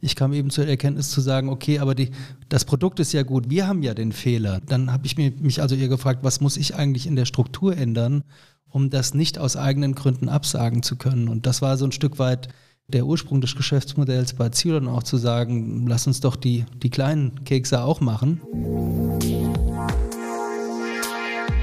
Ich 0.00 0.16
kam 0.16 0.32
eben 0.32 0.50
zur 0.50 0.66
Erkenntnis 0.66 1.10
zu 1.10 1.20
sagen, 1.20 1.48
okay, 1.48 1.78
aber 1.78 1.94
die, 1.94 2.10
das 2.48 2.64
Produkt 2.64 3.00
ist 3.00 3.12
ja 3.12 3.22
gut, 3.22 3.50
wir 3.50 3.68
haben 3.68 3.82
ja 3.82 3.92
den 3.92 4.12
Fehler. 4.12 4.60
Dann 4.66 4.92
habe 4.92 5.06
ich 5.06 5.16
mich 5.18 5.60
also 5.60 5.74
eher 5.74 5.88
gefragt, 5.88 6.20
was 6.22 6.40
muss 6.40 6.56
ich 6.56 6.74
eigentlich 6.74 7.06
in 7.06 7.16
der 7.16 7.26
Struktur 7.26 7.76
ändern, 7.76 8.24
um 8.70 8.88
das 8.88 9.14
nicht 9.14 9.38
aus 9.38 9.56
eigenen 9.56 9.94
Gründen 9.94 10.28
absagen 10.28 10.82
zu 10.82 10.96
können. 10.96 11.28
Und 11.28 11.46
das 11.46 11.60
war 11.60 11.76
so 11.76 11.84
ein 11.84 11.92
Stück 11.92 12.18
weit 12.18 12.48
der 12.88 13.06
Ursprung 13.06 13.40
des 13.40 13.54
Geschäftsmodells 13.54 14.34
bei 14.34 14.48
Zilon 14.48 14.88
auch 14.88 15.02
zu 15.02 15.16
sagen, 15.16 15.86
lass 15.86 16.06
uns 16.06 16.20
doch 16.20 16.36
die, 16.36 16.64
die 16.82 16.90
kleinen 16.90 17.44
Kekse 17.44 17.82
auch 17.82 18.00
machen. 18.00 18.40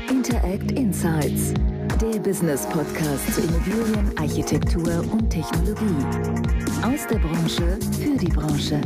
Interact 0.09 0.71
Insights, 0.71 1.54
der 2.01 2.19
Business 2.19 2.65
Podcast 2.69 3.33
zu 3.33 3.41
Immobilien, 3.41 4.17
Architektur 4.17 5.04
und 5.11 5.29
Technologie. 5.29 6.56
Aus 6.83 7.07
der 7.07 7.17
Branche 7.17 7.79
für 7.99 8.17
die 8.17 8.29
Branche. 8.29 8.79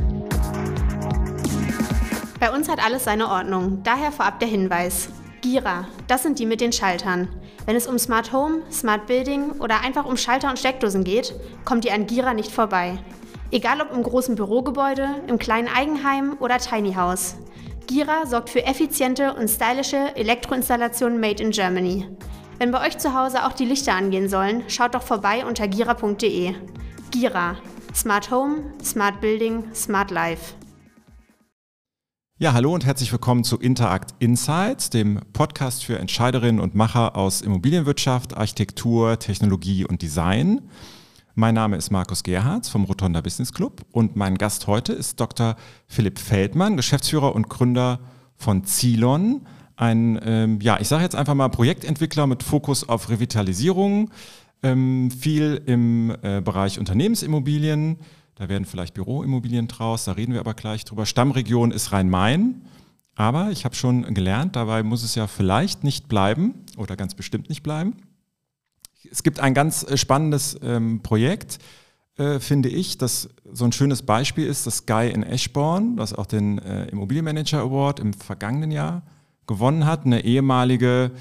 Bei 2.39 2.51
uns 2.51 2.69
hat 2.69 2.83
alles 2.83 3.03
seine 3.03 3.27
Ordnung, 3.27 3.81
daher 3.83 4.11
vorab 4.11 4.39
der 4.39 4.47
Hinweis. 4.47 5.09
Gira, 5.41 5.87
das 6.07 6.23
sind 6.23 6.39
die 6.39 6.45
mit 6.45 6.61
den 6.61 6.71
Schaltern. 6.71 7.27
Wenn 7.65 7.75
es 7.75 7.87
um 7.87 7.99
Smart 7.99 8.31
Home, 8.33 8.61
Smart 8.71 9.07
Building 9.07 9.51
oder 9.59 9.81
einfach 9.81 10.05
um 10.05 10.17
Schalter 10.17 10.49
und 10.49 10.57
Steckdosen 10.59 11.03
geht, 11.03 11.35
kommt 11.65 11.85
ihr 11.85 11.93
an 11.93 12.07
Gira 12.07 12.33
nicht 12.33 12.51
vorbei. 12.51 12.97
Egal 13.51 13.81
ob 13.81 13.91
im 13.91 14.03
großen 14.03 14.35
Bürogebäude, 14.35 15.07
im 15.27 15.37
kleinen 15.37 15.67
Eigenheim 15.67 16.37
oder 16.39 16.57
Tiny 16.57 16.93
House. 16.93 17.35
Gira 17.87 18.25
sorgt 18.25 18.49
für 18.49 18.65
effiziente 18.65 19.33
und 19.33 19.49
stylische 19.49 20.15
Elektroinstallationen 20.15 21.19
made 21.19 21.43
in 21.43 21.51
Germany. 21.51 22.07
Wenn 22.57 22.71
bei 22.71 22.87
euch 22.87 22.97
zu 22.97 23.13
Hause 23.19 23.45
auch 23.45 23.53
die 23.53 23.65
Lichter 23.65 23.93
angehen 23.93 24.29
sollen, 24.29 24.63
schaut 24.67 24.95
doch 24.95 25.03
vorbei 25.03 25.45
unter 25.45 25.67
gira.de. 25.67 26.53
Gira. 27.09 27.57
Smart 27.93 28.31
Home, 28.31 28.63
Smart 28.83 29.19
Building, 29.19 29.63
Smart 29.75 30.11
Life. 30.11 30.53
Ja, 32.39 32.53
hallo 32.53 32.73
und 32.73 32.85
herzlich 32.85 33.11
willkommen 33.11 33.43
zu 33.43 33.57
Interact 33.57 34.15
Insights, 34.19 34.89
dem 34.89 35.19
Podcast 35.33 35.83
für 35.83 35.99
Entscheiderinnen 35.99 36.61
und 36.61 36.73
Macher 36.73 37.15
aus 37.17 37.41
Immobilienwirtschaft, 37.41 38.35
Architektur, 38.37 39.19
Technologie 39.19 39.85
und 39.85 40.01
Design. 40.01 40.61
Mein 41.35 41.53
Name 41.53 41.75
ist 41.75 41.91
Markus 41.91 42.23
Gerhards 42.23 42.69
vom 42.69 42.85
Rotonda 42.85 43.21
Business 43.21 43.51
Club 43.51 43.85
und 43.91 44.15
mein 44.15 44.37
Gast 44.37 44.67
heute 44.67 44.93
ist 44.93 45.19
Dr. 45.19 45.55
Philipp 45.87 46.17
Feldmann, 46.17 46.77
Geschäftsführer 46.77 47.35
und 47.35 47.49
Gründer 47.49 47.99
von 48.37 48.63
Zilon, 48.63 49.45
ein, 49.75 50.19
ähm, 50.23 50.59
ja, 50.61 50.79
ich 50.79 50.87
sage 50.87 51.03
jetzt 51.03 51.15
einfach 51.15 51.33
mal 51.33 51.49
Projektentwickler 51.49 52.27
mit 52.27 52.43
Fokus 52.43 52.87
auf 52.87 53.09
Revitalisierung, 53.09 54.11
viel 54.61 55.61
im 55.65 56.15
äh, 56.21 56.41
Bereich 56.41 56.77
Unternehmensimmobilien, 56.77 57.97
da 58.35 58.49
werden 58.49 58.65
vielleicht 58.65 58.93
Büroimmobilien 58.93 59.67
draus, 59.67 60.05
da 60.05 60.13
reden 60.13 60.33
wir 60.33 60.39
aber 60.39 60.53
gleich 60.53 60.85
drüber. 60.85 61.05
Stammregion 61.05 61.71
ist 61.71 61.91
Rhein-Main. 61.91 62.61
Aber 63.15 63.51
ich 63.51 63.65
habe 63.65 63.75
schon 63.75 64.13
gelernt, 64.13 64.55
dabei 64.55 64.83
muss 64.83 65.03
es 65.03 65.15
ja 65.15 65.27
vielleicht 65.27 65.83
nicht 65.83 66.07
bleiben 66.07 66.53
oder 66.77 66.95
ganz 66.95 67.13
bestimmt 67.13 67.49
nicht 67.49 67.61
bleiben. 67.61 67.97
Es 69.09 69.23
gibt 69.23 69.39
ein 69.39 69.53
ganz 69.53 69.83
äh, 69.83 69.97
spannendes 69.97 70.57
ähm, 70.63 71.01
Projekt, 71.01 71.59
äh, 72.17 72.39
finde 72.39 72.69
ich, 72.69 72.97
das 72.97 73.29
so 73.51 73.65
ein 73.65 73.71
schönes 73.71 74.03
Beispiel 74.03 74.45
ist, 74.47 74.65
das 74.65 74.77
Sky 74.77 75.11
in 75.13 75.23
Eschborn, 75.23 75.97
das 75.97 76.13
auch 76.13 76.25
den 76.25 76.59
äh, 76.59 76.85
Immobilienmanager 76.85 77.59
Award 77.59 77.99
im 77.99 78.13
vergangenen 78.13 78.71
Jahr 78.71 79.03
gewonnen 79.47 79.85
hat. 79.85 80.05
Eine 80.05 80.23
ehemalige, 80.23 81.11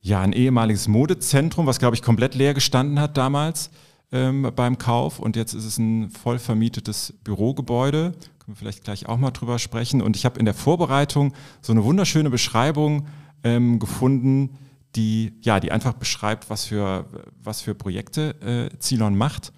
ja, 0.00 0.20
ein 0.20 0.32
ehemaliges 0.32 0.88
Modezentrum, 0.88 1.66
was, 1.66 1.78
glaube 1.78 1.94
ich, 1.94 2.02
komplett 2.02 2.34
leer 2.34 2.54
gestanden 2.54 3.00
hat 3.00 3.16
damals 3.16 3.70
ähm, 4.12 4.50
beim 4.56 4.78
Kauf 4.78 5.18
und 5.18 5.36
jetzt 5.36 5.54
ist 5.54 5.64
es 5.64 5.78
ein 5.78 6.10
voll 6.10 6.38
vermietetes 6.38 7.14
Bürogebäude. 7.22 8.12
Können 8.12 8.22
wir 8.46 8.56
vielleicht 8.56 8.84
gleich 8.84 9.06
auch 9.06 9.18
mal 9.18 9.30
drüber 9.30 9.58
sprechen. 9.58 10.02
Und 10.02 10.16
ich 10.16 10.24
habe 10.24 10.38
in 10.38 10.44
der 10.44 10.54
Vorbereitung 10.54 11.34
so 11.60 11.72
eine 11.72 11.84
wunderschöne 11.84 12.30
Beschreibung 12.30 13.06
ähm, 13.44 13.78
gefunden, 13.78 14.58
die, 14.96 15.34
ja, 15.42 15.60
die 15.60 15.70
einfach 15.70 15.92
beschreibt, 15.92 16.50
was 16.50 16.64
für, 16.64 17.06
was 17.42 17.60
für 17.60 17.74
Projekte 17.74 18.70
äh, 18.72 18.78
Zilon 18.78 19.16
macht. 19.16 19.52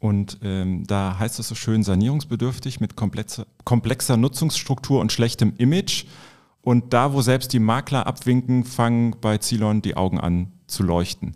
Und 0.00 0.38
ähm, 0.42 0.84
da 0.86 1.18
heißt 1.18 1.38
es 1.38 1.48
so 1.48 1.54
schön 1.54 1.82
sanierungsbedürftig 1.82 2.80
mit 2.80 2.94
komplexer, 2.94 3.46
komplexer 3.64 4.16
Nutzungsstruktur 4.16 5.00
und 5.00 5.12
schlechtem 5.12 5.54
Image. 5.56 6.04
Und 6.68 6.92
da, 6.92 7.14
wo 7.14 7.22
selbst 7.22 7.54
die 7.54 7.60
Makler 7.60 8.06
abwinken, 8.06 8.62
fangen 8.62 9.16
bei 9.22 9.38
Zilon 9.38 9.80
die 9.80 9.96
Augen 9.96 10.20
an 10.20 10.52
zu 10.66 10.82
leuchten. 10.82 11.34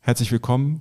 Herzlich 0.00 0.32
willkommen, 0.32 0.80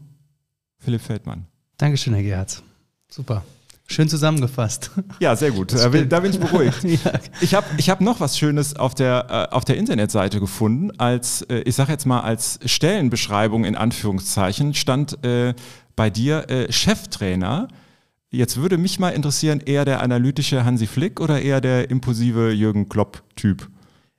Philipp 0.77 1.01
Feldmann. 1.01 1.47
Dankeschön, 1.75 2.13
Herr 2.13 2.23
Gerhardt. 2.23 2.63
Super. 3.09 3.43
Schön 3.85 4.07
zusammengefasst. 4.07 4.91
Ja, 5.19 5.35
sehr 5.35 5.51
gut. 5.51 5.73
Da 5.73 5.89
bin, 5.89 6.07
da 6.07 6.21
bin, 6.21 6.31
ich 6.31 6.39
beruhigt. 6.39 6.83
ja. 6.85 7.19
Ich 7.41 7.53
habe 7.53 7.67
ich 7.75 7.89
hab 7.89 7.99
noch 7.99 8.21
was 8.21 8.37
Schönes 8.37 8.77
auf 8.77 8.95
der, 8.95 9.49
äh, 9.51 9.53
auf 9.53 9.65
der 9.65 9.75
Internetseite 9.75 10.39
gefunden. 10.39 10.97
Als, 10.97 11.41
äh, 11.41 11.57
ich 11.65 11.75
sage 11.75 11.91
jetzt 11.91 12.05
mal, 12.05 12.21
als 12.21 12.59
Stellenbeschreibung 12.63 13.65
in 13.65 13.75
Anführungszeichen 13.75 14.73
stand 14.73 15.21
äh, 15.25 15.53
bei 15.97 16.09
dir 16.09 16.49
äh, 16.49 16.71
Cheftrainer. 16.71 17.67
Jetzt 18.35 18.57
würde 18.57 18.77
mich 18.77 18.99
mal 18.99 19.11
interessieren, 19.11 19.61
eher 19.65 19.85
der 19.85 20.01
analytische 20.03 20.65
Hansi 20.65 20.87
Flick 20.87 21.21
oder 21.21 21.41
eher 21.41 21.61
der 21.61 21.89
impulsive 21.89 22.51
Jürgen 22.51 22.89
Klopp-Typ? 22.89 23.69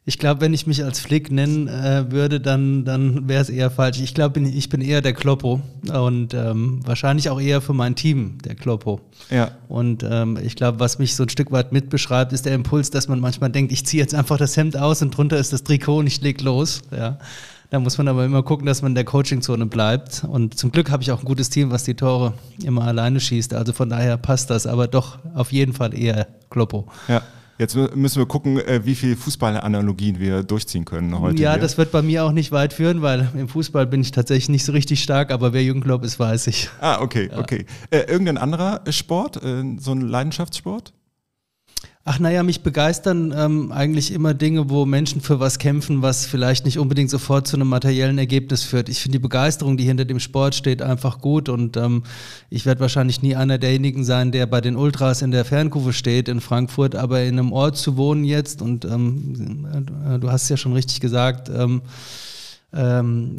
Ich 0.07 0.19
glaube, 0.19 0.41
wenn 0.41 0.55
ich 0.55 0.67
mich 0.67 0.83
als 0.85 1.01
Flick 1.01 1.31
nennen 1.31 1.69
äh, 1.69 2.11
würde, 2.11 2.41
dann, 2.41 2.85
dann 2.85 3.29
wäre 3.29 3.43
es 3.43 3.51
eher 3.51 3.71
falsch. 3.71 4.01
Ich 4.01 4.15
glaube, 4.15 4.41
ich 4.41 4.69
bin 4.71 4.81
eher 4.81 5.03
der 5.03 5.13
Kloppo 5.13 5.61
und 5.93 6.33
ähm, 6.33 6.81
wahrscheinlich 6.87 7.29
auch 7.29 7.41
eher 7.41 7.61
für 7.61 7.75
mein 7.75 7.95
Team 7.95 8.39
der 8.43 8.55
Kloppo. 8.55 9.01
Ja. 9.31 9.51
Und 9.69 10.03
ähm, 10.09 10.39
ich 10.43 10.57
glaube, 10.57 10.81
was 10.81 10.99
mich 10.99 11.15
so 11.15 11.25
ein 11.25 11.29
Stück 11.29 11.51
weit 11.53 11.73
mitbeschreibt, 11.73 12.33
ist 12.33 12.47
der 12.47 12.55
Impuls, 12.55 12.91
dass 12.91 13.09
man 13.09 13.21
manchmal 13.21 13.51
denkt, 13.51 13.71
ich 13.71 13.85
ziehe 13.85 14.03
jetzt 14.03 14.15
einfach 14.15 14.39
das 14.39 14.57
Hemd 14.57 14.79
aus 14.79 15.03
und 15.03 15.11
drunter 15.15 15.37
ist 15.37 15.53
das 15.53 15.65
Trikot 15.65 15.99
und 15.99 16.07
ich 16.07 16.23
leg 16.23 16.41
los. 16.41 16.83
Ja. 16.91 17.19
Da 17.71 17.81
muss 17.81 17.99
man 17.99 18.09
aber 18.09 18.25
immer 18.25 18.43
gucken, 18.43 18.67
dass 18.67 18.83
man 18.83 18.93
in 18.93 18.95
der 18.95 19.05
Coachingzone 19.05 19.67
bleibt. 19.67 20.25
Und 20.25 20.59
zum 20.59 20.71
Glück 20.71 20.91
habe 20.91 21.03
ich 21.03 21.11
auch 21.11 21.21
ein 21.21 21.25
gutes 21.25 21.51
Team, 21.51 21.71
was 21.71 21.85
die 21.85 21.95
Tore 21.95 22.35
immer 22.63 22.85
alleine 22.85 23.21
schießt. 23.21 23.55
Also 23.55 23.73
von 23.73 23.91
daher 23.91 24.17
passt 24.17 24.51
das, 24.51 24.67
aber 24.67 24.87
doch 24.87 25.19
auf 25.35 25.53
jeden 25.53 25.73
Fall 25.73 25.99
eher 25.99 26.27
Kloppo. 26.51 26.87
Ja. 27.09 27.23
Jetzt 27.59 27.75
müssen 27.75 28.19
wir 28.19 28.27
gucken, 28.27 28.59
äh, 28.59 28.85
wie 28.85 28.95
viele 28.95 29.17
Fußballanalogien 29.17 30.19
wir 30.21 30.43
durchziehen 30.43 30.85
können 30.85 31.19
heute. 31.19 31.41
Ja, 31.41 31.53
hier. 31.53 31.61
das 31.61 31.79
wird 31.79 31.91
bei 31.91 32.03
mir 32.03 32.25
auch 32.25 32.33
nicht 32.33 32.53
weit 32.53 32.75
führen, 32.75 33.01
weil 33.01 33.31
im 33.35 33.49
Fußball 33.49 33.87
bin 33.87 34.03
ich 34.03 34.11
tatsächlich 34.11 34.51
nicht 34.51 34.65
so 34.65 34.73
richtig 34.73 35.03
stark, 35.03 35.31
aber 35.31 35.55
wer 35.55 35.65
Jürgen 35.65 35.81
Klopp 35.81 36.05
ist, 36.05 36.21
weiß 36.21 36.49
ich. 36.49 36.69
Ah, 36.81 37.01
okay, 37.01 37.31
ja. 37.33 37.39
okay. 37.39 37.65
Äh, 37.91 38.01
irgendein 38.01 38.37
anderer 38.37 38.83
Sport, 38.91 39.43
äh, 39.43 39.65
so 39.79 39.93
ein 39.93 40.03
Leidenschaftssport? 40.03 40.93
Ach 42.09 42.21
naja, 42.21 42.45
mich 42.45 42.63
begeistern 42.63 43.35
ähm, 43.37 43.73
eigentlich 43.73 44.13
immer 44.13 44.33
Dinge, 44.33 44.71
wo 44.71 44.87
Menschen 44.87 45.21
für 45.21 45.41
was 45.41 45.59
kämpfen, 45.59 46.03
was 46.03 46.25
vielleicht 46.25 46.65
nicht 46.65 46.79
unbedingt 46.79 47.11
sofort 47.11 47.49
zu 47.49 47.57
einem 47.57 47.67
materiellen 47.67 48.17
Ergebnis 48.17 48.63
führt. 48.63 48.89
Ich 48.89 49.01
finde 49.01 49.19
die 49.19 49.23
Begeisterung, 49.23 49.77
die 49.77 49.83
hinter 49.83 50.05
dem 50.05 50.21
Sport 50.21 50.55
steht, 50.55 50.83
einfach 50.83 51.19
gut 51.19 51.49
und 51.49 51.77
ähm, 51.77 52.05
ich 52.49 52.65
werde 52.65 52.81
wahrscheinlich 52.81 53.23
nie 53.23 53.35
einer 53.35 53.59
derjenigen 53.59 54.05
sein, 54.05 54.31
der 54.31 54.47
bei 54.47 54.61
den 54.61 54.77
Ultras 54.77 55.21
in 55.21 55.33
der 55.33 55.45
Fernkurve 55.45 55.93
steht 55.93 56.29
in 56.29 56.41
Frankfurt, 56.41 56.95
aber 56.95 57.25
in 57.25 57.41
einem 57.41 57.53
Ort 57.53 57.77
zu 57.77 57.97
wohnen 57.97 58.23
jetzt 58.23 58.63
und 58.63 58.85
ähm, 58.85 59.67
äh, 60.09 60.21
du 60.21 60.31
hast 60.31 60.45
es 60.45 60.49
ja 60.49 60.57
schon 60.57 60.75
richtig 60.75 61.01
gesagt, 61.01 61.49
ähm, 61.49 61.83
ähm, 62.75 63.37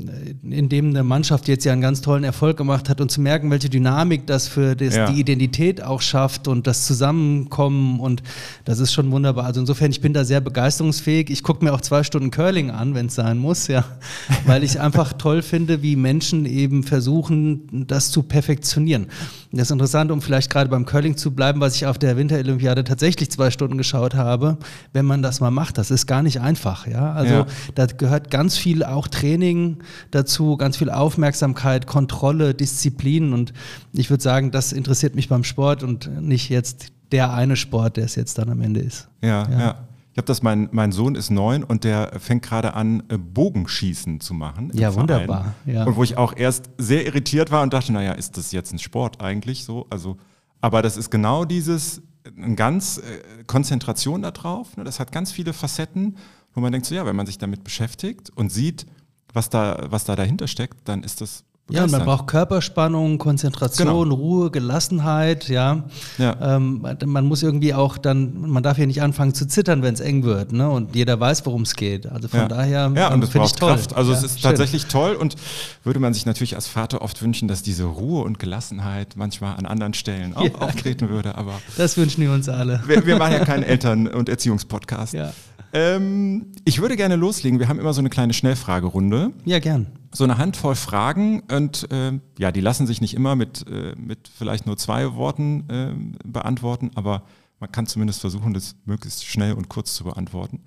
in 0.49 0.69
dem 0.69 0.89
eine 0.89 1.03
Mannschaft 1.03 1.47
jetzt 1.47 1.65
ja 1.65 1.73
einen 1.73 1.81
ganz 1.81 2.01
tollen 2.01 2.23
Erfolg 2.23 2.57
gemacht 2.57 2.89
hat 2.89 3.01
und 3.01 3.11
zu 3.11 3.19
merken, 3.19 3.51
welche 3.51 3.69
Dynamik 3.69 4.25
das 4.25 4.47
für 4.47 4.75
das, 4.75 4.95
ja. 4.95 5.11
die 5.11 5.19
Identität 5.19 5.83
auch 5.83 6.01
schafft 6.01 6.47
und 6.47 6.65
das 6.65 6.85
Zusammenkommen 6.85 7.99
und 7.99 8.23
das 8.63 8.79
ist 8.79 8.93
schon 8.93 9.11
wunderbar. 9.11 9.45
Also 9.45 9.59
insofern, 9.59 9.91
ich 9.91 10.01
bin 10.01 10.13
da 10.13 10.23
sehr 10.23 10.39
begeisterungsfähig. 10.39 11.29
Ich 11.29 11.43
gucke 11.43 11.63
mir 11.63 11.73
auch 11.73 11.81
zwei 11.81 12.03
Stunden 12.03 12.31
Curling 12.31 12.71
an, 12.71 12.95
wenn 12.95 13.07
es 13.07 13.15
sein 13.15 13.37
muss, 13.37 13.67
ja, 13.67 13.83
weil 14.45 14.63
ich 14.63 14.79
einfach 14.79 15.13
toll 15.13 15.41
finde, 15.41 15.81
wie 15.81 15.97
Menschen 15.97 16.45
eben 16.45 16.83
versuchen, 16.83 17.85
das 17.87 18.11
zu 18.11 18.23
perfektionieren. 18.23 19.07
Das 19.51 19.63
ist 19.67 19.71
interessant, 19.71 20.11
um 20.11 20.21
vielleicht 20.21 20.49
gerade 20.49 20.69
beim 20.69 20.85
Curling 20.85 21.15
zu 21.17 21.31
bleiben, 21.31 21.59
was 21.61 21.75
ich 21.75 21.85
auf 21.85 21.97
der 21.97 22.17
Winterolympiade 22.17 22.83
tatsächlich 22.83 23.31
zwei 23.31 23.51
Stunden 23.51 23.77
geschaut 23.77 24.15
habe. 24.15 24.57
Wenn 24.93 25.05
man 25.05 25.21
das 25.21 25.39
mal 25.39 25.51
macht, 25.51 25.77
das 25.77 25.91
ist 25.91 26.05
gar 26.05 26.21
nicht 26.21 26.41
einfach, 26.41 26.87
ja. 26.87 27.13
Also 27.13 27.33
ja. 27.33 27.45
da 27.75 27.85
gehört 27.85 28.29
ganz 28.29 28.57
viel 28.57 28.83
auch 28.83 29.07
Training 29.17 29.77
dazu, 30.11 30.57
ganz 30.57 30.77
viel 30.77 30.89
Aufmerksamkeit, 30.89 31.87
Kontrolle, 31.87 32.53
Disziplin 32.53 33.33
und 33.33 33.53
ich 33.93 34.09
würde 34.09 34.23
sagen, 34.23 34.51
das 34.51 34.73
interessiert 34.73 35.15
mich 35.15 35.29
beim 35.29 35.43
Sport 35.43 35.83
und 35.83 36.21
nicht 36.21 36.49
jetzt 36.49 36.87
der 37.11 37.33
eine 37.33 37.55
Sport, 37.55 37.97
der 37.97 38.05
es 38.05 38.15
jetzt 38.15 38.37
dann 38.37 38.49
am 38.49 38.61
Ende 38.61 38.81
ist. 38.81 39.07
ja. 39.21 39.49
ja. 39.49 39.59
ja. 39.59 39.87
Ich 40.17 40.19
habe 40.19 40.25
das, 40.29 40.41
mein, 40.41 40.67
mein 40.71 40.91
Sohn 40.91 41.13
ist 41.13 41.29
neun 41.29 41.63
und 41.63 41.83
der 41.83 42.13
fängt 42.19 42.41
gerade 42.41 42.73
an, 42.73 43.03
äh, 43.09 43.19
Bogenschießen 43.19 44.19
zu 44.19 44.33
machen. 44.33 44.71
Ja, 44.73 44.89
Verein. 44.89 45.01
wunderbar. 45.01 45.53
Ja. 45.67 45.83
Und 45.83 45.95
wo 45.95 46.01
ich 46.01 46.17
auch 46.17 46.35
erst 46.35 46.71
sehr 46.79 47.05
irritiert 47.05 47.51
war 47.51 47.61
und 47.61 47.71
dachte, 47.71 47.93
naja, 47.93 48.13
ist 48.13 48.35
das 48.35 48.51
jetzt 48.51 48.73
ein 48.73 48.79
Sport 48.79 49.21
eigentlich 49.21 49.63
so? 49.63 49.85
Also, 49.91 50.17
aber 50.59 50.81
das 50.81 50.97
ist 50.97 51.11
genau 51.11 51.45
dieses, 51.45 52.01
eine 52.35 52.55
ganz 52.55 52.97
äh, 52.97 53.43
Konzentration 53.45 54.23
darauf. 54.23 54.75
Ne? 54.75 54.83
Das 54.83 54.99
hat 54.99 55.11
ganz 55.11 55.31
viele 55.31 55.53
Facetten, 55.53 56.17
wo 56.55 56.61
man 56.61 56.71
denkt, 56.71 56.87
so 56.87 56.95
ja, 56.95 57.05
wenn 57.05 57.15
man 57.15 57.27
sich 57.27 57.37
damit 57.37 57.63
beschäftigt 57.63 58.31
und 58.35 58.51
sieht, 58.51 58.87
was 59.33 59.49
da, 59.49 59.85
was 59.89 60.03
da 60.03 60.15
dahinter 60.15 60.47
steckt, 60.47 60.87
dann 60.87 61.03
ist 61.03 61.21
das 61.21 61.43
Ja, 61.69 61.85
man 61.85 62.05
braucht 62.05 62.27
Körperspannung, 62.27 63.17
Konzentration, 63.17 63.87
genau. 63.87 64.15
Ruhe, 64.15 64.51
Gelassenheit, 64.51 65.49
ja. 65.49 65.83
ja. 66.17 66.55
Ähm, 66.55 66.87
man 67.05 67.25
muss 67.25 67.43
irgendwie 67.43 67.73
auch 67.73 67.97
dann, 67.97 68.49
man 68.49 68.63
darf 68.63 68.77
ja 68.77 68.85
nicht 68.85 69.01
anfangen 69.01 69.33
zu 69.33 69.45
zittern, 69.47 69.83
wenn 69.83 69.93
es 69.93 69.99
eng 69.99 70.23
wird, 70.23 70.53
ne? 70.53 70.69
Und 70.69 70.95
jeder 70.95 71.19
weiß, 71.19 71.45
worum 71.45 71.63
es 71.63 71.75
geht. 71.75 72.05
Also 72.09 72.29
von 72.29 72.39
ja. 72.39 72.47
daher 72.47 72.91
ja, 72.95 73.13
und 73.13 73.21
ähm, 73.21 73.29
finde 73.29 73.47
ich 73.47 73.53
toll. 73.53 73.73
Kraft. 73.73 73.93
Also 73.95 74.13
ja, 74.13 74.17
es 74.17 74.23
ist 74.23 74.39
schön. 74.39 74.49
tatsächlich 74.49 74.85
toll 74.85 75.15
und 75.15 75.35
würde 75.83 75.99
man 75.99 76.13
sich 76.13 76.25
natürlich 76.25 76.55
als 76.55 76.67
Vater 76.67 77.01
oft 77.01 77.21
wünschen, 77.21 77.49
dass 77.49 77.63
diese 77.63 77.83
Ruhe 77.83 78.23
und 78.23 78.39
Gelassenheit 78.39 79.15
manchmal 79.17 79.57
an 79.57 79.65
anderen 79.65 79.93
Stellen 79.93 80.37
auch 80.37 80.61
auftreten 80.61 81.09
würde. 81.09 81.35
Aber 81.35 81.59
das 81.75 81.97
wünschen 81.97 82.21
wir 82.21 82.31
uns 82.31 82.47
alle. 82.47 82.81
Wir, 82.87 83.05
wir 83.05 83.17
machen 83.17 83.33
ja 83.33 83.45
keinen 83.45 83.63
Eltern- 83.67 84.07
und 84.07 84.29
Erziehungspodcast. 84.29 85.13
Ja. 85.13 85.33
Ähm, 85.73 86.51
ich 86.65 86.81
würde 86.81 86.95
gerne 86.95 87.15
loslegen. 87.15 87.59
Wir 87.59 87.67
haben 87.67 87.79
immer 87.79 87.93
so 87.93 87.99
eine 87.99 88.09
kleine 88.09 88.33
Schnellfragerunde. 88.33 89.31
Ja, 89.45 89.59
gern. 89.59 89.87
So 90.13 90.23
eine 90.23 90.37
Handvoll 90.37 90.75
Fragen 90.75 91.41
und 91.51 91.91
äh, 91.91 92.13
ja, 92.39 92.51
die 92.51 92.61
lassen 92.61 92.87
sich 92.87 93.01
nicht 93.01 93.13
immer 93.13 93.35
mit, 93.35 93.65
äh, 93.69 93.93
mit 93.97 94.27
vielleicht 94.27 94.65
nur 94.65 94.77
zwei 94.77 95.15
Worten 95.15 95.69
äh, 95.69 96.27
beantworten, 96.27 96.91
aber 96.95 97.23
man 97.59 97.71
kann 97.71 97.85
zumindest 97.87 98.21
versuchen, 98.21 98.53
das 98.53 98.75
möglichst 98.85 99.25
schnell 99.25 99.53
und 99.53 99.69
kurz 99.69 99.93
zu 99.93 100.03
beantworten. 100.05 100.63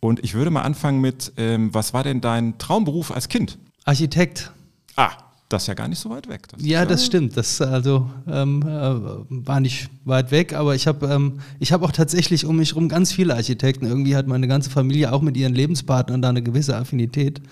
Und 0.00 0.24
ich 0.24 0.34
würde 0.34 0.50
mal 0.50 0.62
anfangen 0.62 1.00
mit, 1.00 1.32
ähm, 1.36 1.72
was 1.74 1.92
war 1.92 2.02
denn 2.02 2.20
dein 2.20 2.58
Traumberuf 2.58 3.10
als 3.10 3.28
Kind? 3.28 3.58
Architekt. 3.84 4.50
Ah, 4.96 5.12
das 5.50 5.64
ist 5.64 5.66
ja 5.66 5.74
gar 5.74 5.88
nicht 5.88 5.98
so 5.98 6.08
weit 6.10 6.28
weg. 6.28 6.46
Das 6.48 6.64
ja, 6.64 6.86
das 6.86 7.04
stimmt. 7.04 7.36
Das 7.36 7.60
also 7.60 8.08
ähm, 8.28 8.62
äh, 8.62 9.46
war 9.46 9.58
nicht 9.58 9.90
weit 10.04 10.30
weg, 10.30 10.54
aber 10.54 10.76
ich 10.76 10.86
habe 10.86 11.06
ähm, 11.08 11.40
ich 11.58 11.74
auch 11.74 11.90
tatsächlich 11.90 12.46
um 12.46 12.56
mich 12.56 12.70
herum 12.70 12.88
ganz 12.88 13.12
viele 13.12 13.34
Architekten. 13.34 13.84
Irgendwie 13.84 14.14
hat 14.14 14.28
meine 14.28 14.46
ganze 14.46 14.70
Familie 14.70 15.12
auch 15.12 15.22
mit 15.22 15.36
ihren 15.36 15.52
Lebenspartnern 15.52 16.22
da 16.22 16.28
eine 16.28 16.42
gewisse 16.42 16.76
Affinität. 16.76 17.42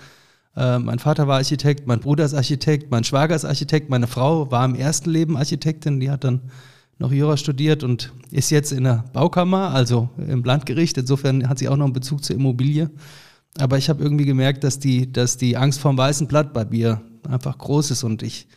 Äh, 0.55 0.79
mein 0.79 0.99
Vater 0.99 1.27
war 1.27 1.37
Architekt, 1.37 1.87
mein 1.87 1.99
Bruder 1.99 2.23
ist 2.23 2.33
Architekt, 2.33 2.89
mein 2.89 3.03
Schwager 3.03 3.35
ist 3.35 3.43
Architekt, 3.43 3.89
meine 3.89 4.07
Frau 4.07 4.49
war 4.49 4.63
im 4.63 4.75
ersten 4.75 5.09
Leben 5.09 5.35
Architektin, 5.35 5.99
die 5.99 6.09
hat 6.09 6.23
dann 6.23 6.43
noch 6.99 7.11
Jura 7.11 7.35
studiert 7.35 7.83
und 7.83 8.13
ist 8.31 8.49
jetzt 8.49 8.71
in 8.71 8.85
der 8.85 9.03
Baukammer, 9.11 9.71
also 9.71 10.07
im 10.25 10.43
Landgericht. 10.45 10.97
Insofern 10.97 11.49
hat 11.49 11.59
sie 11.59 11.67
auch 11.67 11.75
noch 11.77 11.85
einen 11.85 11.93
Bezug 11.93 12.23
zur 12.23 12.37
Immobilie. 12.37 12.89
Aber 13.57 13.77
ich 13.77 13.89
habe 13.89 14.03
irgendwie 14.03 14.25
gemerkt, 14.25 14.63
dass 14.63 14.79
die, 14.79 15.11
dass 15.11 15.37
die 15.37 15.57
Angst 15.57 15.79
vorm 15.79 15.97
weißen 15.97 16.27
Blatt 16.27 16.53
bei 16.53 16.65
mir 16.65 17.01
einfach 17.27 17.57
groß 17.57 17.91
ist. 17.91 18.03
Und 18.03 18.23
ich 18.23 18.47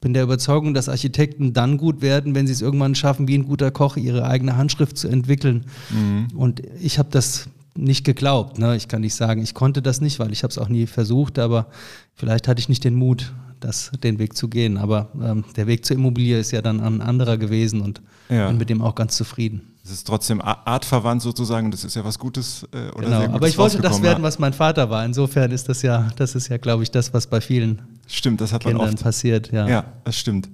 bin 0.00 0.14
der 0.14 0.24
Überzeugung, 0.24 0.74
dass 0.74 0.88
Architekten 0.88 1.52
dann 1.52 1.78
gut 1.78 2.02
werden, 2.02 2.34
wenn 2.34 2.46
sie 2.46 2.52
es 2.52 2.62
irgendwann 2.62 2.94
schaffen, 2.94 3.28
wie 3.28 3.38
ein 3.38 3.46
guter 3.46 3.70
Koch 3.70 3.96
ihre 3.96 4.26
eigene 4.26 4.56
Handschrift 4.56 4.98
zu 4.98 5.08
entwickeln. 5.08 5.66
Mhm. 5.90 6.28
Und 6.36 6.62
ich 6.80 6.98
habe 6.98 7.08
das 7.10 7.48
nicht 7.74 8.04
geglaubt. 8.04 8.58
Ne? 8.58 8.76
Ich 8.76 8.88
kann 8.88 9.00
nicht 9.00 9.14
sagen, 9.14 9.42
ich 9.42 9.54
konnte 9.54 9.82
das 9.82 10.00
nicht, 10.00 10.18
weil 10.18 10.32
ich 10.32 10.42
habe 10.42 10.50
es 10.50 10.58
auch 10.58 10.68
nie 10.68 10.86
versucht, 10.86 11.38
aber 11.38 11.68
vielleicht 12.14 12.48
hatte 12.48 12.60
ich 12.60 12.68
nicht 12.68 12.84
den 12.84 12.94
Mut, 12.94 13.32
das, 13.60 13.90
den 14.02 14.18
Weg 14.18 14.36
zu 14.36 14.48
gehen. 14.48 14.76
Aber 14.76 15.10
ähm, 15.22 15.44
der 15.56 15.66
Weg 15.66 15.84
zur 15.84 15.96
Immobilie 15.96 16.38
ist 16.38 16.50
ja 16.50 16.62
dann 16.62 16.80
ein 16.80 17.00
anderer 17.00 17.36
gewesen 17.36 17.80
und 17.80 18.02
ja. 18.28 18.48
bin 18.48 18.58
mit 18.58 18.70
dem 18.70 18.82
auch 18.82 18.94
ganz 18.94 19.16
zufrieden. 19.16 19.75
Es 19.86 19.92
ist 19.92 20.06
trotzdem 20.08 20.40
artverwandt 20.42 21.22
sozusagen, 21.22 21.70
das 21.70 21.84
ist 21.84 21.94
ja 21.94 22.04
was 22.04 22.18
Gutes 22.18 22.66
äh, 22.72 22.90
oder 22.96 23.06
genau, 23.06 23.34
Aber 23.36 23.46
ich 23.46 23.56
wollte 23.56 23.80
das 23.80 24.02
werden, 24.02 24.20
was 24.24 24.40
mein 24.40 24.52
Vater 24.52 24.90
war. 24.90 25.04
Insofern 25.04 25.52
ist 25.52 25.68
das 25.68 25.82
ja, 25.82 26.08
das 26.16 26.34
ist 26.34 26.48
ja, 26.48 26.56
glaube 26.56 26.82
ich, 26.82 26.90
das, 26.90 27.14
was 27.14 27.28
bei 27.28 27.40
vielen 27.40 27.82
stimmt, 28.08 28.40
das 28.40 28.52
hat 28.52 28.62
Kindern 28.62 28.78
man 28.78 28.94
oft. 28.94 29.04
passiert. 29.04 29.52
Ja, 29.52 29.68
ja 29.68 29.84
das 30.02 30.18
stimmt. 30.18 30.48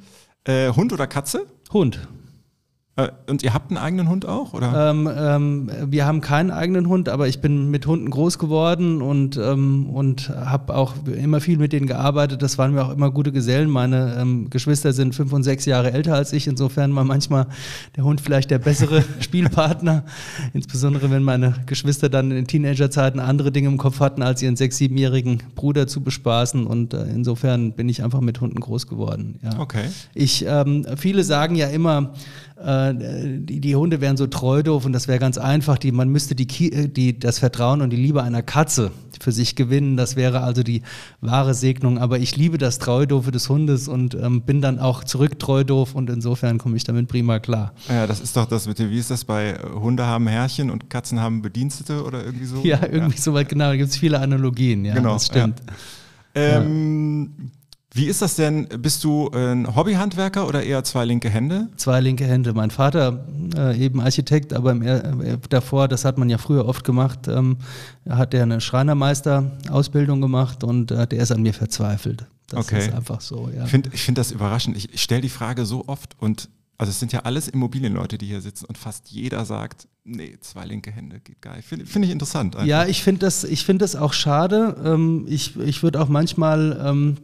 Äh, 0.45 0.69
Hund 0.73 0.93
oder 0.93 1.07
Katze? 1.07 1.47
Hund. 1.73 1.99
Äh, 2.95 3.09
und 3.27 3.43
ihr 3.43 3.55
habt 3.55 3.71
einen 3.71 3.79
eigenen 3.79 4.09
Hund 4.11 4.27
auch, 4.27 4.53
oder? 4.53 4.91
Ähm, 4.91 5.11
ähm, 5.17 5.71
wir 5.87 6.05
haben 6.05 6.21
keinen 6.21 6.51
eigenen 6.51 6.89
Hund, 6.89 7.09
aber 7.09 7.27
ich 7.27 7.41
bin 7.41 7.71
mit 7.71 7.87
Hunden 7.87 8.11
groß 8.11 8.39
geworden 8.39 9.01
und, 9.01 9.39
ähm, 9.39 9.89
und 9.89 10.29
habe 10.29 10.75
auch 10.75 10.95
immer 11.07 11.41
viel 11.41 11.57
mit 11.57 11.73
denen 11.73 11.87
gearbeitet. 11.87 12.43
Das 12.43 12.59
waren 12.59 12.75
mir 12.75 12.85
auch 12.85 12.93
immer 12.93 13.11
gute 13.11 13.33
Gesellen. 13.33 13.71
Meine 13.71 14.17
ähm, 14.19 14.51
Geschwister 14.51 14.93
sind 14.93 15.15
fünf 15.15 15.33
und 15.33 15.43
sechs 15.43 15.65
Jahre 15.65 15.93
älter 15.93 16.15
als 16.15 16.35
ich. 16.35 16.47
Insofern 16.47 16.95
war 16.95 17.05
manchmal 17.05 17.47
der 17.97 18.05
Hund 18.05 18.21
vielleicht 18.21 18.51
der 18.51 18.59
bessere 18.59 19.03
Spielpartner. 19.21 20.05
Insbesondere 20.53 21.11
wenn 21.11 21.23
meine 21.23 21.55
Geschwister 21.65 22.11
dann 22.11 22.31
in 22.31 22.47
Teenagerzeiten 22.47 23.21
andere 23.21 23.53
Dinge 23.53 23.69
im 23.69 23.79
Kopf 23.79 24.01
hatten, 24.01 24.21
als 24.21 24.43
ihren 24.43 24.57
sechs-, 24.57 24.77
siebenjährigen 24.77 25.43
Bruder 25.55 25.87
zu 25.87 26.03
bespaßen. 26.03 26.67
Und 26.67 26.93
äh, 26.93 27.05
insofern 27.05 27.73
bin 27.73 27.89
ich 27.89 28.05
einfach 28.05 28.21
mit 28.21 28.39
Hunden 28.43 28.61
groß 28.61 28.87
geworden. 28.87 29.39
Ja. 29.43 29.59
Okay. 29.59 29.85
Ich, 30.13 30.45
ähm, 30.47 30.85
viele 30.97 31.25
sagen 31.25 31.55
ja 31.55 31.69
immer, 31.69 32.13
äh, 32.63 32.82
die, 32.93 33.61
die, 33.61 33.77
Hunde 33.77 34.01
wären 34.01 34.17
so 34.17 34.27
treu 34.27 34.63
doof 34.63 34.85
und 34.85 34.93
das 34.93 35.09
wäre 35.09 35.19
ganz 35.19 35.39
einfach. 35.39 35.79
Die, 35.79 35.93
man 35.93 36.09
müsste 36.09 36.35
die, 36.35 36.73
äh, 36.73 36.89
die, 36.89 37.19
das 37.19 37.39
Vertrauen 37.39 37.81
und 37.81 37.91
die 37.91 37.97
Liebe 37.97 38.23
einer 38.23 38.43
Katze 38.43 38.91
für 39.21 39.33
sich 39.33 39.55
gewinnen. 39.55 39.97
Das 39.97 40.17
wäre 40.17 40.41
also 40.41 40.63
die 40.63 40.83
wahre 41.21 41.55
Segnung. 41.55 41.99
Aber 41.99 42.19
ich 42.19 42.37
liebe 42.37 42.59
das 42.59 42.79
Treudoofe 42.79 43.31
des 43.31 43.49
Hundes 43.49 43.89
und 43.89 44.15
ähm, 44.15 44.43
bin 44.43 44.61
dann 44.61 44.79
auch 44.79 45.05
zurück 45.05 45.39
treudoof 45.39 45.95
und 45.95 46.11
insofern 46.11 46.59
komme 46.59 46.77
ich 46.77 46.85
damit 46.85 47.09
prima 47.09 47.39
klar. 47.39 47.73
Ja, 47.89 48.07
das 48.07 48.21
ist 48.21 48.37
doch 48.37 48.47
das 48.47 48.67
mit 48.67 48.79
dem, 48.79 48.91
wie 48.91 48.99
ist 48.99 49.11
das 49.11 49.25
bei 49.25 49.55
Hunde 49.75 50.07
haben 50.07 50.27
Herrchen 50.27 50.71
und 50.71 50.91
Katzen 50.91 51.21
haben 51.21 51.43
Bedienstete 51.43 52.05
oder 52.05 52.25
irgendwie 52.25 52.47
so? 52.47 52.63
Ja, 52.63 52.81
irgendwie 52.83 53.17
ja. 53.17 53.23
so 53.23 53.35
weit, 53.35 53.49
genau. 53.49 53.67
Da 53.67 53.77
gibt 53.77 53.91
es 53.91 53.97
viele 53.97 54.21
Analogien, 54.21 54.85
ja, 54.85 54.95
genau, 54.95 55.15
das 55.15 55.27
stimmt. 55.27 55.61
Ja. 56.35 56.61
Ähm, 56.61 57.31
wie 57.95 58.07
ist 58.07 58.23
das 58.23 58.37
denn? 58.37 58.69
Bist 58.69 59.05
du 59.05 59.31
ein 59.31 59.77
Hobbyhandwerker 59.77 60.47
oder 60.47 60.63
eher 60.63 60.83
zwei 60.85 61.05
linke 61.05 61.29
Hände? 61.29 61.69
Zwei 61.77 62.01
linke 62.01 62.25
Hände. 62.25 62.55
Mein 62.55 62.71
Vater, 62.71 63.27
äh, 63.55 63.79
eben 63.79 64.01
Architekt, 64.01 64.55
aber 64.55 64.75
äh, 64.75 65.39
davor, 65.51 65.89
das 65.89 66.05
hat 66.05 66.17
man 66.17 66.31
ja 66.31 66.39
früher 66.39 66.67
oft 66.67 66.85
gemacht, 66.85 67.29
ähm, 67.29 67.59
hat 68.09 68.33
er 68.35 68.45
eine 68.45 68.61
Schreinermeister-Ausbildung 68.61 70.21
gemacht 70.21 70.65
und 70.65 70.91
äh, 70.91 71.07
der 71.07 71.21
ist 71.21 71.33
an 71.33 71.43
mir 71.43 71.53
verzweifelt. 71.53 72.27
Das 72.49 72.67
okay. 72.67 72.79
ist 72.79 72.95
einfach 72.95 73.21
so, 73.21 73.51
ja. 73.55 73.65
Ich 73.65 73.71
finde 73.71 74.21
das 74.21 74.33
überraschend. 74.33 74.77
Ich, 74.77 74.93
ich 74.93 75.03
stelle 75.03 75.21
die 75.21 75.29
Frage 75.29 75.67
so 75.67 75.85
oft 75.87 76.17
und 76.19 76.49
also 76.79 76.91
es 76.91 76.99
sind 76.99 77.13
ja 77.13 77.21
alles 77.21 77.47
Immobilienleute, 77.49 78.19
die 78.19 78.27
hier 78.27 78.41
sitzen 78.41 78.65
und 78.65 78.77
fast 78.77 79.09
jeder 79.09 79.45
sagt, 79.45 79.87
nee, 80.05 80.37
zwei 80.41 80.65
linke 80.65 80.91
Hände 80.91 81.21
geht 81.21 81.41
geil. 81.41 81.63
Finde 81.63 81.87
find 81.87 82.05
ich 82.05 82.11
interessant. 82.11 82.57
Einfach. 82.57 82.67
Ja, 82.67 82.87
ich 82.87 83.05
finde 83.05 83.21
das, 83.21 83.45
find 83.45 83.81
das 83.81 83.95
auch 83.95 84.13
schade. 84.13 84.77
Ähm, 84.85 85.25
ich 85.29 85.57
ich 85.61 85.83
würde 85.83 86.01
auch 86.01 86.09
manchmal 86.09 86.81
ähm, 86.85 87.19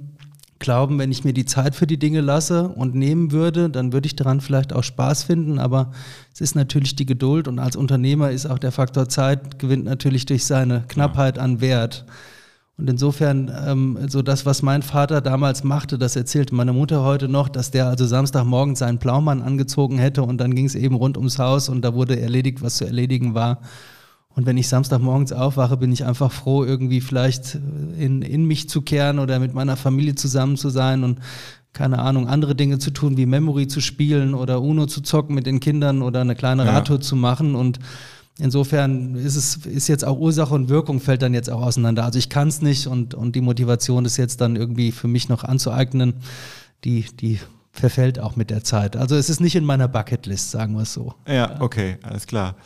glauben, 0.58 0.98
wenn 0.98 1.12
ich 1.12 1.24
mir 1.24 1.32
die 1.32 1.44
Zeit 1.44 1.74
für 1.74 1.86
die 1.86 1.98
Dinge 1.98 2.20
lasse 2.20 2.68
und 2.68 2.94
nehmen 2.94 3.32
würde, 3.32 3.70
dann 3.70 3.92
würde 3.92 4.06
ich 4.06 4.16
daran 4.16 4.40
vielleicht 4.40 4.72
auch 4.72 4.82
Spaß 4.82 5.22
finden, 5.22 5.58
aber 5.58 5.92
es 6.32 6.40
ist 6.40 6.54
natürlich 6.54 6.96
die 6.96 7.06
Geduld 7.06 7.48
und 7.48 7.58
als 7.58 7.76
Unternehmer 7.76 8.30
ist 8.30 8.46
auch 8.46 8.58
der 8.58 8.72
Faktor 8.72 9.08
Zeit 9.08 9.58
gewinnt 9.58 9.84
natürlich 9.84 10.26
durch 10.26 10.44
seine 10.44 10.84
Knappheit 10.88 11.38
an 11.38 11.60
Wert. 11.60 12.04
Und 12.78 12.88
insofern, 12.88 13.52
ähm, 13.66 13.98
so 14.08 14.22
das, 14.22 14.46
was 14.46 14.62
mein 14.62 14.82
Vater 14.82 15.20
damals 15.20 15.64
machte, 15.64 15.98
das 15.98 16.14
erzählt 16.14 16.52
meine 16.52 16.72
Mutter 16.72 17.02
heute 17.02 17.28
noch, 17.28 17.48
dass 17.48 17.72
der 17.72 17.88
also 17.88 18.06
Samstagmorgen 18.06 18.76
seinen 18.76 18.98
Blaumann 18.98 19.42
angezogen 19.42 19.98
hätte 19.98 20.22
und 20.22 20.38
dann 20.38 20.54
ging 20.54 20.66
es 20.66 20.76
eben 20.76 20.94
rund 20.94 21.16
ums 21.16 21.40
Haus 21.40 21.68
und 21.68 21.82
da 21.82 21.94
wurde 21.94 22.20
erledigt, 22.20 22.62
was 22.62 22.76
zu 22.76 22.84
erledigen 22.84 23.34
war. 23.34 23.62
Und 24.38 24.46
wenn 24.46 24.56
ich 24.56 24.68
Samstagmorgens 24.68 25.32
aufwache, 25.32 25.76
bin 25.78 25.90
ich 25.90 26.04
einfach 26.04 26.30
froh, 26.30 26.64
irgendwie 26.64 27.00
vielleicht 27.00 27.58
in, 27.98 28.22
in 28.22 28.44
mich 28.44 28.68
zu 28.68 28.82
kehren 28.82 29.18
oder 29.18 29.40
mit 29.40 29.52
meiner 29.52 29.76
Familie 29.76 30.14
zusammen 30.14 30.56
zu 30.56 30.70
sein 30.70 31.02
und 31.02 31.18
keine 31.72 31.98
Ahnung, 31.98 32.28
andere 32.28 32.54
Dinge 32.54 32.78
zu 32.78 32.92
tun, 32.92 33.16
wie 33.16 33.26
Memory 33.26 33.66
zu 33.66 33.80
spielen 33.80 34.34
oder 34.34 34.62
Uno 34.62 34.86
zu 34.86 35.00
zocken 35.00 35.34
mit 35.34 35.46
den 35.46 35.58
Kindern 35.58 36.02
oder 36.02 36.20
eine 36.20 36.36
kleine 36.36 36.64
ja. 36.64 36.70
Radtour 36.70 37.00
zu 37.00 37.16
machen. 37.16 37.56
Und 37.56 37.80
insofern 38.38 39.16
ist 39.16 39.34
es 39.34 39.66
ist 39.66 39.88
jetzt 39.88 40.04
auch 40.04 40.20
Ursache 40.20 40.54
und 40.54 40.68
Wirkung 40.68 41.00
fällt 41.00 41.22
dann 41.22 41.34
jetzt 41.34 41.50
auch 41.50 41.62
auseinander. 41.62 42.04
Also 42.04 42.20
ich 42.20 42.28
kann 42.28 42.46
es 42.46 42.62
nicht 42.62 42.86
und, 42.86 43.14
und 43.14 43.34
die 43.34 43.40
Motivation 43.40 44.04
ist 44.04 44.18
jetzt 44.18 44.40
dann 44.40 44.54
irgendwie 44.54 44.92
für 44.92 45.08
mich 45.08 45.28
noch 45.28 45.42
anzueignen, 45.42 46.14
die, 46.84 47.06
die 47.20 47.40
verfällt 47.80 48.18
auch 48.18 48.36
mit 48.36 48.50
der 48.50 48.64
Zeit. 48.64 48.96
Also 48.96 49.16
es 49.16 49.30
ist 49.30 49.40
nicht 49.40 49.56
in 49.56 49.64
meiner 49.64 49.88
Bucketlist, 49.88 50.50
sagen 50.50 50.74
wir 50.74 50.82
es 50.82 50.92
so. 50.92 51.14
Ja, 51.26 51.60
okay, 51.60 51.98
alles 52.02 52.26
klar. 52.26 52.56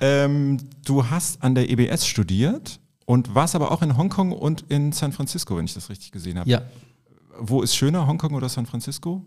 Ähm, 0.00 0.58
du 0.84 1.08
hast 1.08 1.42
an 1.42 1.54
der 1.54 1.70
EBS 1.70 2.06
studiert 2.06 2.80
und 3.06 3.34
warst 3.34 3.54
aber 3.54 3.70
auch 3.72 3.82
in 3.82 3.96
Hongkong 3.96 4.32
und 4.32 4.64
in 4.68 4.92
San 4.92 5.12
Francisco, 5.12 5.56
wenn 5.56 5.64
ich 5.64 5.74
das 5.74 5.88
richtig 5.90 6.12
gesehen 6.12 6.38
habe. 6.38 6.48
Ja. 6.48 6.62
Wo 7.38 7.62
ist 7.62 7.74
schöner, 7.74 8.06
Hongkong 8.06 8.34
oder 8.34 8.48
San 8.48 8.66
Francisco? 8.66 9.24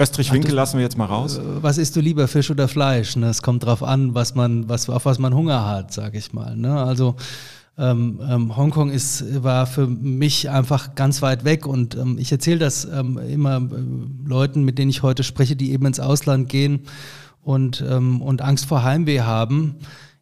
Österreich-Winkel 0.00 0.54
lassen 0.54 0.78
wir 0.78 0.82
jetzt 0.82 0.96
mal 0.96 1.04
raus. 1.04 1.38
Äh, 1.38 1.62
was 1.62 1.78
isst 1.78 1.94
du 1.94 2.00
lieber, 2.00 2.26
Fisch 2.26 2.50
oder 2.50 2.68
Fleisch? 2.68 3.16
Ne? 3.16 3.28
Es 3.28 3.42
kommt 3.42 3.64
drauf 3.64 3.82
an, 3.82 4.14
was 4.14 4.34
man, 4.34 4.68
was, 4.68 4.88
auf 4.88 5.04
was 5.04 5.18
man 5.18 5.34
Hunger 5.34 5.66
hat, 5.66 5.92
sage 5.92 6.18
ich 6.18 6.32
mal. 6.32 6.56
Ne? 6.56 6.82
Also 6.82 7.16
ähm, 7.80 8.20
ähm, 8.28 8.56
Hongkong 8.56 8.90
ist, 8.90 9.42
war 9.42 9.66
für 9.66 9.86
mich 9.86 10.50
einfach 10.50 10.94
ganz 10.94 11.22
weit 11.22 11.44
weg 11.44 11.66
und 11.66 11.96
ähm, 11.96 12.18
ich 12.18 12.30
erzähle 12.30 12.58
das 12.58 12.84
ähm, 12.84 13.16
immer 13.16 13.56
äh, 13.56 14.28
Leuten, 14.28 14.64
mit 14.64 14.78
denen 14.78 14.90
ich 14.90 15.02
heute 15.02 15.24
spreche, 15.24 15.56
die 15.56 15.72
eben 15.72 15.86
ins 15.86 15.98
Ausland 15.98 16.50
gehen 16.50 16.80
und, 17.42 17.82
ähm, 17.88 18.20
und 18.20 18.42
Angst 18.42 18.66
vor 18.66 18.84
Heimweh 18.84 19.20
haben. 19.20 19.76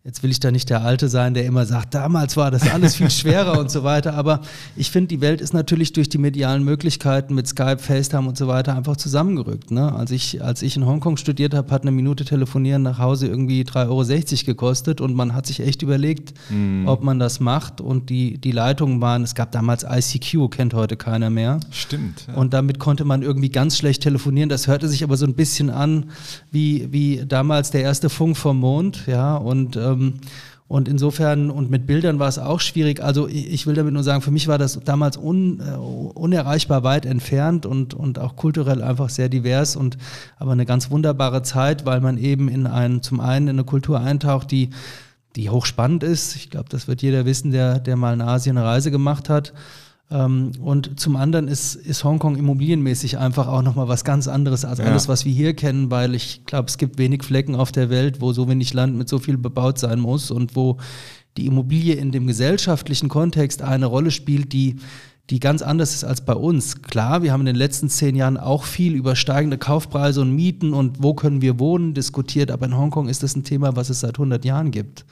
Jetzt 0.09 0.23
will 0.23 0.31
ich 0.31 0.41
da 0.41 0.51
nicht 0.51 0.71
der 0.71 0.81
Alte 0.81 1.11
sein, 1.11 1.35
der 1.35 1.45
immer 1.45 1.67
sagt, 1.67 1.93
damals 1.93 2.35
war 2.39 2.51
das 2.51 2.71
alles 2.73 2.97
viel 2.97 3.11
schwerer 3.11 3.59
und 3.59 3.71
so 3.71 3.85
weiter. 3.85 4.15
Aber 4.15 4.41
ich 4.75 4.91
finde, 4.91 5.09
die 5.09 5.21
Welt 5.21 5.43
ist 5.43 5.53
natürlich 5.53 5.93
durch 5.93 6.09
die 6.09 6.17
medialen 6.17 6.65
Möglichkeiten 6.65 7.35
mit 7.35 7.47
Skype, 7.47 7.77
FaceTime 7.77 8.27
und 8.27 8.39
so 8.39 8.49
weiter 8.49 8.75
einfach 8.75 8.97
zusammengerückt. 8.97 9.71
Ne? 9.71 9.93
Als, 9.93 10.11
ich, 10.11 10.43
als 10.43 10.63
ich 10.63 10.79
in 10.79 10.87
Hongkong 10.87 11.19
studiert 11.19 11.53
habe, 11.53 11.71
hat 11.71 11.83
eine 11.83 11.91
Minute 11.91 12.25
telefonieren 12.25 12.81
nach 12.81 12.99
Hause 12.99 13.27
irgendwie 13.27 13.65
3,60 13.65 13.85
Euro 13.91 14.47
gekostet 14.47 15.03
und 15.03 15.13
man 15.15 15.35
hat 15.35 15.45
sich 15.45 15.61
echt 15.61 15.83
überlegt, 15.83 16.33
mhm. 16.49 16.89
ob 16.89 17.03
man 17.03 17.19
das 17.19 17.39
macht. 17.39 17.83
Und 17.83 18.09
die, 18.09 18.39
die 18.39 18.53
Leitungen 18.53 19.03
waren, 19.03 19.23
es 19.25 19.35
gab 19.35 19.53
damals 19.53 19.85
ICQ, 19.85 20.51
kennt 20.51 20.73
heute 20.73 20.97
keiner 20.97 21.29
mehr. 21.29 21.61
Stimmt. 21.71 22.25
Ja. 22.29 22.35
Und 22.37 22.55
damit 22.55 22.79
konnte 22.79 23.05
man 23.05 23.21
irgendwie 23.21 23.51
ganz 23.51 23.77
schlecht 23.77 24.05
telefonieren. 24.05 24.49
Das 24.49 24.69
hörte 24.69 24.89
sich 24.89 25.05
aber 25.05 25.19
so 25.19 25.27
ein 25.27 25.35
bisschen 25.35 25.69
an 25.69 26.07
wie, 26.51 26.89
wie 26.93 27.27
damals 27.29 27.73
der 27.73 27.83
erste 27.83 28.09
Funk 28.09 28.39
vom 28.39 28.59
Mond. 28.61 29.03
Ja, 29.07 29.37
und 29.37 29.77
ähm, 29.77 29.98
und 30.69 30.87
insofern, 30.87 31.51
und 31.51 31.71
mit 31.71 31.87
Bildern 31.87 32.19
war 32.19 32.29
es 32.29 32.39
auch 32.39 32.61
schwierig. 32.61 33.03
Also 33.03 33.27
ich 33.27 33.67
will 33.67 33.75
damit 33.75 33.95
nur 33.95 34.03
sagen, 34.03 34.21
für 34.21 34.31
mich 34.31 34.49
war 34.49 34.59
das 34.59 34.79
damals 34.85 35.17
un, 35.17 35.61
äh, 35.61 35.77
unerreichbar 35.77 36.85
weit 36.85 37.07
entfernt 37.07 37.65
und, 37.65 37.95
und 37.95 38.19
auch 38.19 38.37
kulturell 38.37 38.83
einfach 38.83 39.09
sehr 39.09 39.31
divers 39.31 39.77
und 39.77 39.97
aber 40.37 40.53
eine 40.53 40.67
ganz 40.67 40.91
wunderbare 40.91 41.43
Zeit, 41.43 41.87
weil 41.87 42.03
man 42.03 42.19
eben 42.19 42.49
in 42.49 42.67
einen, 42.67 43.03
zum 43.03 43.21
einen 43.21 43.49
in 43.49 43.57
eine 43.57 43.65
Kultur 43.65 44.01
eintaucht, 44.01 44.51
die, 44.51 44.69
die 45.37 45.49
hochspannend 45.49 46.03
ist. 46.03 46.37
Ich 46.37 46.51
glaube, 46.51 46.69
das 46.69 46.87
wird 46.87 47.01
jeder 47.01 47.25
wissen, 47.25 47.51
der, 47.51 47.79
der 47.79 47.97
mal 47.97 48.13
in 48.13 48.21
Asien 48.21 48.59
eine 48.59 48.67
Reise 48.67 48.91
gemacht 48.91 49.31
hat. 49.31 49.55
Ähm, 50.11 50.53
und 50.61 50.99
zum 50.99 51.17
anderen 51.17 51.49
ist, 51.49 51.75
ist 51.75 52.05
Hongkong 52.05 52.37
immobilienmäßig 52.37 53.19
einfach 53.19 53.47
auch 53.47 53.63
nochmal 53.63 53.89
was 53.89 54.05
ganz 54.05 54.27
anderes 54.27 54.65
als 54.65 54.79
ja. 54.79 54.87
alles, 54.87 55.09
was 55.09 55.25
wir 55.25 55.33
hier 55.33 55.55
kennen, 55.55 55.91
weil 55.91 56.15
ich 56.15 56.45
glaube, 56.47 56.69
es 56.69 56.79
gibt 56.79 56.99
wenig 56.99 57.23
Flecken 57.23 57.55
auf 57.55 57.73
der 57.73 57.91
Welt, 57.91 58.21
wo 58.21 58.33
so 58.33 58.49
wenig 58.49 58.73
Land 58.73 58.97
mit 58.97 59.09
so 59.09 59.19
viel 59.19 59.37
bebaut 59.37 59.79
sein 59.79 60.01
muss 60.01 60.31
und 60.31 60.57
wo 60.57 60.79
die 61.37 61.47
Immobilie 61.47 61.95
in 61.95 62.11
dem 62.11 62.27
gesellschaftlichen 62.27 63.09
Kontext 63.09 63.63
eine 63.63 63.87
Rolle 63.87 64.11
spielt, 64.11 64.53
die 64.53 64.77
die 65.31 65.41
ganz 65.41 65.61
anders 65.61 65.95
ist 65.95 66.05
als 66.05 66.23
bei 66.23 66.33
uns. 66.33 66.81
Klar, 66.83 67.23
wir 67.23 67.33
haben 67.33 67.41
in 67.41 67.47
den 67.47 67.57
letzten 67.57 67.91
zehn 67.91 68.17
Jahren 68.17 68.39
auch 68.39 68.65
viel 68.65 68.95
über 68.95 69.15
steigende 69.15 69.59
Kaufpreise 69.59 70.23
und 70.23 70.35
Mieten 70.35 70.73
und 70.73 71.03
wo 71.03 71.13
können 71.15 71.43
wir 71.43 71.59
wohnen 71.59 71.93
diskutiert, 71.93 72.51
aber 72.51 72.67
in 72.67 72.77
Hongkong 72.77 73.09
ist 73.09 73.23
das 73.23 73.37
ein 73.37 73.45
Thema, 73.45 73.77
was 73.77 73.91
es 73.91 74.01
seit 74.01 74.15
100 74.15 74.45
Jahren 74.45 74.71
gibt. 74.71 75.05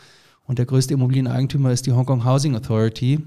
Und 0.47 0.59
der 0.59 0.67
größte 0.67 0.95
Immobilieneigentümer 0.95 1.73
ist 1.73 1.87
die 1.87 1.93
Hongkong 1.93 2.25
Housing 2.25 2.55
Authority. 2.55 3.21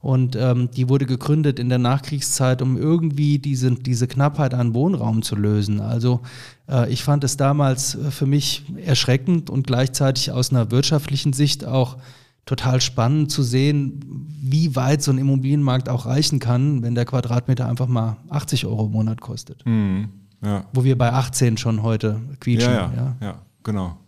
Und 0.00 0.34
ähm, 0.34 0.70
die 0.70 0.88
wurde 0.88 1.04
gegründet 1.04 1.58
in 1.58 1.68
der 1.68 1.78
Nachkriegszeit, 1.78 2.62
um 2.62 2.78
irgendwie 2.78 3.38
diese, 3.38 3.72
diese 3.72 4.08
Knappheit 4.08 4.54
an 4.54 4.72
Wohnraum 4.72 5.20
zu 5.20 5.36
lösen. 5.36 5.80
Also 5.80 6.22
äh, 6.68 6.90
ich 6.90 7.04
fand 7.04 7.22
es 7.22 7.36
damals 7.36 7.96
äh, 7.96 8.10
für 8.10 8.24
mich 8.24 8.64
erschreckend 8.82 9.50
und 9.50 9.66
gleichzeitig 9.66 10.32
aus 10.32 10.50
einer 10.50 10.70
wirtschaftlichen 10.70 11.34
Sicht 11.34 11.66
auch 11.66 11.98
total 12.46 12.80
spannend 12.80 13.30
zu 13.30 13.42
sehen, 13.42 14.00
wie 14.42 14.74
weit 14.74 15.02
so 15.02 15.12
ein 15.12 15.18
Immobilienmarkt 15.18 15.90
auch 15.90 16.06
reichen 16.06 16.38
kann, 16.38 16.82
wenn 16.82 16.94
der 16.94 17.04
Quadratmeter 17.04 17.68
einfach 17.68 17.86
mal 17.86 18.16
80 18.30 18.64
Euro 18.64 18.86
im 18.86 18.92
Monat 18.92 19.20
kostet. 19.20 19.66
Mhm, 19.66 20.08
ja. 20.42 20.64
Wo 20.72 20.82
wir 20.82 20.96
bei 20.96 21.12
18 21.12 21.58
schon 21.58 21.82
heute 21.82 22.22
quietschen. 22.40 22.72
Ja, 22.72 22.90
ja, 22.90 22.96
ja. 22.96 23.16
ja 23.20 23.42
genau. 23.62 23.98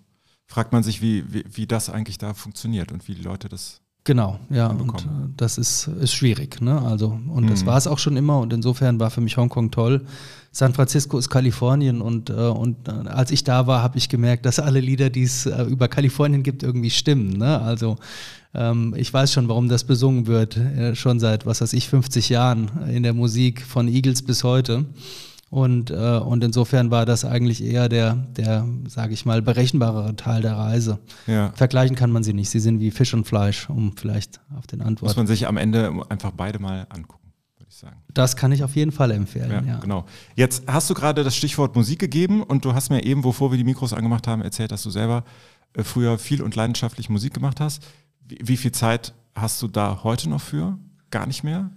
Fragt 0.47 0.73
man 0.73 0.83
sich, 0.83 1.03
wie, 1.03 1.31
wie, 1.33 1.45
wie 1.53 1.67
das 1.67 1.91
eigentlich 1.91 2.17
da 2.17 2.33
funktioniert 2.33 2.93
und 2.93 3.07
wie 3.09 3.15
die 3.15 3.23
Leute 3.23 3.51
das 3.51 3.82
Genau, 4.05 4.41
ja, 4.51 4.67
und 4.67 5.03
äh, 5.03 5.09
das 5.37 5.59
ist, 5.59 5.87
ist 5.87 6.13
schwierig. 6.13 6.61
Ne? 6.61 6.81
Also, 6.83 7.17
und 7.29 7.45
mhm. 7.45 7.51
das 7.51 7.67
war 7.67 7.77
es 7.77 7.87
auch 7.87 7.99
schon 7.99 8.17
immer 8.17 8.41
und 8.41 8.53
insofern 8.53 8.99
war 8.99 9.11
für 9.11 9.21
mich 9.21 9.37
Hongkong 9.37 9.71
toll. 9.71 10.05
San 10.51 10.75
Francisco 10.75 11.19
ist 11.19 11.31
Kalifornien 11.31 12.03
und, 12.03 12.29
äh, 12.29 12.33
und 12.33 12.89
äh, 12.89 12.91
als 13.09 13.31
ich 13.31 13.45
da 13.45 13.69
war, 13.69 13.83
habe 13.83 13.99
ich 13.99 14.09
gemerkt, 14.09 14.45
dass 14.45 14.59
alle 14.59 14.81
Lieder, 14.81 15.09
die 15.09 15.23
es 15.23 15.47
äh, 15.47 15.63
über 15.65 15.87
Kalifornien 15.87 16.43
gibt, 16.43 16.65
irgendwie 16.65 16.91
stimmen. 16.91 17.39
Ne? 17.39 17.61
Also 17.61 17.97
ähm, 18.55 18.93
ich 18.97 19.13
weiß 19.15 19.33
schon, 19.33 19.49
warum 19.49 19.69
das 19.69 19.85
besungen 19.85 20.27
wird, 20.27 20.57
äh, 20.57 20.97
schon 20.97 21.21
seit, 21.21 21.47
was 21.47 21.61
weiß 21.61 21.73
ich, 21.73 21.89
50 21.89 22.29
Jahren 22.29 22.71
in 22.93 23.05
der 23.05 23.15
Musik 23.15 23.63
von 23.63 23.87
Eagles 23.87 24.23
bis 24.23 24.43
heute. 24.43 24.85
Und, 25.53 25.91
äh, 25.91 25.95
und 25.95 26.43
insofern 26.43 26.91
war 26.91 27.05
das 27.05 27.27
eigentlich 27.27 27.63
eher 27.63 27.91
der, 27.91 28.15
der 28.15 28.67
sage 28.89 29.13
ich 29.13 29.27
mal, 29.27 29.43
berechenbarere 29.43 30.17
Teil 30.17 30.41
der 30.41 30.57
Reise. 30.57 30.99
Ja. 31.27 31.53
Vergleichen 31.55 31.95
kann 31.95 32.11
man 32.11 32.25
sie 32.25 32.33
nicht. 32.33 32.49
Sie 32.49 32.59
sind 32.59 32.81
wie 32.81 32.91
Fisch 32.91 33.13
und 33.13 33.27
Fleisch, 33.27 33.69
um 33.69 33.95
vielleicht 33.95 34.41
auf 34.57 34.67
den 34.67 34.81
Antworten. 34.81 35.11
Muss 35.11 35.17
man 35.17 35.27
sich 35.27 35.47
am 35.47 35.59
Ende 35.59 35.93
einfach 36.09 36.31
beide 36.31 36.59
mal 36.59 36.87
angucken, 36.89 37.35
würde 37.59 37.69
ich 37.69 37.77
sagen. 37.77 37.99
Das 38.15 38.35
kann 38.37 38.51
ich 38.51 38.65
auf 38.65 38.75
jeden 38.77 38.93
Fall 38.93 39.11
empfehlen, 39.11 39.51
ja, 39.51 39.75
ja. 39.75 39.79
Genau. 39.81 40.07
Jetzt 40.37 40.63
hast 40.67 40.89
du 40.89 40.95
gerade 40.95 41.23
das 41.23 41.37
Stichwort 41.37 41.77
Musik 41.77 41.99
gegeben 41.99 42.43
und 42.43 42.65
du 42.65 42.73
hast 42.73 42.89
mir 42.89 43.05
eben, 43.05 43.21
bevor 43.21 43.51
wir 43.51 43.59
die 43.59 43.65
Mikros 43.65 43.93
angemacht 43.93 44.27
haben, 44.27 44.41
erzählt, 44.41 44.73
dass 44.73 44.83
du 44.83 44.89
selber 44.89 45.23
äh, 45.75 45.83
früher 45.83 46.17
viel 46.17 46.41
und 46.41 46.57
leidenschaftlich 46.57 47.11
Musik 47.11 47.35
gemacht 47.35 47.61
hast. 47.61 47.83
Wie, 48.27 48.39
wie 48.43 48.57
viel 48.57 48.73
Zeit 48.73 49.13
hast 49.35 49.61
du 49.61 49.69
da 49.69 50.01
heute 50.03 50.31
noch 50.31 50.41
für? 50.41 50.79
Gar 51.11 51.27
nicht 51.27 51.45
mehr? 51.45 51.69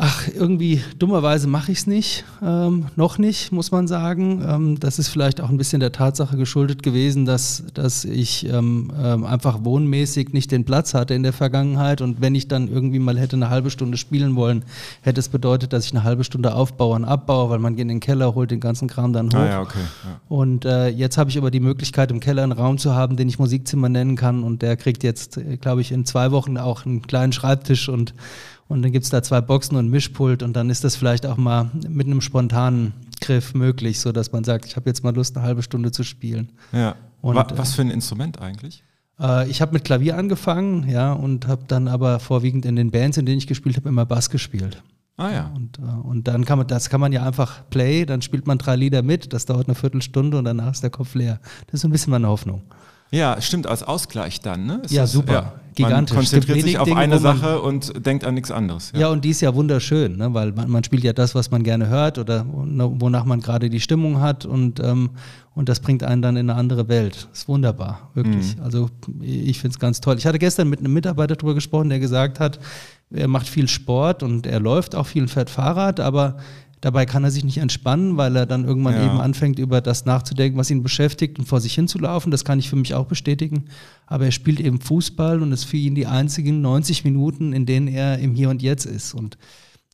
Ach, 0.00 0.28
irgendwie 0.32 0.80
dummerweise 1.00 1.48
mache 1.48 1.72
ich 1.72 1.78
es 1.78 1.86
nicht. 1.88 2.24
Ähm, 2.40 2.86
noch 2.94 3.18
nicht, 3.18 3.50
muss 3.50 3.72
man 3.72 3.88
sagen. 3.88 4.44
Ähm, 4.48 4.78
das 4.78 5.00
ist 5.00 5.08
vielleicht 5.08 5.40
auch 5.40 5.48
ein 5.48 5.56
bisschen 5.56 5.80
der 5.80 5.90
Tatsache 5.90 6.36
geschuldet 6.36 6.84
gewesen, 6.84 7.24
dass, 7.24 7.64
dass 7.74 8.04
ich 8.04 8.48
ähm, 8.48 8.92
ähm, 8.96 9.24
einfach 9.24 9.64
wohnmäßig 9.64 10.32
nicht 10.32 10.52
den 10.52 10.64
Platz 10.64 10.94
hatte 10.94 11.14
in 11.14 11.24
der 11.24 11.32
Vergangenheit. 11.32 12.00
Und 12.00 12.20
wenn 12.20 12.36
ich 12.36 12.46
dann 12.46 12.68
irgendwie 12.68 13.00
mal 13.00 13.18
hätte 13.18 13.34
eine 13.34 13.50
halbe 13.50 13.70
Stunde 13.70 13.96
spielen 13.96 14.36
wollen, 14.36 14.62
hätte 15.02 15.18
es 15.18 15.28
bedeutet, 15.30 15.72
dass 15.72 15.86
ich 15.86 15.92
eine 15.92 16.04
halbe 16.04 16.22
Stunde 16.22 16.54
aufbaue 16.54 16.94
und 16.94 17.04
abbaue, 17.04 17.50
weil 17.50 17.58
man 17.58 17.74
geht 17.74 17.82
in 17.82 17.88
den 17.88 18.00
Keller, 18.00 18.36
holt 18.36 18.52
den 18.52 18.60
ganzen 18.60 18.86
Kram 18.86 19.12
dann 19.12 19.30
hoch. 19.30 19.38
Ah, 19.38 19.46
ja, 19.46 19.60
okay, 19.62 19.80
ja. 20.04 20.20
Und 20.28 20.64
äh, 20.64 20.90
jetzt 20.90 21.18
habe 21.18 21.28
ich 21.28 21.38
aber 21.38 21.50
die 21.50 21.58
Möglichkeit, 21.58 22.12
im 22.12 22.20
Keller 22.20 22.44
einen 22.44 22.52
Raum 22.52 22.78
zu 22.78 22.94
haben, 22.94 23.16
den 23.16 23.28
ich 23.28 23.40
Musikzimmer 23.40 23.88
nennen 23.88 24.14
kann. 24.14 24.44
Und 24.44 24.62
der 24.62 24.76
kriegt 24.76 25.02
jetzt, 25.02 25.38
äh, 25.38 25.56
glaube 25.56 25.80
ich, 25.80 25.90
in 25.90 26.04
zwei 26.04 26.30
Wochen 26.30 26.56
auch 26.56 26.86
einen 26.86 27.02
kleinen 27.02 27.32
Schreibtisch 27.32 27.88
und 27.88 28.14
und 28.68 28.82
dann 28.82 28.92
gibt 28.92 29.04
es 29.04 29.10
da 29.10 29.22
zwei 29.22 29.40
Boxen 29.40 29.76
und 29.76 29.88
Mischpult 29.88 30.42
und 30.42 30.54
dann 30.54 30.70
ist 30.70 30.84
das 30.84 30.94
vielleicht 30.94 31.26
auch 31.26 31.36
mal 31.36 31.70
mit 31.88 32.06
einem 32.06 32.20
spontanen 32.20 32.92
Griff 33.20 33.54
möglich, 33.54 33.98
sodass 33.98 34.30
man 34.32 34.44
sagt, 34.44 34.66
ich 34.66 34.76
habe 34.76 34.88
jetzt 34.88 35.02
mal 35.02 35.14
Lust, 35.14 35.36
eine 35.36 35.46
halbe 35.46 35.62
Stunde 35.62 35.90
zu 35.90 36.04
spielen. 36.04 36.52
Ja. 36.72 36.94
Und, 37.20 37.36
Was 37.36 37.74
für 37.74 37.82
ein 37.82 37.90
Instrument 37.90 38.40
eigentlich? 38.40 38.84
Äh, 39.18 39.50
ich 39.50 39.60
habe 39.60 39.72
mit 39.72 39.84
Klavier 39.84 40.16
angefangen, 40.16 40.88
ja, 40.88 41.12
und 41.12 41.48
habe 41.48 41.64
dann 41.66 41.88
aber 41.88 42.20
vorwiegend 42.20 42.64
in 42.64 42.76
den 42.76 42.90
Bands, 42.90 43.16
in 43.16 43.26
denen 43.26 43.38
ich 43.38 43.46
gespielt 43.46 43.76
habe, 43.76 43.88
immer 43.88 44.06
Bass 44.06 44.30
gespielt. 44.30 44.82
Ah 45.16 45.32
ja. 45.32 45.52
Und, 45.54 45.78
äh, 45.78 45.82
und 45.82 46.28
dann 46.28 46.44
kann 46.44 46.58
man, 46.58 46.66
das 46.68 46.90
kann 46.90 47.00
man 47.00 47.12
ja 47.12 47.24
einfach 47.24 47.68
play, 47.70 48.06
dann 48.06 48.22
spielt 48.22 48.46
man 48.46 48.58
drei 48.58 48.76
Lieder 48.76 49.02
mit, 49.02 49.32
das 49.32 49.46
dauert 49.46 49.66
eine 49.66 49.74
Viertelstunde 49.74 50.38
und 50.38 50.44
danach 50.44 50.72
ist 50.72 50.82
der 50.82 50.90
Kopf 50.90 51.14
leer. 51.14 51.40
Das 51.66 51.80
ist 51.80 51.84
ein 51.84 51.90
bisschen 51.90 52.12
meine 52.12 52.28
Hoffnung. 52.28 52.62
Ja, 53.10 53.40
stimmt, 53.40 53.66
als 53.66 53.82
Ausgleich 53.82 54.40
dann, 54.40 54.66
ne? 54.66 54.82
Ja, 54.88 55.02
das, 55.02 55.12
super. 55.12 55.32
Ja, 55.32 55.52
gigantisch. 55.74 56.14
Man 56.14 56.24
konzentriert 56.24 56.62
sich 56.62 56.78
auf 56.78 56.84
Dinge, 56.84 57.00
eine 57.00 57.18
Sache 57.18 57.60
und 57.60 58.04
denkt 58.04 58.24
an 58.24 58.34
nichts 58.34 58.50
anderes. 58.50 58.92
Ja, 58.92 59.00
ja 59.00 59.08
und 59.08 59.24
die 59.24 59.30
ist 59.30 59.40
ja 59.40 59.54
wunderschön, 59.54 60.16
ne? 60.16 60.34
weil 60.34 60.52
man, 60.52 60.70
man, 60.70 60.84
spielt 60.84 61.04
ja 61.04 61.12
das, 61.12 61.34
was 61.34 61.50
man 61.50 61.62
gerne 61.62 61.88
hört 61.88 62.18
oder 62.18 62.44
wonach 62.48 63.24
man 63.24 63.40
gerade 63.40 63.70
die 63.70 63.80
Stimmung 63.80 64.20
hat 64.20 64.44
und, 64.44 64.80
ähm, 64.80 65.10
und 65.54 65.68
das 65.68 65.80
bringt 65.80 66.02
einen 66.02 66.22
dann 66.22 66.36
in 66.36 66.50
eine 66.50 66.58
andere 66.58 66.88
Welt. 66.88 67.28
Das 67.30 67.40
ist 67.40 67.48
wunderbar, 67.48 68.10
wirklich. 68.14 68.56
Mhm. 68.56 68.62
Also 68.62 68.90
ich 69.20 69.58
finde 69.58 69.74
es 69.74 69.78
ganz 69.78 70.00
toll. 70.00 70.16
Ich 70.18 70.26
hatte 70.26 70.38
gestern 70.38 70.68
mit 70.68 70.80
einem 70.80 70.92
Mitarbeiter 70.92 71.34
darüber 71.34 71.54
gesprochen, 71.54 71.88
der 71.88 72.00
gesagt 72.00 72.40
hat, 72.40 72.58
er 73.10 73.28
macht 73.28 73.48
viel 73.48 73.68
Sport 73.68 74.22
und 74.22 74.46
er 74.46 74.60
läuft 74.60 74.94
auch 74.94 75.06
viel, 75.06 75.26
fährt 75.28 75.48
Fahrrad, 75.48 75.98
aber 75.98 76.36
Dabei 76.80 77.06
kann 77.06 77.24
er 77.24 77.30
sich 77.30 77.44
nicht 77.44 77.58
entspannen, 77.58 78.16
weil 78.16 78.36
er 78.36 78.46
dann 78.46 78.64
irgendwann 78.64 78.94
ja. 78.94 79.06
eben 79.06 79.20
anfängt, 79.20 79.58
über 79.58 79.80
das 79.80 80.04
nachzudenken, 80.04 80.58
was 80.58 80.70
ihn 80.70 80.82
beschäftigt 80.82 81.38
und 81.38 81.46
vor 81.46 81.60
sich 81.60 81.74
hinzulaufen. 81.74 82.30
Das 82.30 82.44
kann 82.44 82.58
ich 82.58 82.68
für 82.68 82.76
mich 82.76 82.94
auch 82.94 83.06
bestätigen. 83.06 83.64
Aber 84.06 84.26
er 84.26 84.30
spielt 84.30 84.60
eben 84.60 84.80
Fußball 84.80 85.42
und 85.42 85.52
es 85.52 85.60
ist 85.60 85.70
für 85.70 85.76
ihn 85.76 85.94
die 85.94 86.06
einzigen 86.06 86.60
90 86.60 87.04
Minuten, 87.04 87.52
in 87.52 87.66
denen 87.66 87.88
er 87.88 88.18
im 88.18 88.34
Hier 88.34 88.50
und 88.50 88.62
Jetzt 88.62 88.86
ist. 88.86 89.12
Und 89.12 89.38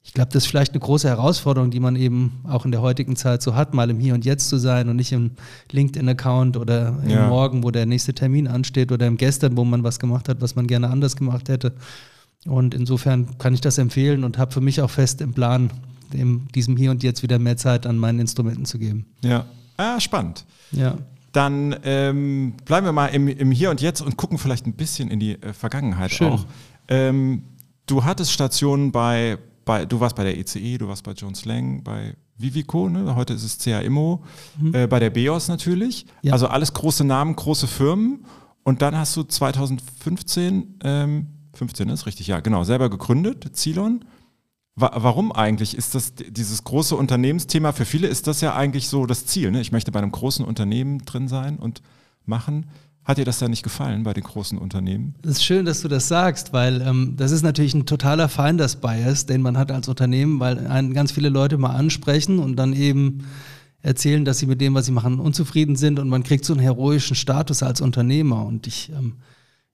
ich 0.03 0.13
glaube, 0.13 0.31
das 0.33 0.45
ist 0.45 0.51
vielleicht 0.51 0.73
eine 0.73 0.81
große 0.81 1.09
Herausforderung, 1.09 1.71
die 1.71 1.81
man 1.81 1.97
eben 1.97 2.33
auch 2.45 2.67
in 2.67 2.71
der 2.71 2.83
heutigen 2.83 3.17
Zeit 3.17 3.41
so 3.41 3.55
hat, 3.55 3.73
mal 3.73 3.89
im 3.89 3.99
Hier 3.99 4.13
und 4.13 4.27
Jetzt 4.27 4.51
zu 4.51 4.59
sein 4.59 4.91
und 4.91 4.97
nicht 4.97 5.13
im 5.13 5.31
LinkedIn-Account 5.73 6.59
oder 6.59 6.99
im 7.03 7.11
ja. 7.11 7.29
Morgen, 7.29 7.65
wo 7.65 7.71
der 7.71 7.87
nächste 7.87 8.13
Termin 8.13 8.47
ansteht 8.47 8.93
oder 8.93 9.07
im 9.07 9.17
Gestern, 9.17 9.57
wo 9.57 9.65
man 9.65 9.83
was 9.83 9.99
gemacht 9.99 10.29
hat, 10.29 10.43
was 10.43 10.55
man 10.55 10.67
gerne 10.67 10.91
anders 10.91 11.17
gemacht 11.17 11.49
hätte. 11.49 11.73
Und 12.47 12.75
insofern 12.75 13.39
kann 13.39 13.55
ich 13.55 13.63
das 13.63 13.79
empfehlen 13.79 14.25
und 14.25 14.37
habe 14.37 14.53
für 14.53 14.61
mich 14.61 14.83
auch 14.83 14.91
fest 14.91 15.23
im 15.23 15.33
Plan, 15.33 15.71
dem, 16.15 16.49
diesem 16.55 16.77
Hier 16.77 16.91
und 16.91 17.03
Jetzt 17.03 17.23
wieder 17.23 17.39
mehr 17.39 17.57
Zeit 17.57 17.87
an 17.87 17.99
meinen 17.99 18.21
Instrumenten 18.21 18.65
zu 18.65 18.79
geben. 18.79 19.07
Ja, 19.23 19.47
ah, 19.77 20.01
spannend. 20.01 20.45
Ja. 20.73 20.99
Dann 21.33 21.77
ähm, 21.83 22.55
bleiben 22.65 22.87
wir 22.87 22.93
mal 22.93 23.09
im, 23.09 23.27
im, 23.29 23.51
Hier 23.51 23.71
und 23.71 23.81
Jetzt 23.81 24.01
und 24.01 24.17
gucken 24.17 24.39
vielleicht 24.39 24.67
ein 24.67 24.75
bisschen 24.75 25.11
in 25.11 25.19
die 25.19 25.33
äh, 25.33 25.53
Vergangenheit 25.53 26.13
Schön. 26.13 26.29
auch. 26.29 26.47
Ähm, 26.89 27.43
du 27.87 28.05
hattest 28.05 28.31
Stationen 28.31 28.93
bei, 28.93 29.39
bei, 29.65 29.85
du 29.85 29.99
warst 29.99 30.15
bei 30.15 30.25
der 30.25 30.39
ECE, 30.39 30.79
du 30.79 30.89
warst 30.89 31.03
bei 31.03 31.13
Jones 31.13 31.45
Lang, 31.45 31.83
bei 31.83 32.15
Vivico, 32.37 32.89
ne? 32.89 33.15
heute 33.15 33.33
ist 33.35 33.45
es 33.45 33.59
CA 33.59 33.81
Immo, 33.81 34.23
mhm. 34.59 34.75
äh, 34.75 34.87
bei 34.87 34.99
der 34.99 35.11
BEOS 35.11 35.49
natürlich. 35.49 36.07
Ja. 36.23 36.33
Also 36.33 36.47
alles 36.49 36.73
große 36.73 37.05
Namen, 37.05 37.37
große 37.37 37.67
Firmen. 37.67 38.25
Und 38.63 38.83
dann 38.83 38.97
hast 38.97 39.17
du 39.17 39.25
2015, 39.25 40.79
ähm, 40.83 41.27
15 41.55 41.89
ist 41.91 42.07
richtig, 42.07 42.27
ja, 42.27 42.41
genau, 42.41 42.65
selber 42.65 42.91
gegründet, 42.91 43.57
Zilon. 43.57 44.05
Warum 44.77 45.31
eigentlich? 45.31 45.77
Ist 45.77 45.95
das 45.95 46.15
dieses 46.15 46.65
große 46.65 46.97
Unternehmensthema? 46.97 47.73
Für 47.73 47.85
viele 47.85 48.09
ist 48.09 48.27
das 48.27 48.41
ja 48.41 48.57
eigentlich 48.57 48.89
so 48.89 49.07
das 49.07 49.25
Ziel. 49.25 49.53
Ne? 49.53 49.61
Ich 49.61 49.71
möchte 49.71 49.93
bei 49.93 50.01
einem 50.01 50.11
großen 50.11 50.45
Unternehmen 50.45 50.99
drin 51.05 51.29
sein 51.29 51.59
und 51.59 51.81
machen. 52.27 52.67
Hat 53.05 53.19
dir 53.19 53.25
das 53.25 53.39
da 53.39 53.49
nicht 53.49 53.63
gefallen 53.63 54.03
bei 54.03 54.15
den 54.15 54.25
großen 54.25 54.59
Unternehmen? 54.59 55.15
Es 55.23 55.33
ist 55.33 55.45
schön, 55.45 55.67
dass 55.67 55.83
du 55.83 55.89
das 55.89 56.09
sagst, 56.09 56.53
weil 56.53 56.81
ähm, 56.81 57.15
das 57.17 57.31
ist 57.31 57.43
natürlich 57.43 57.75
ein 57.75 57.87
totaler 57.87 58.29
Finders 58.29 58.77
Bias, 58.77 59.27
den 59.27 59.43
man 59.43 59.59
hat 59.59 59.71
als 59.71 59.89
Unternehmen, 59.89 60.41
weil 60.41 60.67
einen 60.67 60.95
ganz 60.95 61.13
viele 61.13 61.29
Leute 61.29 61.59
mal 61.59 61.77
ansprechen 61.77 62.39
und 62.39 62.57
dann 62.57 62.73
eben 62.73 63.27
erzählen, 63.83 64.25
dass 64.25 64.39
sie 64.39 64.47
mit 64.47 64.61
dem, 64.63 64.75
was 64.75 64.87
sie 64.87 64.93
machen, 64.93 65.21
unzufrieden 65.21 65.77
sind 65.77 65.99
und 65.99 66.09
man 66.09 66.23
kriegt 66.23 66.47
so 66.47 66.55
einen 66.55 66.63
heroischen 66.63 67.15
Status 67.15 67.63
als 67.63 67.83
Unternehmer. 67.83 68.45
Und 68.47 68.67
ich, 68.67 68.91
ähm, 68.91 69.19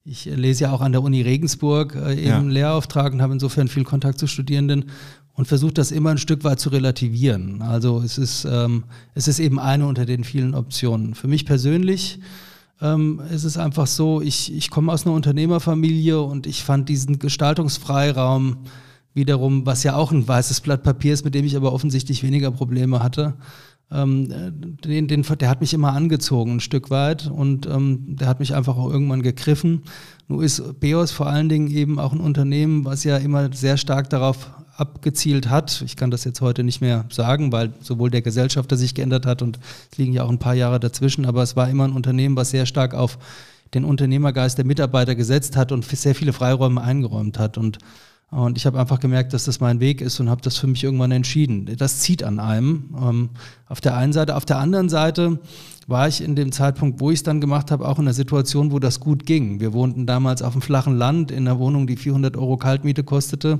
ich 0.05 0.25
lese 0.25 0.65
ja 0.65 0.73
auch 0.73 0.81
an 0.81 0.93
der 0.93 1.03
Uni 1.03 1.23
Regensburg 1.23 1.95
äh, 1.95 2.15
eben 2.15 2.27
ja. 2.27 2.41
Lehrauftrag 2.41 3.13
und 3.13 3.23
habe 3.23 3.33
insofern 3.33 3.69
viel 3.69 3.85
Kontakt 3.85 4.19
zu 4.19 4.27
Studierenden 4.27 4.87
und 5.35 5.47
versuche 5.47 5.73
das 5.73 5.91
immer 5.91 6.11
ein 6.11 6.19
Stück 6.19 6.45
weit 6.45 6.61
zu 6.61 6.71
relativieren. 6.71 7.63
Also 7.63 8.01
es 8.01 8.19
ist, 8.19 8.45
ähm, 8.45 8.85
es 9.15 9.29
ist 9.29 9.39
eben 9.39 9.59
eine 9.59 9.87
unter 9.87 10.07
den 10.07 10.25
vielen 10.25 10.55
Optionen. 10.55 11.15
Für 11.15 11.29
mich 11.29 11.47
persönlich 11.47 12.19
ähm, 12.81 13.21
ist 13.31 13.45
es 13.45 13.57
einfach 13.57 13.87
so, 13.87 14.21
ich, 14.21 14.55
ich 14.55 14.71
komme 14.71 14.93
aus 14.93 15.07
einer 15.07 15.15
Unternehmerfamilie 15.15 16.21
und 16.21 16.47
ich 16.47 16.65
fand 16.65 16.89
diesen 16.89 17.19
Gestaltungsfreiraum 17.19 18.59
wiederum, 19.13 19.67
was 19.67 19.83
ja 19.83 19.97
auch 19.97 20.13
ein 20.13 20.27
weißes 20.27 20.61
Blatt 20.61 20.83
Papier 20.83 21.13
ist, 21.13 21.25
mit 21.25 21.35
dem 21.35 21.45
ich 21.45 21.57
aber 21.57 21.73
offensichtlich 21.73 22.23
weniger 22.23 22.51
Probleme 22.51 23.03
hatte, 23.03 23.35
ähm, 23.93 24.29
den, 24.85 25.09
den, 25.09 25.23
der 25.23 25.49
hat 25.49 25.61
mich 25.61 25.75
immer 25.75 25.93
angezogen 25.93 26.57
ein 26.57 26.61
Stück 26.61 26.91
weit 26.91 27.29
und 27.29 27.67
ähm, 27.67 28.17
der 28.17 28.29
hat 28.29 28.41
mich 28.41 28.55
einfach 28.55 28.77
auch 28.77 28.91
irgendwann 28.91 29.23
gegriffen. 29.23 29.83
Nun 30.29 30.43
ist 30.43 30.81
Beos 30.81 31.11
vor 31.11 31.27
allen 31.27 31.49
Dingen 31.49 31.71
eben 31.71 31.99
auch 31.99 32.13
ein 32.13 32.21
Unternehmen, 32.21 32.85
was 32.85 33.03
ja 33.05 33.17
immer 33.17 33.53
sehr 33.53 33.77
stark 33.77 34.09
darauf 34.11 34.51
abgezielt 34.77 35.51
hat. 35.51 35.83
Ich 35.85 35.97
kann 35.97 36.11
das 36.11 36.25
jetzt 36.25 36.41
heute 36.41 36.63
nicht 36.63 36.81
mehr 36.81 37.05
sagen, 37.11 37.53
weil 37.53 37.73
sowohl 37.81 38.11
der 38.11 38.23
Gesellschafter 38.23 38.77
sich 38.77 38.95
geändert 38.95 39.27
hat 39.27 39.43
und 39.43 39.59
es 39.91 39.99
liegen 39.99 40.13
ja 40.13 40.25
auch 40.25 40.31
ein 40.31 40.39
paar 40.39 40.55
Jahre 40.55 40.81
dazwischen, 40.81 41.27
aber 41.27 41.43
es 41.43 41.57
war 41.57 41.69
immer 41.69 41.85
ein 41.85 41.93
Unternehmen, 41.93 42.37
was 42.37 42.51
sehr 42.51 42.67
stark 42.67 42.95
auf 42.95 43.19
den 43.75 43.85
Unternehmergeist 43.85 44.57
der 44.57 44.65
Mitarbeiter 44.65 45.15
gesetzt 45.15 45.57
hat 45.57 45.73
und 45.73 45.85
sehr 45.85 46.15
viele 46.15 46.33
Freiräume 46.33 46.81
eingeräumt 46.81 47.39
hat. 47.39 47.59
Und, 47.59 47.79
und 48.31 48.57
ich 48.57 48.65
habe 48.65 48.79
einfach 48.79 49.01
gemerkt, 49.01 49.33
dass 49.33 49.47
das 49.47 49.59
mein 49.59 49.81
Weg 49.81 50.01
ist 50.01 50.21
und 50.21 50.31
habe 50.31 50.41
das 50.41 50.57
für 50.57 50.69
mich 50.69 50.85
irgendwann 50.85 51.11
entschieden. 51.11 51.69
Das 51.77 51.99
zieht 51.99 52.23
an 52.23 52.39
einem. 52.39 52.95
Ähm, 52.97 53.31
auf 53.67 53.81
der 53.81 53.97
einen 53.97 54.13
Seite. 54.13 54.37
Auf 54.37 54.45
der 54.45 54.59
anderen 54.59 54.89
Seite 54.89 55.41
war 55.91 56.09
ich 56.09 56.23
in 56.23 56.37
dem 56.37 56.53
Zeitpunkt, 56.53 57.01
wo 57.01 57.11
ich 57.11 57.19
es 57.19 57.23
dann 57.23 57.41
gemacht 57.41 57.71
habe, 57.71 57.87
auch 57.87 57.99
in 57.99 58.05
einer 58.05 58.15
Situation, 58.15 58.73
wo 58.73 58.79
das 58.79 59.01
gut 59.01 59.27
ging. 59.27 59.61
Wir 59.61 59.73
wohnten 59.73 60.07
damals 60.07 60.43
auf 60.43 60.53
dem 60.53 60.63
flachen 60.63 60.97
Land 60.97 61.31
in 61.31 61.47
einer 61.47 61.59
Wohnung, 61.59 61.87
die 61.87 61.97
400 61.97 62.37
Euro 62.37 62.57
Kaltmiete 62.57 63.03
kostete. 63.03 63.59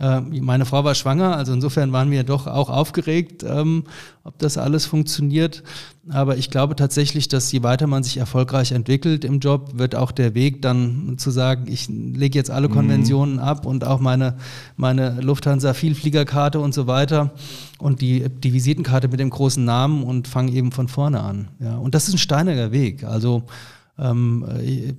Äh, 0.00 0.20
meine 0.20 0.64
Frau 0.64 0.84
war 0.84 0.94
schwanger, 0.94 1.36
also 1.36 1.52
insofern 1.52 1.92
waren 1.92 2.10
wir 2.10 2.24
doch 2.24 2.46
auch 2.46 2.70
aufgeregt, 2.70 3.44
ähm, 3.46 3.84
ob 4.24 4.38
das 4.38 4.58
alles 4.58 4.86
funktioniert. 4.86 5.62
Aber 6.10 6.36
ich 6.36 6.50
glaube 6.50 6.76
tatsächlich, 6.76 7.28
dass 7.28 7.50
je 7.50 7.62
weiter 7.62 7.86
man 7.86 8.02
sich 8.02 8.18
erfolgreich 8.18 8.72
entwickelt 8.72 9.24
im 9.24 9.38
Job, 9.38 9.78
wird 9.78 9.94
auch 9.94 10.12
der 10.12 10.34
Weg 10.34 10.60
dann 10.62 11.16
zu 11.16 11.30
sagen, 11.30 11.64
ich 11.66 11.88
lege 11.88 12.38
jetzt 12.38 12.50
alle 12.50 12.68
mhm. 12.68 12.72
Konventionen 12.72 13.34
mhm. 13.34 13.40
ab 13.40 13.66
und 13.66 13.84
auch 13.84 14.00
meine, 14.00 14.36
meine 14.76 15.20
Lufthansa-Vielfliegerkarte 15.20 16.60
und 16.60 16.74
so 16.74 16.86
weiter 16.86 17.32
und 17.78 18.00
die, 18.00 18.28
die 18.28 18.52
Visitenkarte 18.52 19.08
mit 19.08 19.20
dem 19.20 19.30
großen 19.30 19.64
Namen 19.64 20.02
und 20.04 20.28
fange 20.28 20.52
eben 20.52 20.72
von 20.72 20.88
vorne 20.88 21.20
an. 21.20 21.48
Ja. 21.64 21.76
Und 21.76 21.94
das 21.94 22.08
ist 22.08 22.14
ein 22.14 22.18
steiniger 22.18 22.72
Weg. 22.72 23.04
Also 23.04 23.44
ähm, 23.98 24.44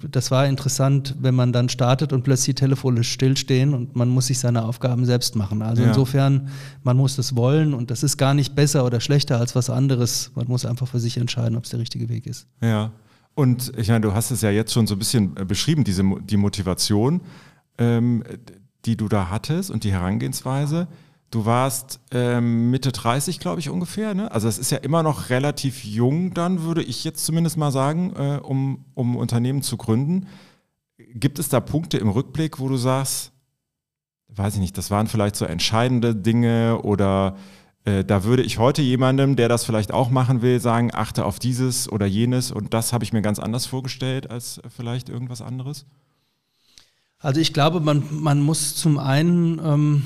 das 0.09 0.31
war 0.31 0.47
interessant, 0.47 1.15
wenn 1.19 1.35
man 1.35 1.51
dann 1.51 1.67
startet 1.67 2.13
und 2.13 2.23
plötzlich 2.23 2.55
die 2.55 2.61
Telefone 2.61 3.03
stillstehen 3.03 3.73
und 3.73 3.95
man 3.95 4.07
muss 4.07 4.27
sich 4.27 4.39
seine 4.39 4.63
Aufgaben 4.63 5.05
selbst 5.05 5.35
machen. 5.35 5.61
Also 5.61 5.83
ja. 5.83 5.89
insofern, 5.89 6.49
man 6.83 6.95
muss 6.95 7.15
das 7.15 7.35
wollen 7.35 7.73
und 7.73 7.91
das 7.91 8.03
ist 8.03 8.17
gar 8.17 8.33
nicht 8.33 8.55
besser 8.55 8.85
oder 8.85 9.01
schlechter 9.01 9.37
als 9.39 9.55
was 9.55 9.69
anderes. 9.69 10.31
Man 10.35 10.47
muss 10.47 10.65
einfach 10.65 10.87
für 10.87 10.99
sich 10.99 11.17
entscheiden, 11.17 11.57
ob 11.57 11.65
es 11.65 11.71
der 11.71 11.79
richtige 11.79 12.07
Weg 12.07 12.25
ist. 12.25 12.47
Ja. 12.61 12.91
Und 13.35 13.73
ich 13.77 13.89
meine, 13.89 13.99
du 14.01 14.13
hast 14.13 14.31
es 14.31 14.41
ja 14.41 14.49
jetzt 14.49 14.71
schon 14.71 14.87
so 14.87 14.95
ein 14.95 14.99
bisschen 14.99 15.35
äh, 15.35 15.43
beschrieben, 15.43 15.83
diese 15.83 16.03
die 16.21 16.37
Motivation, 16.37 17.19
ähm, 17.77 18.23
die 18.85 18.95
du 18.95 19.09
da 19.09 19.29
hattest 19.29 19.71
und 19.71 19.83
die 19.83 19.91
Herangehensweise. 19.91 20.87
Du 21.35 21.45
warst 21.45 21.99
ähm, 22.11 22.71
Mitte 22.71 22.93
30, 22.93 23.41
glaube 23.41 23.59
ich, 23.59 23.69
ungefähr. 23.69 24.13
Ne? 24.13 24.31
Also 24.31 24.47
es 24.47 24.57
ist 24.57 24.71
ja 24.71 24.77
immer 24.77 25.03
noch 25.03 25.29
relativ 25.29 25.83
jung 25.83 26.33
dann, 26.33 26.61
würde 26.61 26.81
ich 26.81 27.03
jetzt 27.03 27.25
zumindest 27.25 27.57
mal 27.57 27.71
sagen, 27.71 28.13
äh, 28.15 28.39
um, 28.41 28.85
um 28.93 29.17
Unternehmen 29.17 29.61
zu 29.61 29.75
gründen. 29.75 30.27
Gibt 30.97 31.37
es 31.37 31.49
da 31.49 31.59
Punkte 31.59 31.97
im 31.97 32.07
Rückblick, 32.07 32.57
wo 32.57 32.69
du 32.69 32.77
sagst, 32.77 33.33
weiß 34.29 34.53
ich 34.53 34.61
nicht, 34.61 34.77
das 34.77 34.91
waren 34.91 35.07
vielleicht 35.07 35.35
so 35.35 35.43
entscheidende 35.43 36.15
Dinge 36.15 36.79
oder 36.83 37.35
äh, 37.83 38.05
da 38.05 38.23
würde 38.23 38.43
ich 38.43 38.57
heute 38.57 38.81
jemandem, 38.81 39.35
der 39.35 39.49
das 39.49 39.65
vielleicht 39.65 39.91
auch 39.91 40.09
machen 40.09 40.41
will, 40.41 40.61
sagen, 40.61 40.91
achte 40.93 41.25
auf 41.25 41.37
dieses 41.37 41.91
oder 41.91 42.05
jenes 42.05 42.53
und 42.53 42.73
das 42.73 42.93
habe 42.93 43.03
ich 43.03 43.11
mir 43.11 43.21
ganz 43.21 43.39
anders 43.39 43.65
vorgestellt 43.65 44.31
als 44.31 44.61
vielleicht 44.73 45.09
irgendwas 45.09 45.41
anderes? 45.41 45.85
Also 47.19 47.41
ich 47.41 47.51
glaube, 47.51 47.81
man, 47.81 48.05
man 48.09 48.39
muss 48.39 48.77
zum 48.77 48.99
einen... 48.99 49.59
Ähm 49.59 50.03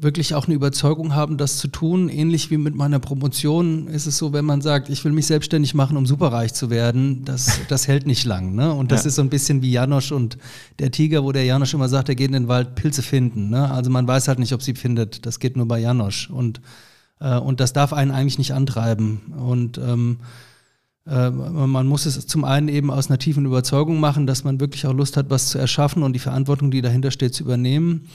wirklich 0.00 0.34
auch 0.34 0.46
eine 0.46 0.54
Überzeugung 0.54 1.14
haben, 1.14 1.36
das 1.36 1.58
zu 1.58 1.68
tun. 1.68 2.08
Ähnlich 2.08 2.50
wie 2.50 2.56
mit 2.56 2.74
meiner 2.74 2.98
Promotion 2.98 3.88
ist 3.88 4.06
es 4.06 4.18
so, 4.18 4.32
wenn 4.32 4.44
man 4.44 4.60
sagt, 4.60 4.88
ich 4.88 5.04
will 5.04 5.12
mich 5.12 5.26
selbstständig 5.26 5.74
machen, 5.74 5.96
um 5.96 6.06
superreich 6.06 6.54
zu 6.54 6.70
werden, 6.70 7.24
das, 7.24 7.60
das 7.68 7.88
hält 7.88 8.06
nicht 8.06 8.24
lang. 8.24 8.54
Ne? 8.54 8.72
Und 8.72 8.92
das 8.92 9.04
ja. 9.04 9.08
ist 9.08 9.16
so 9.16 9.22
ein 9.22 9.28
bisschen 9.28 9.62
wie 9.62 9.72
Janosch 9.72 10.12
und 10.12 10.38
der 10.78 10.90
Tiger, 10.90 11.24
wo 11.24 11.32
der 11.32 11.44
Janosch 11.44 11.74
immer 11.74 11.88
sagt, 11.88 12.08
er 12.08 12.14
geht 12.14 12.28
in 12.28 12.34
den 12.34 12.48
Wald 12.48 12.74
Pilze 12.74 13.02
finden. 13.02 13.50
Ne? 13.50 13.70
Also 13.70 13.90
man 13.90 14.06
weiß 14.06 14.28
halt 14.28 14.38
nicht, 14.38 14.52
ob 14.52 14.62
sie 14.62 14.74
findet. 14.74 15.26
Das 15.26 15.40
geht 15.40 15.56
nur 15.56 15.66
bei 15.66 15.78
Janosch. 15.78 16.30
Und, 16.30 16.60
äh, 17.20 17.38
und 17.38 17.60
das 17.60 17.72
darf 17.72 17.92
einen 17.92 18.10
eigentlich 18.10 18.38
nicht 18.38 18.54
antreiben. 18.54 19.32
Und 19.36 19.78
ähm, 19.78 20.18
äh, 21.06 21.30
man 21.30 21.86
muss 21.86 22.06
es 22.06 22.26
zum 22.26 22.44
einen 22.44 22.68
eben 22.68 22.90
aus 22.90 23.08
einer 23.08 23.18
tiefen 23.18 23.46
Überzeugung 23.46 23.98
machen, 23.98 24.26
dass 24.26 24.44
man 24.44 24.60
wirklich 24.60 24.86
auch 24.86 24.92
Lust 24.92 25.16
hat, 25.16 25.30
was 25.30 25.48
zu 25.48 25.58
erschaffen 25.58 26.02
und 26.02 26.12
die 26.12 26.18
Verantwortung, 26.18 26.70
die 26.70 26.82
dahinter 26.82 27.10
steht, 27.10 27.34
zu 27.34 27.44
übernehmen. 27.44 28.08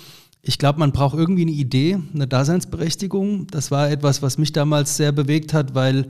Ich 0.45 0.57
glaube, 0.57 0.79
man 0.79 0.91
braucht 0.91 1.17
irgendwie 1.17 1.43
eine 1.43 1.51
Idee, 1.51 1.99
eine 2.13 2.27
Daseinsberechtigung. 2.27 3.47
Das 3.47 3.71
war 3.71 3.89
etwas, 3.89 4.21
was 4.21 4.37
mich 4.37 4.51
damals 4.51 4.97
sehr 4.97 5.13
bewegt 5.13 5.53
hat, 5.53 5.73
weil 5.73 6.09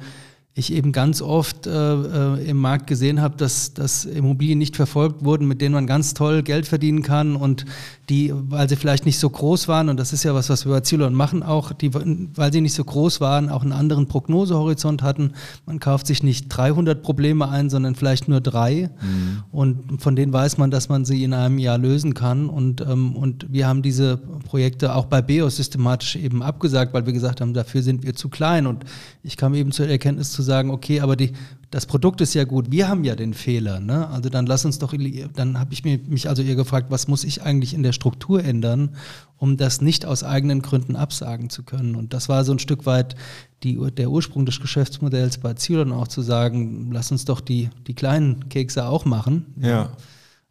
ich 0.56 0.72
eben 0.72 0.92
ganz 0.92 1.22
oft 1.22 1.66
äh, 1.66 1.72
äh, 1.72 2.50
im 2.50 2.58
Markt 2.58 2.86
gesehen 2.86 3.22
habe, 3.22 3.36
dass, 3.38 3.74
dass 3.74 4.06
Immobilien 4.06 4.60
nicht 4.60 4.76
verfolgt 4.76 5.26
wurden, 5.26 5.48
mit 5.48 5.62
denen 5.62 5.74
man 5.74 5.88
ganz 5.88 6.13
toll 6.13 6.44
Geld 6.44 6.68
verdienen 6.68 7.02
kann 7.02 7.36
und 7.36 7.66
die, 8.10 8.32
weil 8.34 8.70
sie 8.70 8.76
vielleicht 8.76 9.06
nicht 9.06 9.18
so 9.18 9.30
groß 9.30 9.68
waren, 9.68 9.89
und 9.89 9.98
das 9.98 10.13
ist 10.13 10.24
ja 10.24 10.36
was, 10.36 10.50
was 10.50 10.66
wir 10.66 10.74
bei 10.74 10.82
Zilon 10.82 11.13
machen 11.13 11.42
auch, 11.42 11.72
die, 11.72 11.92
weil 11.94 12.52
sie 12.52 12.62
nicht 12.62 12.74
so 12.74 12.84
groß 12.84 13.22
waren, 13.22 13.50
auch 13.50 13.63
einen 13.63 13.72
anderen 13.72 14.08
Prognosehorizont 14.08 15.02
hatten. 15.02 15.32
Man 15.66 15.80
kauft 15.80 16.06
sich 16.08 16.22
nicht 16.22 16.50
300 16.50 17.02
Probleme 17.02 17.48
ein, 17.50 17.70
sondern 17.70 17.96
vielleicht 17.96 18.28
nur 18.28 18.42
drei. 18.42 18.89
Mhm. 19.02 19.44
Und 19.52 20.02
von 20.02 20.16
denen 20.16 20.34
weiß 20.34 20.58
man, 20.58 20.70
dass 20.70 20.89
man 20.89 21.06
sie 21.06 21.24
in 21.24 21.34
einem 21.34 21.60
Jahr 21.60 21.78
lösen 21.78 22.13
kann. 22.13 22.50
Und, 22.50 22.82
ähm, 22.82 23.16
und 23.16 23.48
wir 23.50 23.68
haben 23.68 23.82
diese 23.82 24.18
Projekte 24.18 24.96
auch 24.96 25.06
bei 25.06 25.22
BEOS 25.22 25.56
systematisch 25.56 26.18
eben 26.18 26.44
abgesagt, 26.44 26.94
weil 26.94 27.06
wir 27.06 27.13
gesagt 27.13 27.39
haben, 27.39 27.54
dafür 27.54 27.82
sind 27.82 28.04
wir 28.04 28.13
zu 28.13 28.28
klein. 28.28 28.68
Und 28.68 28.84
ich 29.24 29.38
kam 29.38 29.54
eben 29.54 29.72
zur 29.72 29.88
Erkenntnis 29.88 30.32
zu 30.32 30.42
sagen, 30.43 30.69
okay, 30.69 30.99
aber 30.99 31.15
die, 31.15 31.34
das 31.73 31.88
Produkt 31.88 32.21
ist 32.21 32.36
ja 32.36 32.43
gut, 32.43 32.71
wir 32.71 32.88
haben 32.88 33.03
ja 33.03 33.15
den 33.15 33.34
Fehler. 33.34 33.79
Ne? 33.79 34.08
Also 34.10 34.29
dann 34.29 34.45
lass 34.45 34.63
uns 34.63 34.77
doch, 34.77 34.93
dann 35.36 35.60
habe 35.60 35.73
ich 35.73 35.84
mich 35.84 36.29
also 36.29 36.43
ihr 36.43 36.56
gefragt, 36.56 36.91
was 36.91 37.08
muss 37.08 37.23
ich 37.23 37.41
eigentlich 37.41 37.73
in 37.73 37.82
der 37.82 37.93
Struktur 37.93 38.43
ändern, 38.43 38.95
um 39.38 39.58
das 39.58 39.82
nicht 39.82 40.06
aus 40.06 40.23
eigenen 40.23 40.62
Gründen 40.62 40.95
absagen 40.95 41.49
zu 41.49 41.63
können. 41.63 41.95
Und 41.95 42.13
das 42.13 42.29
war 42.29 42.45
so 42.45 42.51
ein 42.51 42.60
Stück 42.60 42.86
weit 42.86 43.15
die, 43.63 43.79
der 43.97 44.12
Ursprung 44.12 44.45
des 44.45 44.60
Geschäftsmodells 44.60 45.39
bei 45.39 45.56
Zilon 45.56 45.91
auch 45.91 46.08
zu 46.08 46.21
sagen, 46.21 46.91
lass 46.91 47.12
uns 47.12 47.25
doch 47.25 47.41
die, 47.41 47.71
die 47.88 47.95
kleinen 47.95 48.49
Kekse 48.49 48.86
auch 48.86 49.06
machen. 49.06 49.56
Ja. 49.60 49.69
ja. 49.69 49.89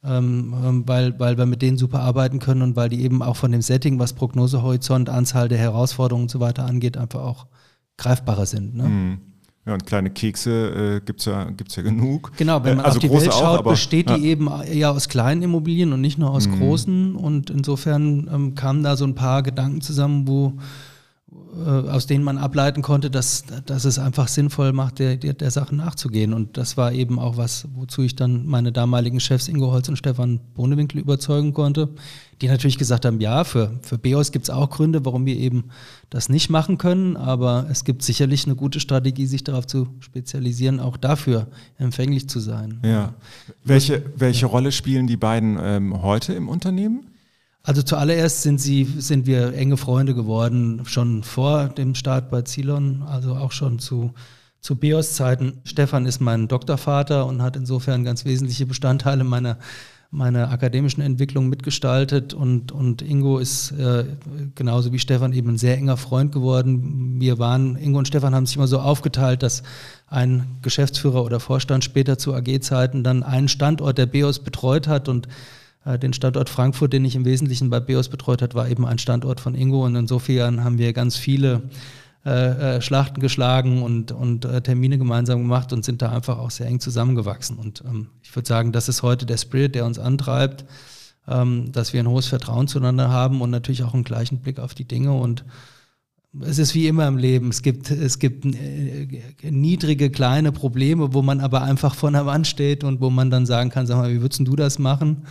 Ähm, 0.04 0.54
ähm 0.64 0.88
weil, 0.88 1.20
weil 1.20 1.38
wir 1.38 1.46
mit 1.46 1.62
denen 1.62 1.78
super 1.78 2.00
arbeiten 2.00 2.40
können 2.40 2.62
und 2.62 2.74
weil 2.74 2.88
die 2.88 3.02
eben 3.02 3.22
auch 3.22 3.36
von 3.36 3.52
dem 3.52 3.62
Setting, 3.62 4.00
was 4.00 4.12
Prognosehorizont, 4.14 5.08
Anzahl 5.08 5.48
der 5.48 5.58
Herausforderungen 5.58 6.24
und 6.24 6.30
so 6.32 6.40
weiter 6.40 6.66
angeht, 6.66 6.96
einfach 6.96 7.20
auch 7.20 7.46
greifbarer 7.96 8.46
sind. 8.46 8.74
Ne? 8.74 8.88
Mhm. 8.88 9.20
Ja, 9.64 9.74
und 9.74 9.86
kleine 9.86 10.10
Kekse 10.10 10.96
äh, 10.96 11.04
gibt 11.04 11.20
es 11.20 11.26
ja, 11.26 11.44
gibt's 11.44 11.76
ja 11.76 11.84
genug. 11.84 12.32
Genau, 12.36 12.64
wenn 12.64 12.76
man 12.76 12.84
äh, 12.84 12.88
also 12.88 12.98
auf 12.98 13.02
die 13.02 13.10
Welt 13.10 13.32
schaut, 13.32 13.60
auch, 13.60 13.70
besteht 13.70 14.10
ja. 14.10 14.16
die 14.16 14.26
eben 14.26 14.48
eher 14.64 14.90
aus 14.90 15.08
kleinen 15.08 15.42
Immobilien 15.42 15.92
und 15.92 16.00
nicht 16.00 16.18
nur 16.18 16.30
aus 16.30 16.48
mhm. 16.48 16.58
großen. 16.58 17.16
Und 17.16 17.48
insofern 17.50 18.28
ähm, 18.32 18.54
kamen 18.56 18.82
da 18.82 18.96
so 18.96 19.04
ein 19.04 19.14
paar 19.14 19.44
Gedanken 19.44 19.80
zusammen, 19.80 20.26
wo 20.26 20.48
äh, 20.48 20.91
aus 21.54 22.06
denen 22.06 22.24
man 22.24 22.38
ableiten 22.38 22.80
konnte, 22.80 23.10
dass, 23.10 23.44
dass 23.66 23.84
es 23.84 23.98
einfach 23.98 24.28
sinnvoll 24.28 24.72
macht, 24.72 24.98
der, 24.98 25.16
der, 25.16 25.34
der 25.34 25.50
Sache 25.50 25.74
nachzugehen. 25.74 26.32
Und 26.32 26.56
das 26.56 26.78
war 26.78 26.92
eben 26.92 27.18
auch 27.18 27.36
was, 27.36 27.68
wozu 27.74 28.02
ich 28.02 28.16
dann 28.16 28.46
meine 28.46 28.72
damaligen 28.72 29.20
Chefs 29.20 29.48
Ingo 29.48 29.70
Holz 29.70 29.88
und 29.88 29.96
Stefan 29.96 30.40
Bohnewinkel 30.54 30.98
überzeugen 30.98 31.52
konnte, 31.52 31.90
die 32.40 32.48
natürlich 32.48 32.78
gesagt 32.78 33.04
haben, 33.04 33.20
ja, 33.20 33.44
für, 33.44 33.78
für 33.82 33.98
BEOS 33.98 34.32
gibt 34.32 34.46
es 34.46 34.50
auch 34.50 34.70
Gründe, 34.70 35.04
warum 35.04 35.26
wir 35.26 35.36
eben 35.36 35.64
das 36.08 36.30
nicht 36.30 36.48
machen 36.48 36.78
können, 36.78 37.18
aber 37.18 37.66
es 37.70 37.84
gibt 37.84 38.02
sicherlich 38.02 38.46
eine 38.46 38.56
gute 38.56 38.80
Strategie, 38.80 39.26
sich 39.26 39.44
darauf 39.44 39.66
zu 39.66 39.88
spezialisieren, 40.00 40.80
auch 40.80 40.96
dafür 40.96 41.48
empfänglich 41.76 42.30
zu 42.30 42.40
sein. 42.40 42.80
Ja. 42.82 43.12
Welche, 43.62 44.02
welche 44.16 44.46
Rolle 44.46 44.72
spielen 44.72 45.06
die 45.06 45.18
beiden 45.18 45.58
ähm, 45.60 46.02
heute 46.02 46.32
im 46.32 46.48
Unternehmen? 46.48 47.11
Also 47.62 47.82
zuallererst 47.82 48.42
sind 48.42 48.60
sie, 48.60 48.84
sind 48.84 49.26
wir 49.26 49.54
enge 49.54 49.76
Freunde 49.76 50.14
geworden, 50.14 50.82
schon 50.84 51.22
vor 51.22 51.68
dem 51.68 51.94
Start 51.94 52.30
bei 52.30 52.42
Zilon, 52.42 53.02
also 53.02 53.34
auch 53.34 53.52
schon 53.52 53.78
zu 53.78 54.12
zu 54.62 54.76
Beos-Zeiten. 54.76 55.60
Stefan 55.64 56.06
ist 56.06 56.20
mein 56.20 56.46
Doktorvater 56.46 57.26
und 57.26 57.42
hat 57.42 57.56
insofern 57.56 58.04
ganz 58.04 58.24
wesentliche 58.24 58.64
Bestandteile 58.64 59.24
meiner 59.24 59.58
meiner 60.14 60.50
akademischen 60.50 61.00
Entwicklung 61.00 61.48
mitgestaltet 61.48 62.34
und, 62.34 62.70
und 62.70 63.00
Ingo 63.00 63.38
ist 63.38 63.72
äh, 63.72 64.04
genauso 64.54 64.92
wie 64.92 64.98
Stefan 64.98 65.32
eben 65.32 65.48
ein 65.48 65.58
sehr 65.58 65.78
enger 65.78 65.96
Freund 65.96 66.32
geworden. 66.32 67.18
Wir 67.18 67.38
waren, 67.38 67.76
Ingo 67.76 67.98
und 67.98 68.08
Stefan 68.08 68.34
haben 68.34 68.44
sich 68.44 68.56
immer 68.56 68.66
so 68.66 68.78
aufgeteilt, 68.78 69.42
dass 69.42 69.62
ein 70.08 70.58
Geschäftsführer 70.60 71.24
oder 71.24 71.40
Vorstand 71.40 71.82
später 71.82 72.18
zu 72.18 72.34
AG-Zeiten 72.34 73.02
dann 73.02 73.22
einen 73.22 73.48
Standort 73.48 73.96
der 73.96 74.04
BEOS 74.04 74.40
betreut 74.40 74.86
hat 74.86 75.08
und 75.08 75.28
den 75.84 76.12
Standort 76.12 76.48
Frankfurt, 76.48 76.92
den 76.92 77.04
ich 77.04 77.16
im 77.16 77.24
Wesentlichen 77.24 77.68
bei 77.68 77.80
BEOS 77.80 78.08
betreut 78.08 78.40
hat, 78.40 78.54
war 78.54 78.68
eben 78.68 78.86
ein 78.86 78.98
Standort 78.98 79.40
von 79.40 79.54
Ingo 79.54 79.84
und 79.84 79.96
insofern 79.96 80.62
haben 80.62 80.78
wir 80.78 80.92
ganz 80.92 81.16
viele 81.16 81.62
äh, 82.24 82.76
äh, 82.76 82.80
Schlachten 82.80 83.20
geschlagen 83.20 83.82
und, 83.82 84.12
und 84.12 84.44
äh, 84.44 84.62
Termine 84.62 84.96
gemeinsam 84.96 85.40
gemacht 85.40 85.72
und 85.72 85.84
sind 85.84 86.02
da 86.02 86.12
einfach 86.12 86.38
auch 86.38 86.52
sehr 86.52 86.68
eng 86.68 86.78
zusammengewachsen. 86.78 87.58
Und 87.58 87.82
ähm, 87.84 88.10
ich 88.22 88.32
würde 88.36 88.46
sagen, 88.46 88.70
das 88.70 88.88
ist 88.88 89.02
heute 89.02 89.26
der 89.26 89.38
Spirit, 89.38 89.74
der 89.74 89.84
uns 89.84 89.98
antreibt, 89.98 90.64
ähm, 91.26 91.72
dass 91.72 91.92
wir 91.92 91.98
ein 91.98 92.08
hohes 92.08 92.28
Vertrauen 92.28 92.68
zueinander 92.68 93.10
haben 93.10 93.40
und 93.40 93.50
natürlich 93.50 93.82
auch 93.82 93.92
einen 93.92 94.04
gleichen 94.04 94.38
Blick 94.38 94.60
auf 94.60 94.72
die 94.72 94.84
Dinge. 94.84 95.12
Und 95.12 95.44
es 96.42 96.60
ist 96.60 96.76
wie 96.76 96.86
immer 96.86 97.08
im 97.08 97.16
Leben. 97.16 97.48
Es 97.48 97.62
gibt, 97.62 97.90
es 97.90 98.20
gibt 98.20 98.44
äh, 98.44 99.08
niedrige, 99.42 100.08
kleine 100.08 100.52
Probleme, 100.52 101.14
wo 101.14 101.22
man 101.22 101.40
aber 101.40 101.62
einfach 101.62 101.96
vor 101.96 102.08
einer 102.08 102.24
Wand 102.24 102.46
steht 102.46 102.84
und 102.84 103.00
wo 103.00 103.10
man 103.10 103.32
dann 103.32 103.46
sagen 103.46 103.70
kann, 103.70 103.88
sag 103.88 103.96
mal, 103.96 104.14
wie 104.14 104.20
würdest 104.20 104.46
du 104.46 104.54
das 104.54 104.78
machen? 104.78 105.24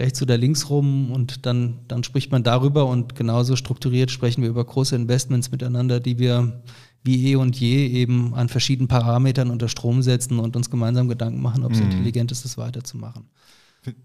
Rechts 0.00 0.20
oder 0.22 0.36
links 0.36 0.70
rum 0.70 1.12
und 1.12 1.46
dann, 1.46 1.80
dann 1.86 2.02
spricht 2.02 2.32
man 2.32 2.42
darüber 2.42 2.86
und 2.86 3.14
genauso 3.14 3.54
strukturiert 3.54 4.10
sprechen 4.10 4.42
wir 4.42 4.48
über 4.48 4.64
große 4.64 4.96
Investments 4.96 5.50
miteinander, 5.50 6.00
die 6.00 6.18
wir 6.18 6.62
wie 7.02 7.30
eh 7.30 7.36
und 7.36 7.58
je 7.58 7.86
eben 7.86 8.34
an 8.34 8.48
verschiedenen 8.48 8.88
Parametern 8.88 9.50
unter 9.50 9.68
Strom 9.68 10.02
setzen 10.02 10.38
und 10.38 10.56
uns 10.56 10.70
gemeinsam 10.70 11.08
Gedanken 11.08 11.40
machen, 11.40 11.64
ob 11.64 11.72
es 11.72 11.78
mhm. 11.78 11.86
intelligent 11.86 12.32
ist, 12.32 12.44
das 12.44 12.58
weiterzumachen. 12.58 13.24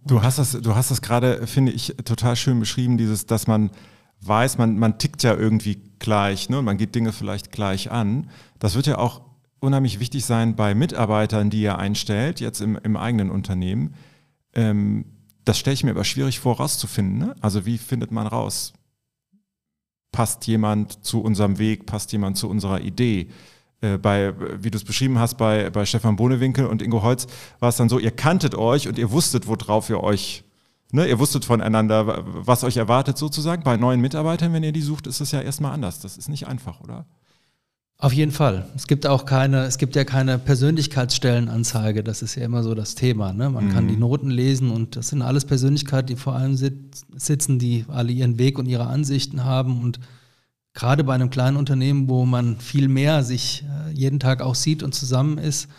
Du 0.05 0.21
hast 0.21 0.39
das, 0.39 0.53
du 0.53 0.75
hast 0.75 0.91
das 0.91 1.01
gerade, 1.01 1.47
finde 1.47 1.73
ich, 1.73 1.95
total 2.05 2.38
schön 2.38 2.60
beschrieben, 2.60 2.97
dieses, 2.97 3.25
dass 3.25 3.47
man 3.47 3.71
weiß, 4.21 4.58
man, 4.58 4.79
man 4.79 4.97
tickt 4.97 5.23
ja 5.23 5.36
irgendwie 5.36 5.81
gleich, 5.99 6.49
ne? 6.49 6.62
Man 6.62 6.77
geht 6.77 6.95
Dinge 6.95 7.12
vielleicht 7.12 7.51
gleich 7.51 7.91
an. 7.91 8.29
Das 8.60 8.75
wird 8.75 8.88
ja 8.88 8.97
auch 8.97 9.21
unheimlich 9.60 9.99
wichtig 9.99 10.23
sein 10.23 10.55
bei 10.55 10.73
Mitarbeitern, 10.75 11.49
die 11.49 11.62
ihr 11.62 11.77
einstellt, 11.77 12.39
jetzt 12.39 12.62
im, 12.62 12.77
im 12.84 12.95
eigenen 12.95 13.29
Unternehmen. 13.29 13.95
Ähm, 14.53 15.05
das 15.45 15.60
stelle 15.60 15.75
ich 15.75 15.84
mir 15.84 15.91
aber 15.91 16.03
schwierig 16.03 16.39
vor, 16.39 16.58
rauszufinden. 16.58 17.19
Ne? 17.19 17.36
Also 17.39 17.65
wie 17.65 17.77
findet 17.77 18.12
man 18.12 18.27
raus? 18.27 18.73
Passt 20.12 20.47
jemand 20.47 21.05
zu 21.05 21.21
unserem 21.21 21.58
Weg? 21.60 21.86
Passt 21.86 22.12
jemand 22.12 22.38
zu 22.38 22.49
unserer 22.49 22.81
Idee? 22.81 23.29
Äh, 23.81 23.97
bei, 23.97 24.34
wie 24.62 24.71
du 24.71 24.77
es 24.77 24.84
beschrieben 24.84 25.19
hast, 25.19 25.36
bei, 25.36 25.69
bei 25.69 25.86
Stefan 25.86 26.15
Bohnewinkel 26.15 26.65
und 26.65 26.81
Ingo 26.81 27.03
Holz 27.03 27.27
war 27.60 27.69
es 27.69 27.77
dann 27.77 27.89
so, 27.89 27.99
ihr 27.99 28.12
kanntet 28.12 28.55
euch 28.55 28.88
und 28.88 28.97
ihr 28.97 29.12
wusstet, 29.12 29.47
worauf 29.47 29.89
ihr 29.89 30.01
euch, 30.01 30.43
ne, 30.91 31.08
ihr 31.08 31.19
wusstet 31.19 31.45
voneinander, 31.45 32.23
was 32.25 32.63
euch 32.63 32.77
erwartet 32.77 33.17
sozusagen. 33.17 33.63
Bei 33.63 33.77
neuen 33.77 34.01
Mitarbeitern, 34.01 34.53
wenn 34.53 34.63
ihr 34.63 34.71
die 34.71 34.81
sucht, 34.81 35.08
ist 35.08 35.21
es 35.21 35.31
ja 35.31 35.41
erstmal 35.41 35.73
anders. 35.73 35.99
Das 35.99 36.17
ist 36.17 36.29
nicht 36.29 36.47
einfach, 36.47 36.81
oder? 36.81 37.05
Auf 37.97 38.12
jeden 38.12 38.34
Fall. 38.34 38.67
Es 38.75 38.88
gibt 38.88 39.08
auch 39.08 39.25
keine, 39.25 39.63
es 39.65 39.77
gibt 39.77 39.95
ja 39.95 40.03
keine 40.03 40.38
Persönlichkeitsstellenanzeige. 40.38 42.03
Das 42.03 42.21
ist 42.21 42.36
ja 42.36 42.43
immer 42.43 42.62
so 42.62 42.75
das 42.75 42.95
Thema. 42.95 43.31
Ne? 43.31 43.49
Man 43.49 43.67
mhm. 43.67 43.71
kann 43.71 43.88
die 43.88 43.95
Noten 43.95 44.29
lesen 44.29 44.69
und 44.69 44.97
das 44.97 45.10
sind 45.10 45.21
alles 45.21 45.45
Persönlichkeiten, 45.45 46.08
die 46.08 46.15
vor 46.17 46.36
allem 46.36 46.58
sitzen, 46.58 47.58
die 47.58 47.86
alle 47.88 48.12
ihren 48.12 48.38
Weg 48.38 48.60
und 48.60 48.65
ihre 48.65 48.88
Ansichten 48.88 49.45
haben. 49.45 49.81
Und 49.81 50.01
gerade 50.73 51.05
bei 51.05 51.15
einem 51.15 51.29
kleinen 51.29 51.55
Unternehmen, 51.55 52.10
wo 52.10 52.25
man 52.25 52.60
viel 52.60 52.89
mehr 52.89 53.23
sich 53.23 53.63
äh, 53.63 53.91
jeden 53.93 54.19
Tag 54.19 54.41
auch 54.41 54.55
sieht 54.55 54.84
und 54.84 54.93
zusammen 54.93 55.38
ist, 55.38 55.69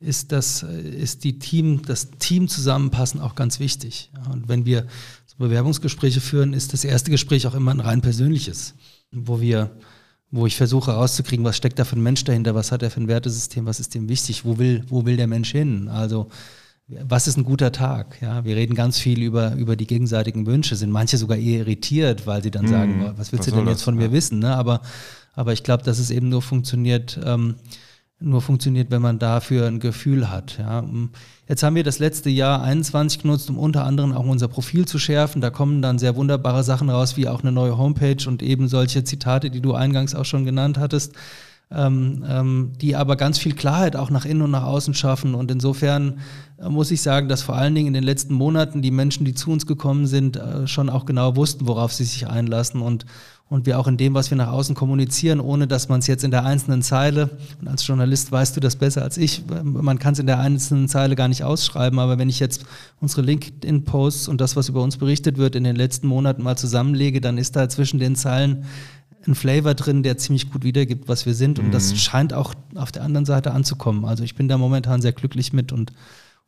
ist 0.00 0.32
das, 0.32 0.62
äh, 0.62 0.80
ist 0.80 1.22
die 1.24 1.38
Team, 1.38 1.82
das 1.82 2.10
Team 2.18 2.48
zusammenpassen 2.48 3.20
auch 3.20 3.34
ganz 3.34 3.60
wichtig. 3.60 4.10
Und 4.32 4.48
wenn 4.48 4.64
wir 4.64 4.86
so 5.26 5.36
Bewerbungsgespräche 5.36 6.22
führen, 6.22 6.54
ist 6.54 6.72
das 6.72 6.84
erste 6.84 7.10
Gespräch 7.10 7.46
auch 7.46 7.54
immer 7.54 7.72
ein 7.72 7.80
rein 7.80 8.00
persönliches, 8.00 8.74
wo 9.12 9.42
wir 9.42 9.70
wo 10.30 10.46
ich 10.46 10.56
versuche 10.56 10.92
herauszukriegen, 10.92 11.44
was 11.44 11.56
steckt 11.56 11.78
da 11.78 11.84
für 11.84 11.96
ein 11.96 12.02
Mensch 12.02 12.24
dahinter, 12.24 12.54
was 12.54 12.70
hat 12.70 12.82
er 12.82 12.90
für 12.90 13.00
ein 13.00 13.08
Wertesystem, 13.08 13.66
was 13.66 13.80
ist 13.80 13.94
dem 13.94 14.08
wichtig, 14.08 14.44
wo 14.44 14.58
will, 14.58 14.84
wo 14.88 15.06
will 15.06 15.16
der 15.16 15.26
Mensch 15.26 15.52
hin? 15.52 15.88
Also 15.88 16.28
was 16.88 17.26
ist 17.28 17.36
ein 17.36 17.44
guter 17.44 17.70
Tag? 17.70 18.16
Ja, 18.22 18.44
wir 18.44 18.56
reden 18.56 18.74
ganz 18.74 18.98
viel 18.98 19.22
über, 19.22 19.54
über 19.54 19.76
die 19.76 19.86
gegenseitigen 19.86 20.46
Wünsche, 20.46 20.74
sind 20.74 20.90
manche 20.90 21.18
sogar 21.18 21.36
eher 21.36 21.60
irritiert, 21.60 22.26
weil 22.26 22.42
sie 22.42 22.50
dann 22.50 22.64
mmh, 22.64 22.70
sagen, 22.70 23.12
was 23.16 23.32
willst 23.32 23.46
was 23.46 23.52
du 23.52 23.60
denn 23.60 23.68
jetzt 23.68 23.82
von 23.82 23.96
das? 23.96 24.02
mir 24.02 24.08
ja. 24.08 24.12
wissen? 24.12 24.38
Ne? 24.38 24.56
Aber, 24.56 24.80
aber 25.34 25.52
ich 25.52 25.62
glaube, 25.62 25.84
dass 25.84 25.98
es 25.98 26.10
eben 26.10 26.30
nur 26.30 26.40
funktioniert, 26.40 27.20
ähm, 27.22 27.56
nur 28.20 28.42
funktioniert, 28.42 28.90
wenn 28.90 29.02
man 29.02 29.18
dafür 29.18 29.66
ein 29.66 29.78
Gefühl 29.78 30.30
hat. 30.30 30.58
Ja. 30.58 30.84
Jetzt 31.48 31.62
haben 31.62 31.76
wir 31.76 31.84
das 31.84 32.00
letzte 32.00 32.30
Jahr 32.30 32.62
21 32.62 33.22
genutzt, 33.22 33.48
um 33.48 33.58
unter 33.58 33.84
anderem 33.84 34.12
auch 34.12 34.26
unser 34.26 34.48
Profil 34.48 34.86
zu 34.86 34.98
schärfen. 34.98 35.40
Da 35.40 35.50
kommen 35.50 35.82
dann 35.82 35.98
sehr 35.98 36.16
wunderbare 36.16 36.64
Sachen 36.64 36.90
raus, 36.90 37.16
wie 37.16 37.28
auch 37.28 37.42
eine 37.42 37.52
neue 37.52 37.78
Homepage 37.78 38.26
und 38.26 38.42
eben 38.42 38.66
solche 38.66 39.04
Zitate, 39.04 39.50
die 39.50 39.60
du 39.60 39.74
eingangs 39.74 40.16
auch 40.16 40.24
schon 40.24 40.44
genannt 40.44 40.78
hattest, 40.78 41.14
ähm, 41.70 42.24
ähm, 42.28 42.72
die 42.80 42.96
aber 42.96 43.14
ganz 43.14 43.38
viel 43.38 43.54
Klarheit 43.54 43.94
auch 43.94 44.10
nach 44.10 44.24
innen 44.24 44.42
und 44.42 44.50
nach 44.50 44.64
außen 44.64 44.94
schaffen. 44.94 45.34
Und 45.34 45.50
insofern 45.50 46.18
äh, 46.58 46.68
muss 46.68 46.90
ich 46.90 47.02
sagen, 47.02 47.28
dass 47.28 47.42
vor 47.42 47.56
allen 47.56 47.74
Dingen 47.74 47.88
in 47.88 47.94
den 47.94 48.04
letzten 48.04 48.34
Monaten 48.34 48.82
die 48.82 48.90
Menschen, 48.90 49.24
die 49.24 49.34
zu 49.34 49.52
uns 49.52 49.66
gekommen 49.66 50.06
sind, 50.06 50.36
äh, 50.36 50.66
schon 50.66 50.90
auch 50.90 51.04
genau 51.04 51.36
wussten, 51.36 51.68
worauf 51.68 51.92
sie 51.92 52.04
sich 52.04 52.26
einlassen 52.26 52.80
und 52.80 53.06
und 53.50 53.64
wir 53.64 53.78
auch 53.78 53.86
in 53.86 53.96
dem, 53.96 54.14
was 54.14 54.30
wir 54.30 54.36
nach 54.36 54.52
außen 54.52 54.74
kommunizieren, 54.74 55.40
ohne 55.40 55.66
dass 55.66 55.88
man 55.88 56.00
es 56.00 56.06
jetzt 56.06 56.22
in 56.22 56.30
der 56.30 56.44
einzelnen 56.44 56.82
Zeile, 56.82 57.30
und 57.60 57.68
als 57.68 57.86
Journalist 57.86 58.30
weißt 58.30 58.56
du 58.56 58.60
das 58.60 58.76
besser 58.76 59.02
als 59.02 59.16
ich, 59.16 59.44
man 59.62 59.98
kann 59.98 60.12
es 60.12 60.18
in 60.18 60.26
der 60.26 60.38
einzelnen 60.38 60.88
Zeile 60.88 61.16
gar 61.16 61.28
nicht 61.28 61.44
ausschreiben, 61.44 61.98
aber 61.98 62.18
wenn 62.18 62.28
ich 62.28 62.40
jetzt 62.40 62.66
unsere 63.00 63.22
LinkedIn-Posts 63.22 64.28
und 64.28 64.40
das, 64.40 64.54
was 64.56 64.68
über 64.68 64.82
uns 64.82 64.98
berichtet 64.98 65.38
wird, 65.38 65.54
in 65.54 65.64
den 65.64 65.76
letzten 65.76 66.08
Monaten 66.08 66.42
mal 66.42 66.56
zusammenlege, 66.56 67.20
dann 67.20 67.38
ist 67.38 67.56
da 67.56 67.68
zwischen 67.68 67.98
den 67.98 68.16
Zeilen 68.16 68.64
ein 69.26 69.34
Flavor 69.34 69.74
drin, 69.74 70.02
der 70.02 70.16
ziemlich 70.16 70.50
gut 70.50 70.64
wiedergibt, 70.64 71.08
was 71.08 71.26
wir 71.26 71.34
sind. 71.34 71.58
Und 71.58 71.72
das 71.72 71.92
mhm. 71.92 71.96
scheint 71.96 72.32
auch 72.32 72.54
auf 72.74 72.92
der 72.92 73.02
anderen 73.02 73.26
Seite 73.26 73.52
anzukommen. 73.52 74.04
Also 74.04 74.24
ich 74.24 74.34
bin 74.34 74.48
da 74.48 74.56
momentan 74.58 75.02
sehr 75.02 75.12
glücklich 75.12 75.52
mit 75.52 75.72
und 75.72 75.92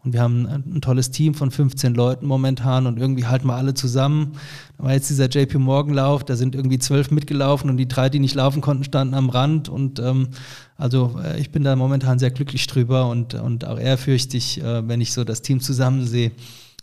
und 0.02 0.14
wir 0.14 0.22
haben 0.22 0.46
ein 0.46 0.80
tolles 0.80 1.10
Team 1.10 1.34
von 1.34 1.50
15 1.50 1.94
Leuten 1.94 2.26
momentan 2.26 2.86
und 2.86 2.98
irgendwie 2.98 3.26
halten 3.26 3.46
wir 3.46 3.54
alle 3.54 3.74
zusammen. 3.74 4.32
Da 4.78 4.84
war 4.84 4.92
jetzt 4.92 5.10
dieser 5.10 5.28
JP 5.28 5.58
Morgan 5.58 5.94
Lauf, 5.94 6.24
da 6.24 6.36
sind 6.36 6.54
irgendwie 6.54 6.78
zwölf 6.78 7.10
mitgelaufen 7.10 7.68
und 7.68 7.76
die 7.76 7.86
drei, 7.86 8.08
die 8.08 8.18
nicht 8.18 8.34
laufen 8.34 8.62
konnten, 8.62 8.84
standen 8.84 9.14
am 9.14 9.28
Rand. 9.28 9.68
Und 9.68 9.98
ähm, 9.98 10.28
also 10.78 11.20
äh, 11.22 11.38
ich 11.38 11.50
bin 11.50 11.64
da 11.64 11.76
momentan 11.76 12.18
sehr 12.18 12.30
glücklich 12.30 12.66
drüber 12.66 13.10
und, 13.10 13.34
und 13.34 13.66
auch 13.66 13.78
ehrfürchtig, 13.78 14.62
äh, 14.62 14.88
wenn 14.88 15.02
ich 15.02 15.12
so 15.12 15.22
das 15.22 15.42
Team 15.42 15.60
zusammen 15.60 16.06
sehe 16.06 16.32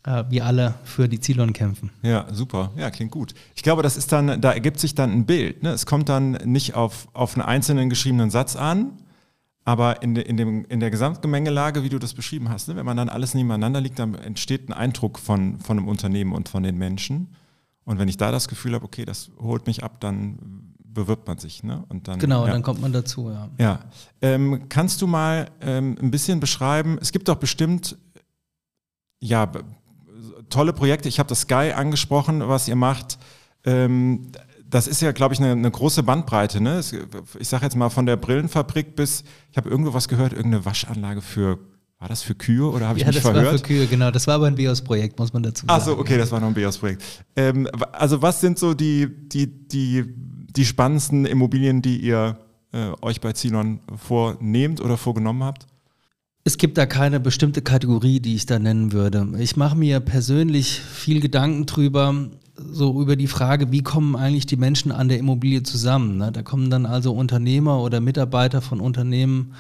äh, 0.06 0.24
wie 0.30 0.42
alle 0.42 0.76
für 0.84 1.10
die 1.10 1.20
Zilon 1.20 1.54
kämpfen. 1.54 1.90
Ja, 2.04 2.28
super. 2.32 2.72
Ja, 2.78 2.92
klingt 2.92 3.12
gut. 3.12 3.34
Ich 3.56 3.64
glaube, 3.64 3.84
das 3.84 3.98
ist 3.98 4.12
dann, 4.12 4.42
da 4.42 4.52
ergibt 4.52 4.80
sich 4.80 4.96
dann 4.96 5.12
ein 5.12 5.26
Bild. 5.26 5.64
Ne? 5.64 5.72
Es 5.72 5.86
kommt 5.86 6.10
dann 6.10 6.32
nicht 6.46 6.76
auf, 6.76 7.08
auf 7.14 7.36
einen 7.36 7.46
einzelnen 7.46 7.90
geschriebenen 7.90 8.30
Satz 8.30 8.56
an, 8.56 8.92
aber 9.68 10.02
in, 10.02 10.16
de, 10.16 10.24
in, 10.24 10.38
dem, 10.38 10.64
in 10.70 10.80
der 10.80 10.90
Gesamtgemengelage, 10.90 11.84
wie 11.84 11.90
du 11.90 12.00
das 12.00 12.14
beschrieben 12.14 12.48
hast, 12.48 12.70
ne, 12.70 12.78
wenn 12.78 12.86
man 12.86 12.96
dann 12.96 13.10
alles 13.10 13.34
nebeneinander 13.34 13.82
liegt, 13.82 14.00
dann 14.00 14.16
entsteht 14.16 14.70
ein 14.70 14.74
Eindruck 14.74 15.20
von, 15.20 15.60
von 15.60 15.78
einem 15.78 15.90
Unternehmen 15.90 16.32
und 16.32 16.48
von 16.48 16.64
den 16.64 16.78
Menschen. 16.78 17.36
Und 17.84 18.00
wenn 18.00 18.08
ich 18.08 18.16
da 18.16 18.32
das 18.32 18.48
Gefühl 18.48 18.76
habe, 18.76 18.86
okay, 18.86 19.04
das 19.04 19.30
holt 19.38 19.68
mich 19.68 19.84
ab, 19.84 20.00
dann 20.00 20.74
bewirbt 20.80 21.28
man 21.28 21.38
sich. 21.38 21.64
Ne? 21.64 21.84
Und 21.90 22.08
dann, 22.08 22.18
genau, 22.18 22.46
ja. 22.46 22.54
dann 22.54 22.64
kommt 22.64 22.80
man 22.80 22.94
dazu, 22.94 23.30
ja. 23.30 23.50
Ja. 23.58 23.80
Ähm, 24.22 24.70
kannst 24.70 25.02
du 25.02 25.08
mal 25.08 25.52
ähm, 25.60 25.98
ein 26.02 26.12
bisschen 26.12 26.40
beschreiben, 26.40 26.98
es 27.02 27.12
gibt 27.12 27.28
doch 27.28 27.36
bestimmt, 27.36 27.98
ja, 29.20 29.52
tolle 30.50 30.72
Projekte. 30.72 31.10
Ich 31.10 31.20
habe 31.20 31.28
das 31.28 31.42
Sky 31.42 31.74
angesprochen, 31.76 32.48
was 32.48 32.70
ihr 32.70 32.78
macht. 32.78 33.20
Ähm, 33.66 34.32
das 34.70 34.88
ist 34.88 35.02
ja, 35.02 35.12
glaube 35.12 35.34
ich, 35.34 35.40
eine, 35.40 35.52
eine, 35.52 35.72
große 35.72 36.04
Bandbreite. 36.04 36.62
Ne? 36.62 36.82
Ich 37.40 37.48
sage 37.48 37.64
jetzt 37.64 37.76
mal 37.76 37.90
von 37.90 38.06
der 38.06 38.18
Brillenfabrik 38.18 38.96
bis, 38.96 39.24
ich 39.52 39.58
habe 39.58 39.70
irgendwo 39.70 39.94
was 39.94 40.08
gehört, 40.08 40.34
irgendeine 40.34 40.66
Waschanlage 40.66 41.22
für, 41.22 41.60
war 42.00 42.08
das 42.08 42.22
für 42.22 42.36
Kühe 42.36 42.70
oder 42.70 42.88
habe 42.88 43.00
ich 43.00 43.06
ja, 43.06 43.12
mich 43.12 43.20
verhört? 43.20 43.38
Ja, 43.38 43.52
das 43.52 43.54
war 43.54 43.60
für 43.60 43.66
Kühe, 43.66 43.88
genau. 43.88 44.12
Das 44.12 44.28
war 44.28 44.36
aber 44.36 44.48
ein 44.48 44.56
BIOS-Projekt, 44.56 45.18
muss 45.20 45.34
man 45.34 45.44
dazu 45.44 45.66
sagen. 45.66 45.80
Ach 45.82 45.86
so, 45.86 45.98
okay, 45.98 46.18
das 46.18 46.32
war 46.32 46.40
noch 46.40 46.48
ein 46.48 46.54
BIOS-Projekt. 46.54 47.04
Ähm, 47.36 47.68
also 47.92 48.22
was 48.22 48.42
sind 48.42 48.60
so 48.60 48.74
die, 48.74 49.08
die, 49.08 49.48
die, 49.48 50.06
die 50.56 50.66
spannendsten 50.66 51.26
Immobilien, 51.26 51.82
die 51.82 51.98
ihr 51.98 52.38
äh, 52.74 52.92
euch 53.02 53.22
bei 53.22 53.34
Zinon 53.34 53.80
vornehmt 53.96 54.82
oder 54.82 54.98
vorgenommen 54.98 55.44
habt? 55.44 55.68
Es 56.44 56.58
gibt 56.58 56.78
da 56.78 56.86
keine 56.86 57.20
bestimmte 57.20 57.62
Kategorie, 57.62 58.22
die 58.22 58.36
ich 58.36 58.46
da 58.46 58.58
nennen 58.58 58.94
würde. 58.94 59.28
Ich 59.38 59.58
mache 59.58 59.78
mir 59.78 60.00
persönlich 60.00 60.80
viel 60.80 61.20
Gedanken 61.20 61.66
drüber, 61.66 62.30
so 62.58 63.02
über 63.02 63.16
die 63.16 63.28
Frage, 63.28 63.72
wie 63.72 63.84
kommen 63.84 64.16
eigentlich 64.16 64.46
die 64.46 64.58
Menschen 64.58 64.92
an 64.92 65.10
der 65.10 65.20
Immobilie 65.20 65.64
zusammen. 65.64 66.18
Ne? 66.18 66.32
Da 66.32 66.42
kommen 66.42 66.70
dann 66.70 66.86
also 66.86 67.14
Unternehmer 67.14 67.82
oder 67.82 68.00
Mitarbeiter 68.02 68.62
von 68.62 68.80
Unternehmen 68.80 69.54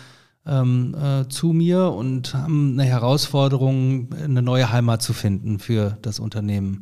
ähm, 0.45 0.95
äh, 0.95 1.27
zu 1.27 1.53
mir 1.53 1.91
und 1.91 2.33
haben 2.33 2.73
eine 2.73 2.89
Herausforderung, 2.89 4.09
eine 4.13 4.41
neue 4.41 4.71
Heimat 4.71 5.01
zu 5.01 5.13
finden 5.13 5.59
für 5.59 5.97
das 6.01 6.19
Unternehmen. 6.19 6.81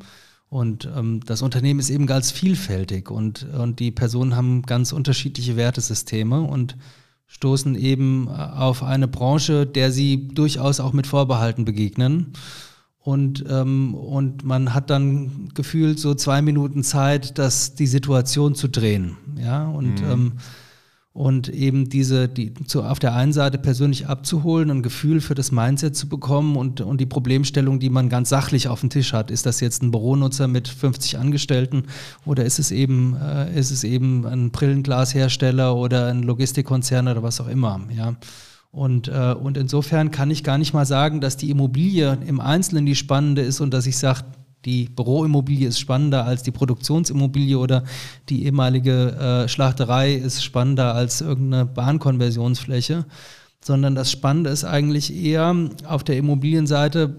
Und 0.50 0.90
ähm, 0.96 1.20
das 1.26 1.42
Unternehmen 1.42 1.80
ist 1.80 1.90
eben 1.90 2.06
ganz 2.06 2.32
vielfältig 2.32 3.10
und, 3.10 3.44
und 3.54 3.80
die 3.80 3.92
Personen 3.92 4.36
haben 4.36 4.62
ganz 4.62 4.94
unterschiedliche 4.94 5.58
Wertesysteme 5.58 6.42
und 6.42 6.78
stoßen 7.28 7.76
eben 7.76 8.30
auf 8.30 8.84
eine 8.84 9.08
Branche, 9.08 9.66
der 9.66 9.92
sie 9.92 10.28
durchaus 10.28 10.80
auch 10.80 10.94
mit 10.94 11.08
Vorbehalten 11.08 11.66
begegnen. 11.66 12.34
Und, 13.06 13.46
ähm, 13.48 13.94
und 13.94 14.44
man 14.44 14.74
hat 14.74 14.90
dann 14.90 15.50
gefühlt 15.54 16.00
so 16.00 16.16
zwei 16.16 16.42
Minuten 16.42 16.84
Zeit, 16.84 17.38
das, 17.38 17.76
die 17.76 17.86
Situation 17.86 18.56
zu 18.56 18.68
drehen. 18.68 19.16
Ja, 19.40 19.68
und 19.68 20.02
mhm. 20.02 20.12
ähm, 20.12 20.32
und 21.16 21.48
eben 21.48 21.88
diese, 21.88 22.28
die 22.28 22.54
zu, 22.54 22.84
auf 22.84 23.00
der 23.00 23.16
einen 23.16 23.32
Seite 23.32 23.58
persönlich 23.58 24.08
abzuholen, 24.08 24.70
ein 24.70 24.84
Gefühl 24.84 25.22
für 25.22 25.34
das 25.34 25.54
Mindset 25.54 25.96
zu 25.96 26.10
bekommen 26.10 26.58
und, 26.58 26.82
und 26.82 27.00
die 27.00 27.06
Problemstellung, 27.06 27.80
die 27.80 27.90
man 27.90 28.10
ganz 28.10 28.28
sachlich 28.28 28.68
auf 28.68 28.82
dem 28.82 28.90
Tisch 28.90 29.14
hat. 29.14 29.32
Ist 29.32 29.46
das 29.46 29.62
jetzt 29.62 29.82
ein 29.82 29.92
Büronutzer 29.92 30.50
mit 30.50 30.68
50 30.68 31.18
Angestellten 31.18 31.84
oder 32.26 32.44
ist 32.44 32.60
es 32.60 32.70
eben, 32.72 33.16
äh, 33.16 33.58
ist 33.58 33.72
es 33.72 33.86
eben 33.86 34.26
ein 34.26 34.52
Brillenglashersteller 34.52 35.74
oder 35.74 36.08
ein 36.08 36.22
Logistikkonzern 36.24 37.08
oder 37.08 37.24
was 37.24 37.40
auch 37.40 37.48
immer, 37.48 37.80
ja. 37.96 38.16
Und, 38.76 39.08
äh, 39.08 39.34
und 39.34 39.56
insofern 39.56 40.12
kann 40.12 40.30
ich 40.30 40.44
gar 40.44 40.58
nicht 40.58 40.74
mal 40.74 40.86
sagen, 40.86 41.22
dass 41.22 41.38
die 41.38 41.50
Immobilie 41.50 42.18
im 42.28 42.42
Einzelnen 42.42 42.86
die 42.86 42.96
spannende 42.96 43.42
ist 43.42 43.62
und 43.62 43.74
dass 43.74 43.88
ich 43.88 43.98
sage, 43.98 44.26
die 44.66 44.90
Büroimmobilie 44.90 45.70
ist 45.70 45.80
spannender 45.80 46.26
als 46.26 46.44
die 46.44 46.52
Produktionsimmobilie 46.52 47.58
oder 47.58 47.86
die 48.28 48.44
ehemalige 48.44 49.46
äh, 49.46 49.48
Schlachterei 49.48 50.16
ist 50.16 50.44
spannender 50.44 50.94
als 50.94 51.22
irgendeine 51.22 51.66
Bahnkonversionsfläche, 51.66 53.06
sondern 53.64 53.96
das 53.96 54.12
Spannende 54.12 54.50
ist 54.50 54.66
eigentlich 54.66 55.16
eher 55.16 55.56
auf 55.88 56.04
der 56.04 56.18
Immobilienseite, 56.18 57.16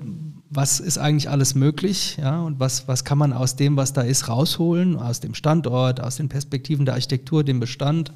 was 0.51 0.79
ist 0.79 0.99
eigentlich 0.99 1.31
alles 1.31 1.55
möglich, 1.55 2.19
ja, 2.21 2.39
und 2.43 2.61
was, 2.61 2.87
was 2.87 3.05
kann 3.05 3.17
man 3.17 3.33
aus 3.33 3.57
dem, 3.57 3.79
was 3.79 3.95
da 3.95 4.03
ist, 4.03 4.29
rausholen, 4.29 4.99
aus 4.99 5.21
dem 5.21 5.33
Standort, 5.33 6.01
aus 6.01 6.17
den 6.17 6.29
Perspektiven 6.29 6.85
der 6.85 6.97
Architektur, 6.97 7.45
dem 7.45 7.61
Bestand. 7.61 8.13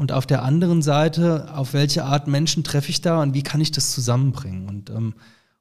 Und 0.00 0.12
auf 0.12 0.26
der 0.26 0.42
anderen 0.42 0.80
Seite, 0.80 1.54
auf 1.54 1.74
welche 1.74 2.04
Art 2.04 2.26
Menschen 2.26 2.64
treffe 2.64 2.88
ich 2.88 3.02
da 3.02 3.22
und 3.22 3.34
wie 3.34 3.42
kann 3.42 3.60
ich 3.60 3.70
das 3.70 3.92
zusammenbringen? 3.92 4.66
Und 4.66 4.88
ähm, 4.88 5.14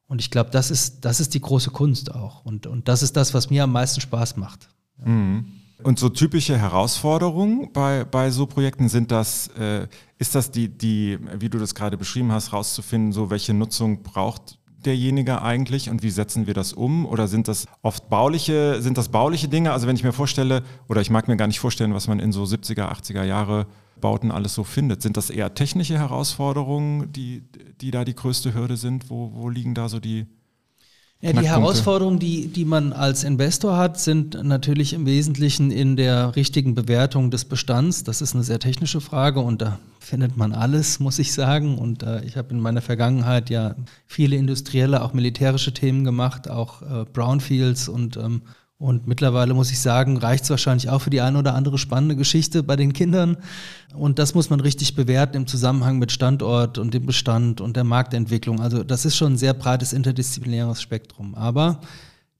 und 0.07 0.21
ich 0.21 0.31
glaube, 0.31 0.49
das 0.49 0.71
ist, 0.71 1.05
das 1.05 1.19
ist 1.19 1.35
die 1.35 1.41
große 1.41 1.69
Kunst 1.69 2.15
auch. 2.15 2.43
Und, 2.43 2.65
und 2.65 2.87
das 2.87 3.03
ist 3.03 3.15
das, 3.15 3.33
was 3.35 3.51
mir 3.51 3.65
am 3.65 3.71
meisten 3.71 4.01
Spaß 4.01 4.37
macht. 4.37 4.67
Mhm. 5.05 5.45
Und 5.83 5.99
so 5.99 6.09
typische 6.09 6.57
Herausforderungen 6.57 7.71
bei, 7.73 8.05
bei 8.05 8.31
so 8.31 8.47
Projekten 8.47 8.89
sind 8.89 9.11
das, 9.11 9.49
äh, 9.59 9.87
ist 10.17 10.33
das 10.33 10.49
die, 10.49 10.67
die, 10.67 11.19
wie 11.37 11.49
du 11.49 11.59
das 11.59 11.75
gerade 11.75 11.95
beschrieben 11.95 12.31
hast, 12.31 12.53
rauszufinden, 12.53 13.11
so 13.11 13.29
welche 13.29 13.53
Nutzung 13.53 14.01
braucht 14.01 14.57
derjenige 14.83 15.41
eigentlich 15.41 15.89
und 15.89 16.01
wie 16.01 16.09
setzen 16.09 16.47
wir 16.47 16.53
das 16.53 16.73
um? 16.73 17.05
Oder 17.05 17.27
sind 17.27 17.47
das 17.47 17.67
oft 17.81 18.09
bauliche, 18.09 18.81
sind 18.81 18.97
das 18.97 19.09
bauliche 19.09 19.47
Dinge? 19.47 19.73
Also 19.73 19.87
wenn 19.87 19.95
ich 19.95 20.03
mir 20.03 20.13
vorstelle, 20.13 20.63
oder 20.87 21.01
ich 21.01 21.09
mag 21.09 21.27
mir 21.27 21.37
gar 21.37 21.47
nicht 21.47 21.59
vorstellen, 21.59 21.93
was 21.93 22.07
man 22.07 22.19
in 22.19 22.31
so 22.31 22.43
70er, 22.43 22.91
80er 22.91 23.23
Jahre 23.23 23.67
Bauten 24.01 24.31
alles 24.31 24.53
so 24.53 24.63
findet. 24.63 25.01
Sind 25.01 25.17
das 25.17 25.29
eher 25.29 25.53
technische 25.53 25.97
Herausforderungen, 25.97 27.11
die, 27.11 27.43
die 27.81 27.91
da 27.91 28.05
die 28.05 28.15
größte 28.15 28.53
Hürde 28.53 28.77
sind? 28.77 29.09
Wo, 29.09 29.31
wo 29.33 29.49
liegen 29.49 29.73
da 29.73 29.89
so 29.89 29.99
die 29.99 30.25
ja, 31.21 31.33
die 31.33 31.49
Herausforderungen, 31.49 32.17
die, 32.17 32.47
die 32.47 32.63
man 32.63 32.93
als 32.93 33.25
Investor 33.25 33.75
hat, 33.75 33.99
sind 33.99 34.41
natürlich 34.41 34.93
im 34.93 35.05
Wesentlichen 35.05 35.69
in 35.69 35.97
der 35.97 36.37
richtigen 36.37 36.75
Bewertung 36.75 37.29
des 37.29 37.43
Bestands. 37.43 38.05
Das 38.05 38.21
ist 38.21 38.35
eine 38.35 38.43
sehr 38.45 38.59
technische 38.59 39.01
Frage 39.01 39.41
und 39.41 39.61
da 39.61 39.79
findet 39.99 40.37
man 40.37 40.53
alles, 40.53 41.01
muss 41.01 41.19
ich 41.19 41.33
sagen. 41.33 41.77
Und 41.77 42.03
äh, 42.03 42.23
ich 42.23 42.37
habe 42.37 42.51
in 42.51 42.61
meiner 42.61 42.79
Vergangenheit 42.79 43.49
ja 43.49 43.75
viele 44.05 44.37
industrielle, 44.37 45.03
auch 45.03 45.11
militärische 45.11 45.73
Themen 45.73 46.05
gemacht, 46.05 46.49
auch 46.49 46.81
äh, 46.83 47.05
Brownfields 47.11 47.89
und 47.89 48.15
ähm, 48.15 48.41
und 48.79 49.07
mittlerweile 49.07 49.53
muss 49.53 49.71
ich 49.71 49.79
sagen, 49.79 50.15
reicht 50.15 50.45
es 50.45 50.49
wahrscheinlich 50.49 50.89
auch 50.89 51.01
für 51.01 51.09
die 51.09 51.19
eine 51.19 51.37
oder 51.37 51.53
andere 51.53 51.77
spannende 51.77 52.15
Geschichte 52.15 52.63
bei 52.63 52.77
den 52.77 52.93
Kindern. 52.93 53.35
Und 53.93 54.19
das 54.19 54.33
muss 54.35 54.49
man 54.49 54.61
richtig 54.61 54.95
bewerten 54.95 55.35
im 55.35 55.47
Zusammenhang 55.47 55.99
mit 55.99 56.13
Standort 56.13 56.77
und 56.77 56.93
dem 56.93 57.05
Bestand 57.05 57.59
und 57.59 57.75
der 57.75 57.83
Marktentwicklung. 57.83 58.61
Also 58.61 58.83
das 58.83 59.03
ist 59.03 59.17
schon 59.17 59.33
ein 59.33 59.37
sehr 59.37 59.53
breites 59.53 59.91
interdisziplinäres 59.91 60.81
Spektrum. 60.81 61.35
Aber 61.35 61.81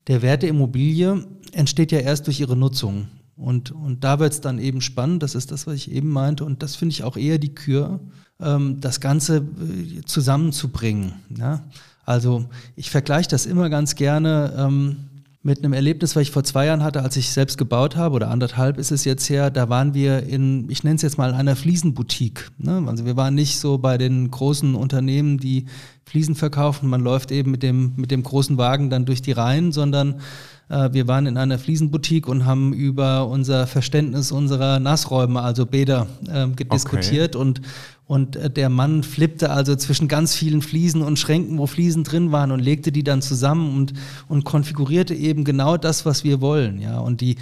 der 0.08 0.22
Wert 0.22 0.44
der 0.44 0.50
Immobilie 0.50 1.26
entsteht 1.52 1.92
ja 1.92 2.00
erst 2.00 2.28
durch 2.28 2.40
ihre 2.40 2.56
Nutzung. 2.56 3.10
Und, 3.36 3.72
und 3.72 4.06
da 4.06 4.20
wird 4.20 4.32
es 4.32 4.40
dann 4.40 4.60
eben 4.60 4.80
spannend, 4.80 5.24
das 5.24 5.36
ist 5.36 5.52
das, 5.52 5.68
was 5.68 5.74
ich 5.74 5.92
eben 5.92 6.10
meinte. 6.10 6.46
Und 6.46 6.64
das 6.64 6.78
finde 6.78 6.94
ich 6.94 7.04
auch 7.04 7.18
eher 7.18 7.38
die 7.38 7.54
Kür, 7.54 8.00
ähm, 8.40 8.80
das 8.80 9.02
Ganze 9.02 9.40
äh, 9.40 10.06
zusammenzubringen. 10.06 11.16
Ja? 11.38 11.66
Also 12.06 12.46
ich 12.78 12.90
vergleiche 12.92 13.30
das 13.30 13.46
immer 13.46 13.70
ganz 13.70 13.96
gerne. 13.96 14.54
Ähm, 14.58 15.09
mit 15.42 15.60
einem 15.60 15.72
Erlebnis, 15.72 16.16
was 16.16 16.24
ich 16.24 16.32
vor 16.32 16.44
zwei 16.44 16.66
Jahren 16.66 16.84
hatte, 16.84 17.02
als 17.02 17.16
ich 17.16 17.32
selbst 17.32 17.58
gebaut 17.58 17.96
habe, 17.96 18.16
oder 18.16 18.30
anderthalb 18.30 18.78
ist 18.78 18.92
es 18.92 19.06
jetzt 19.06 19.30
her, 19.30 19.50
da 19.50 19.70
waren 19.70 19.94
wir 19.94 20.24
in, 20.24 20.70
ich 20.70 20.84
nenne 20.84 20.98
es 20.98 21.02
jetzt 21.02 21.18
mal 21.18 21.34
einer 21.34 21.56
Fliesenboutique. 21.56 22.52
Ne? 22.58 22.84
Also 22.88 23.06
wir 23.06 23.16
waren 23.16 23.36
nicht 23.36 23.58
so 23.58 23.78
bei 23.78 23.98
den 23.98 24.30
großen 24.32 24.76
Unternehmen, 24.76 25.38
die 25.38 25.66
Fliesen 26.04 26.36
verkaufen, 26.36 26.90
man 26.90 27.02
läuft 27.02 27.32
eben 27.32 27.52
mit 27.52 27.64
dem, 27.64 27.94
mit 27.96 28.12
dem 28.12 28.24
großen 28.24 28.58
Wagen 28.58 28.90
dann 28.90 29.06
durch 29.06 29.22
die 29.22 29.32
Reihen, 29.32 29.72
sondern 29.72 30.20
äh, 30.68 30.90
wir 30.92 31.08
waren 31.08 31.26
in 31.26 31.38
einer 31.38 31.58
Fliesenboutique 31.58 32.28
und 32.28 32.46
haben 32.46 32.74
über 32.74 33.28
unser 33.28 33.66
Verständnis 33.66 34.34
unserer 34.34 34.80
Nassräume, 34.80 35.42
also 35.42 35.66
Bäder, 35.66 36.08
äh, 36.28 36.48
diskutiert 36.66 37.36
okay. 37.38 37.48
und 37.48 37.62
und 38.10 38.38
äh, 38.38 38.50
der 38.50 38.70
Mann 38.70 39.04
flippte 39.04 39.52
also 39.52 39.76
zwischen 39.76 40.08
ganz 40.08 40.34
vielen 40.34 40.64
Fliesen 40.64 41.04
und 41.04 41.20
Schränken, 41.20 41.60
wo 41.60 41.68
Fliesen 41.68 42.04
drin 42.04 42.32
waren 42.32 42.52
und 42.52 42.60
legte 42.60 42.92
die 42.92 43.04
dann 43.04 43.22
zusammen 43.22 43.78
und, 43.78 43.94
und 44.28 44.46
konfigurierte 44.46 45.14
eben 45.14 45.44
genau 45.44 45.78
das, 45.78 46.08
was 46.08 46.24
wir 46.24 46.42
wollen. 46.42 46.82
Ja, 46.82 46.98
und 46.98 47.22
die, 47.22 47.36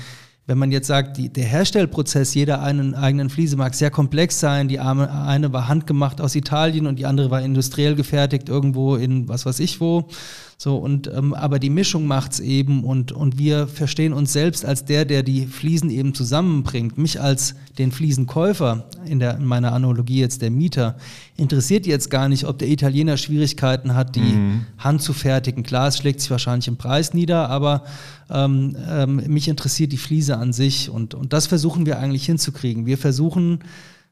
wenn 0.46 0.58
man 0.58 0.74
jetzt 0.74 0.88
sagt, 0.88 1.16
die, 1.16 1.30
der 1.30 1.46
Herstellprozess 1.46 2.34
jeder 2.34 2.62
einen 2.62 2.96
eigenen 2.96 3.30
Fliese 3.30 3.56
mag 3.56 3.76
sehr 3.76 3.92
komplex 3.92 4.42
sein. 4.42 4.68
Die 4.68 4.82
eine 4.82 5.54
war 5.54 5.70
handgemacht 5.70 6.20
aus 6.20 6.36
Italien 6.36 6.86
und 6.86 7.00
die 7.00 7.06
andere 7.06 7.32
war 7.32 7.42
industriell 7.42 7.96
gefertigt 7.96 8.50
irgendwo 8.50 8.98
in 8.98 9.30
was 9.30 9.46
weiß 9.46 9.62
ich 9.62 9.80
wo. 9.80 10.10
So, 10.60 10.76
und 10.78 11.06
ähm, 11.16 11.36
aber 11.36 11.60
die 11.60 11.70
Mischung 11.70 12.08
macht's 12.08 12.40
eben 12.40 12.84
und, 12.84 13.12
und 13.12 13.38
wir 13.38 13.68
verstehen 13.68 14.12
uns 14.12 14.34
selbst 14.34 14.66
als 14.66 14.86
der, 14.86 15.06
der 15.06 15.22
die 15.22 15.46
Fliesen 15.46 15.92
eben 15.92 16.16
zusammenbringt. 16.16 16.98
Mich 16.98 17.22
als 17.22 17.54
den 17.78 17.92
Fliesenkäufer, 17.92 18.90
in, 19.06 19.20
der, 19.20 19.38
in 19.38 19.46
meiner 19.46 19.72
Analogie 19.74 20.20
jetzt 20.20 20.42
der 20.42 20.50
Mieter, 20.50 20.98
interessiert 21.36 21.86
jetzt 21.86 22.10
gar 22.10 22.28
nicht, 22.28 22.46
ob 22.46 22.58
der 22.58 22.70
Italiener 22.70 23.18
Schwierigkeiten 23.18 23.94
hat, 23.94 24.16
die 24.16 24.22
mhm. 24.22 24.66
Hand 24.80 25.04
zu 25.04 25.14
fertigen. 25.14 25.62
Klar, 25.62 25.90
es 25.90 26.00
schlägt 26.00 26.22
sich 26.22 26.32
wahrscheinlich 26.32 26.68
im 26.68 26.78
Preis 26.78 27.14
nieder, 27.14 27.52
aber 27.52 27.84
ähm, 28.32 28.76
ähm, 28.90 29.22
mich 29.28 29.48
interessiert 29.48 29.92
die 29.92 29.98
Fliese 29.98 30.38
an 30.38 30.54
sich 30.54 30.90
und, 30.90 31.14
und 31.14 31.34
das 31.34 31.46
versuchen 31.46 31.86
wir 31.86 32.00
eigentlich 32.00 32.26
hinzukriegen. 32.26 32.88
Wir 32.88 32.98
versuchen, 32.98 33.60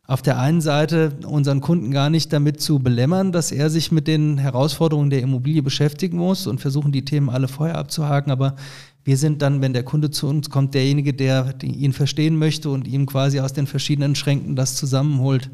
auf 0.08 0.22
der 0.22 0.40
einen 0.40 0.62
Seite 0.62 1.14
unseren 1.26 1.62
Kunden 1.62 1.92
gar 1.92 2.10
nicht 2.10 2.32
damit 2.32 2.62
zu 2.62 2.80
belämmern, 2.80 3.32
dass 3.32 3.52
er 3.52 3.70
sich 3.70 3.92
mit 3.92 4.08
den 4.08 4.38
Herausforderungen 4.38 5.10
der 5.10 5.22
Immobilie 5.22 5.64
beschäftigen 5.64 6.18
muss 6.18 6.46
und 6.46 6.62
versuchen 6.62 6.92
die 6.92 7.06
Themen 7.06 7.30
alle 7.30 7.48
vorher 7.48 7.78
abzuhaken, 7.78 8.32
aber 8.32 8.56
wir 9.04 9.18
sind 9.18 9.42
dann, 9.42 9.62
wenn 9.62 9.74
der 9.74 9.84
Kunde 9.84 10.10
zu 10.10 10.28
uns 10.28 10.50
kommt, 10.50 10.74
derjenige, 10.74 11.14
der 11.14 11.56
ihn 11.64 11.94
verstehen 11.94 12.38
möchte 12.38 12.70
und 12.70 12.88
ihm 12.88 13.06
quasi 13.06 13.40
aus 13.40 13.54
den 13.54 13.68
verschiedenen 13.68 14.16
Schränken 14.16 14.56
das 14.56 14.76
zusammenholt, 14.76 15.52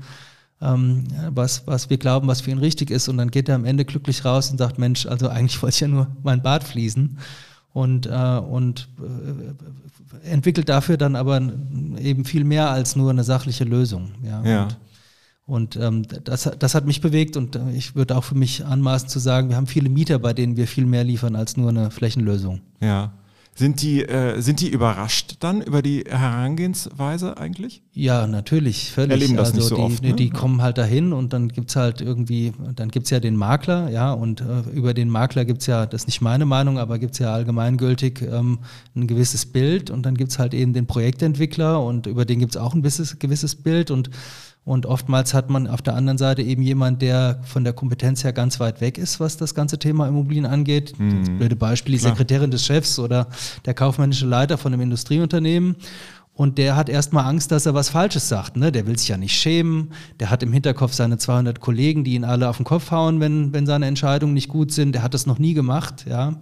ähm, 0.62 1.04
was, 1.30 1.68
was 1.68 1.90
wir 1.90 1.98
glauben, 1.98 2.28
was 2.28 2.42
für 2.42 2.52
ihn 2.52 2.60
richtig 2.60 2.92
ist. 2.92 3.10
Und 3.10 3.18
dann 3.18 3.30
geht 3.30 3.50
er 3.50 3.56
am 3.56 3.66
Ende 3.66 3.84
glücklich 3.84 4.24
raus 4.24 4.52
und 4.52 4.58
sagt, 4.58 4.80
Mensch, 4.80 5.06
also 5.06 5.28
eigentlich 5.28 5.62
wollte 5.62 5.76
ich 5.76 5.82
ja 5.82 5.88
nur 5.90 6.08
mein 6.24 6.42
Bad 6.42 6.64
fließen 6.64 7.18
und, 7.74 8.06
äh, 8.06 8.40
und 8.40 8.90
äh, 9.00 10.30
entwickelt 10.30 10.70
dafür 10.70 10.98
dann 10.98 11.16
aber 11.16 11.42
eben 12.00 12.26
viel 12.26 12.44
mehr 12.44 12.70
als 12.70 12.96
nur 12.96 13.10
eine 13.10 13.24
sachliche 13.24 13.64
Lösung. 13.64 14.12
Ja. 14.24 14.44
ja. 14.44 14.64
Und, 14.64 14.78
und 15.76 15.76
ähm, 15.78 16.06
das, 16.24 16.50
das 16.60 16.76
hat 16.76 16.86
mich 16.86 17.02
bewegt 17.02 17.38
und 17.38 17.56
äh, 17.56 17.72
ich 17.72 17.96
würde 17.96 18.16
auch 18.16 18.24
für 18.24 18.36
mich 18.36 18.66
anmaßen 18.66 19.10
zu 19.10 19.20
sagen, 19.20 19.50
wir 19.50 19.56
haben 19.56 19.68
viele 19.68 19.90
Mieter, 19.90 20.20
bei 20.20 20.34
denen 20.34 20.58
wir 20.58 20.68
viel 20.68 20.86
mehr 20.86 21.04
liefern 21.04 21.36
als 21.36 21.58
nur 21.58 21.70
eine 21.70 21.92
Flächenlösung. 21.92 22.62
Ja. 22.80 23.14
Sind 23.54 23.82
die, 23.82 24.02
äh, 24.04 24.40
sind 24.40 24.62
die 24.62 24.70
überrascht 24.70 25.36
dann 25.42 25.62
über 25.62 25.82
die 25.82 26.06
Herangehensweise 26.08 27.38
eigentlich? 27.38 27.84
Ja, 27.92 28.26
natürlich, 28.26 28.92
völlig. 28.92 29.12
Erleben 29.12 29.36
das 29.36 29.50
also 29.50 29.58
nicht 29.58 29.68
so 29.68 29.76
die, 29.76 29.82
oft, 29.82 30.04
ne? 30.04 30.14
die 30.14 30.30
kommen 30.30 30.62
halt 30.62 30.78
dahin 30.78 31.12
und 31.12 31.34
dann 31.34 31.50
gibt 31.50 31.70
es 31.70 31.76
halt 31.76 32.00
irgendwie, 32.00 32.54
dann 32.76 32.90
gibt 32.90 33.06
es 33.06 33.10
ja 33.10 33.20
den 33.20 33.36
Makler, 33.36 33.90
ja, 33.90 34.14
und 34.14 34.40
äh, 34.40 34.62
über 34.74 34.94
den 34.94 35.10
Makler 35.10 35.44
gibt 35.44 35.62
es 35.62 35.68
ja, 35.68 35.86
das 35.86 36.04
ist 36.04 36.08
nicht 36.08 36.22
meine 36.22 36.46
Meinung, 36.46 36.80
aber 36.80 36.98
gibt 36.98 37.14
es 37.14 37.20
ja 37.20 37.34
allgemeingültig 37.34 38.22
ähm, 38.22 38.60
ein 38.96 39.08
gewisses 39.08 39.46
Bild 39.46 39.90
und 39.90 40.06
dann 40.06 40.16
gibt 40.16 40.32
es 40.32 40.40
halt 40.40 40.54
eben 40.54 40.72
den 40.72 40.88
Projektentwickler 40.88 41.84
und 41.84 42.08
über 42.08 42.24
den 42.24 42.40
gibt 42.40 42.56
es 42.56 42.62
auch 42.62 42.74
ein 42.74 42.82
gewisses, 42.82 43.20
gewisses 43.20 43.56
Bild 43.58 43.92
und 43.92 44.10
und 44.64 44.86
oftmals 44.86 45.34
hat 45.34 45.50
man 45.50 45.68
auf 45.68 45.82
der 45.82 45.96
anderen 45.96 46.20
Seite 46.20 46.44
eben 46.44 46.62
jemand, 46.62 47.02
der 47.02 47.40
von 47.44 47.64
der 47.64 47.74
Kompetenz 47.74 48.24
her 48.24 48.32
ganz 48.32 48.60
weit 48.60 48.80
weg 48.80 49.00
ist, 49.00 49.20
was 49.20 49.36
das 49.38 49.56
ganze 49.56 49.80
Thema 49.80 50.08
Immobilien 50.08 50.46
angeht. 50.46 50.98
Mhm. 51.00 51.20
Das 51.20 51.30
blöde 51.30 51.56
Beispiel, 51.56 51.94
die 51.94 52.00
Klar. 52.00 52.12
Sekretärin 52.12 52.52
des 52.52 52.66
Chefs 52.66 53.00
oder 53.00 53.28
der 53.66 53.74
kaufmännische 53.74 54.28
Leiter 54.28 54.60
von 54.60 54.72
einem 54.72 54.84
Industrieunternehmen. 54.84 55.78
Und 56.34 56.58
der 56.58 56.76
hat 56.76 56.90
erstmal 56.90 57.26
Angst, 57.26 57.52
dass 57.52 57.66
er 57.66 57.74
was 57.74 57.90
Falsches 57.90 58.30
sagt. 58.30 58.56
Ne? 58.56 58.72
Der 58.72 58.88
will 58.88 58.98
sich 58.98 59.10
ja 59.10 59.18
nicht 59.18 59.34
schämen. 59.34 59.92
Der 60.20 60.30
hat 60.30 60.44
im 60.44 60.54
Hinterkopf 60.54 60.94
seine 60.94 61.18
200 61.18 61.60
Kollegen, 61.60 62.04
die 62.04 62.14
ihn 62.14 62.24
alle 62.24 62.48
auf 62.48 62.58
den 62.58 62.64
Kopf 62.64 62.92
hauen, 62.92 63.20
wenn, 63.20 63.54
wenn 63.54 63.66
seine 63.66 63.88
Entscheidungen 63.88 64.34
nicht 64.34 64.48
gut 64.48 64.72
sind. 64.72 64.94
Der 64.94 65.04
hat 65.04 65.14
das 65.14 65.26
noch 65.26 65.40
nie 65.40 65.54
gemacht. 65.54 66.06
Ja? 66.08 66.36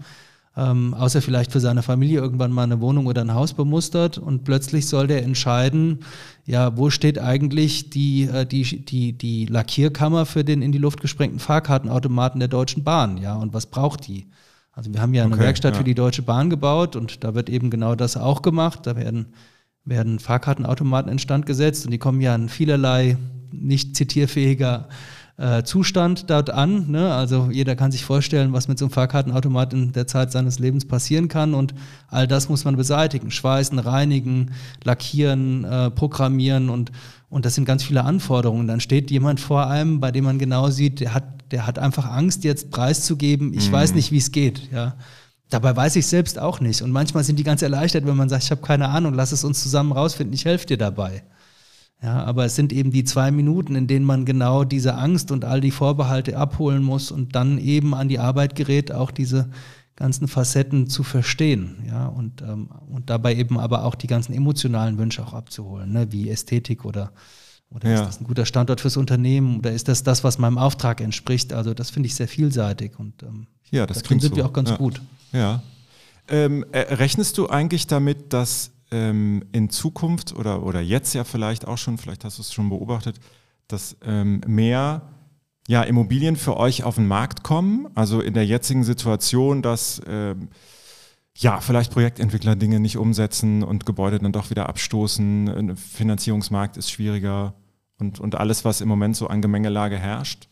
Ähm, 0.59 0.93
außer 0.93 1.21
vielleicht 1.21 1.53
für 1.53 1.61
seine 1.61 1.83
Familie 1.83 2.19
irgendwann 2.19 2.51
mal 2.51 2.63
eine 2.63 2.81
Wohnung 2.81 3.05
oder 3.05 3.21
ein 3.21 3.33
Haus 3.33 3.53
bemustert 3.53 4.17
und 4.17 4.43
plötzlich 4.43 4.87
soll 4.87 5.07
der 5.07 5.23
entscheiden, 5.23 5.99
ja, 6.45 6.75
wo 6.75 6.89
steht 6.89 7.17
eigentlich 7.17 7.89
die, 7.89 8.23
äh, 8.23 8.45
die, 8.45 8.83
die, 8.83 9.13
die 9.13 9.45
Lackierkammer 9.45 10.25
für 10.25 10.43
den 10.43 10.61
in 10.61 10.73
die 10.73 10.77
Luft 10.77 10.99
gesprengten 10.99 11.39
Fahrkartenautomaten 11.39 12.39
der 12.39 12.49
Deutschen 12.49 12.83
Bahn, 12.83 13.17
ja, 13.17 13.35
und 13.35 13.53
was 13.53 13.67
braucht 13.67 14.07
die? 14.07 14.27
Also 14.71 14.93
wir 14.93 15.01
haben 15.01 15.13
ja 15.13 15.23
eine 15.23 15.35
okay, 15.35 15.43
Werkstatt 15.43 15.73
ja. 15.73 15.77
für 15.77 15.83
die 15.85 15.95
Deutsche 15.95 16.23
Bahn 16.23 16.49
gebaut 16.49 16.95
und 16.95 17.23
da 17.23 17.35
wird 17.35 17.49
eben 17.49 17.69
genau 17.69 17.95
das 17.95 18.17
auch 18.17 18.41
gemacht. 18.41 18.81
Da 18.83 18.95
werden, 18.95 19.33
werden 19.83 20.19
Fahrkartenautomaten 20.19 21.11
instand 21.11 21.45
gesetzt 21.45 21.85
und 21.85 21.91
die 21.91 21.97
kommen 21.97 22.21
ja 22.21 22.35
in 22.35 22.49
vielerlei 22.49 23.17
nicht 23.51 23.95
zitierfähiger 23.95 24.87
äh, 25.39 25.63
Zustand 25.63 26.29
dort 26.29 26.49
an. 26.49 26.91
Ne? 26.91 27.13
Also 27.13 27.49
jeder 27.49 27.77
kann 27.77 27.91
sich 27.91 28.03
vorstellen, 28.03 28.51
was 28.51 28.67
mit 28.67 28.77
so 28.77 28.85
einem 28.85 28.91
Fahrkartenautomat 28.91 29.73
in 29.73 29.93
der 29.93 30.05
Zeit 30.05 30.33
seines 30.33 30.59
Lebens 30.59 30.85
passieren 30.85 31.29
kann 31.29 31.53
und 31.53 31.73
all 32.09 32.27
das 32.27 32.49
muss 32.49 32.65
man 32.65 32.75
beseitigen. 32.75 33.31
Schweißen, 33.31 33.79
reinigen, 33.79 34.51
lackieren, 34.83 35.63
äh, 35.63 35.91
programmieren 35.91 36.69
und, 36.69 36.91
und 37.29 37.45
das 37.45 37.55
sind 37.55 37.63
ganz 37.63 37.83
viele 37.83 38.03
Anforderungen. 38.03 38.67
Dann 38.67 38.81
steht 38.81 39.11
jemand 39.11 39.39
vor 39.39 39.67
einem, 39.67 40.01
bei 40.01 40.11
dem 40.11 40.25
man 40.25 40.39
genau 40.39 40.69
sieht, 40.69 40.99
der 40.99 41.13
hat, 41.13 41.23
der 41.51 41.65
hat 41.65 41.79
einfach 41.79 42.05
Angst, 42.05 42.43
jetzt 42.43 42.69
preiszugeben, 42.69 43.53
ich 43.53 43.69
mhm. 43.69 43.73
weiß 43.73 43.93
nicht, 43.93 44.11
wie 44.11 44.17
es 44.17 44.33
geht. 44.33 44.69
Ja. 44.73 44.95
Dabei 45.49 45.73
weiß 45.73 45.95
ich 45.95 46.05
selbst 46.05 46.37
auch 46.37 46.59
nicht. 46.59 46.81
Und 46.81 46.91
manchmal 46.91 47.23
sind 47.23 47.39
die 47.39 47.43
ganz 47.43 47.61
erleichtert, 47.61 48.05
wenn 48.05 48.17
man 48.17 48.27
sagt, 48.27 48.43
ich 48.43 48.51
habe 48.51 48.61
keine 48.61 48.89
Ahnung, 48.89 49.13
lass 49.13 49.31
es 49.31 49.45
uns 49.45 49.63
zusammen 49.63 49.93
rausfinden, 49.93 50.33
ich 50.33 50.43
helfe 50.43 50.67
dir 50.67 50.77
dabei. 50.77 51.23
Ja, 52.01 52.23
aber 52.23 52.45
es 52.45 52.55
sind 52.55 52.71
eben 52.71 52.91
die 52.91 53.03
zwei 53.03 53.29
Minuten, 53.29 53.75
in 53.75 53.87
denen 53.87 54.05
man 54.05 54.23
genau 54.23 54.63
diese 54.63 54.95
Angst 54.95 55.31
und 55.31 55.43
all 55.43 55.59
die 55.59 55.71
Vorbehalte 55.71 56.37
abholen 56.37 56.81
muss 56.81 57.11
und 57.11 57.35
dann 57.35 57.57
eben 57.57 57.93
an 57.93 58.07
die 58.07 58.19
Arbeit 58.19 58.55
gerät, 58.55 58.91
auch 58.93 59.11
diese 59.11 59.49
ganzen 59.97 60.29
Facetten 60.29 60.87
zu 60.87 61.03
verstehen, 61.03 61.83
ja, 61.85 62.07
und, 62.07 62.41
ähm, 62.41 62.69
und 62.89 63.09
dabei 63.09 63.35
eben 63.35 63.59
aber 63.59 63.83
auch 63.83 63.95
die 63.95 64.07
ganzen 64.07 64.31
emotionalen 64.33 64.97
Wünsche 64.97 65.21
auch 65.25 65.33
abzuholen, 65.33 65.91
ne, 65.91 66.09
wie 66.13 66.29
Ästhetik 66.29 66.85
oder, 66.85 67.11
oder 67.69 67.89
ja. 67.89 67.95
ist 67.95 68.05
das 68.05 68.21
ein 68.21 68.23
guter 68.23 68.45
Standort 68.45 68.79
fürs 68.79 68.95
Unternehmen 68.95 69.57
oder 69.57 69.73
ist 69.73 69.89
das 69.89 70.01
das, 70.03 70.23
was 70.23 70.37
meinem 70.37 70.57
Auftrag 70.57 71.01
entspricht? 71.01 71.51
Also 71.51 71.73
das 71.73 71.89
finde 71.89 72.07
ich 72.07 72.15
sehr 72.15 72.29
vielseitig 72.29 72.97
und 72.97 73.23
ähm, 73.23 73.47
ja, 73.71 73.85
das 73.85 74.03
klingt 74.03 74.21
sind 74.21 74.31
so. 74.31 74.37
wir 74.37 74.45
auch 74.45 74.53
ganz 74.53 74.69
ja. 74.69 74.77
gut. 74.77 75.01
Ja. 75.33 75.61
Ähm, 76.29 76.65
äh, 76.71 76.93
rechnest 76.93 77.37
du 77.37 77.49
eigentlich 77.49 77.85
damit, 77.87 78.31
dass 78.31 78.71
ähm, 78.91 79.43
in 79.51 79.69
Zukunft 79.69 80.35
oder, 80.35 80.63
oder 80.63 80.81
jetzt 80.81 81.13
ja 81.13 81.23
vielleicht 81.23 81.67
auch 81.67 81.77
schon, 81.77 81.97
vielleicht 81.97 82.23
hast 82.25 82.37
du 82.37 82.41
es 82.41 82.53
schon 82.53 82.69
beobachtet, 82.69 83.19
dass 83.67 83.95
ähm, 84.03 84.41
mehr 84.47 85.01
ja, 85.67 85.83
Immobilien 85.83 86.35
für 86.35 86.57
euch 86.57 86.83
auf 86.83 86.95
den 86.95 87.07
Markt 87.07 87.43
kommen? 87.43 87.87
Also 87.93 88.21
in 88.21 88.33
der 88.33 88.45
jetzigen 88.45 88.83
Situation, 88.83 89.61
dass 89.61 90.01
ähm, 90.07 90.49
ja, 91.37 91.61
vielleicht 91.61 91.91
Projektentwickler 91.91 92.55
Dinge 92.55 92.79
nicht 92.79 92.97
umsetzen 92.97 93.63
und 93.63 93.85
Gebäude 93.85 94.19
dann 94.19 94.31
doch 94.31 94.49
wieder 94.49 94.67
abstoßen, 94.67 95.47
ein 95.47 95.77
Finanzierungsmarkt 95.77 96.75
ist 96.75 96.91
schwieriger 96.91 97.53
und, 97.99 98.19
und 98.19 98.35
alles, 98.35 98.65
was 98.65 98.81
im 98.81 98.87
Moment 98.87 99.15
so 99.15 99.27
an 99.27 99.41
Gemengelage 99.41 99.97
herrscht? 99.97 100.49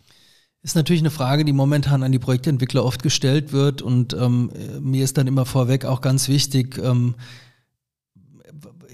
Ist 0.63 0.75
natürlich 0.75 1.01
eine 1.01 1.11
Frage, 1.11 1.45
die 1.45 1.53
momentan 1.53 2.03
an 2.03 2.11
die 2.11 2.19
Projektentwickler 2.19 2.83
oft 2.83 3.03
gestellt 3.03 3.51
wird 3.51 3.81
und 3.81 4.13
ähm, 4.13 4.51
mir 4.81 5.03
ist 5.03 5.17
dann 5.17 5.27
immer 5.27 5.45
vorweg 5.45 5.85
auch 5.85 6.01
ganz 6.01 6.27
wichtig, 6.27 6.77
ähm, 6.77 7.15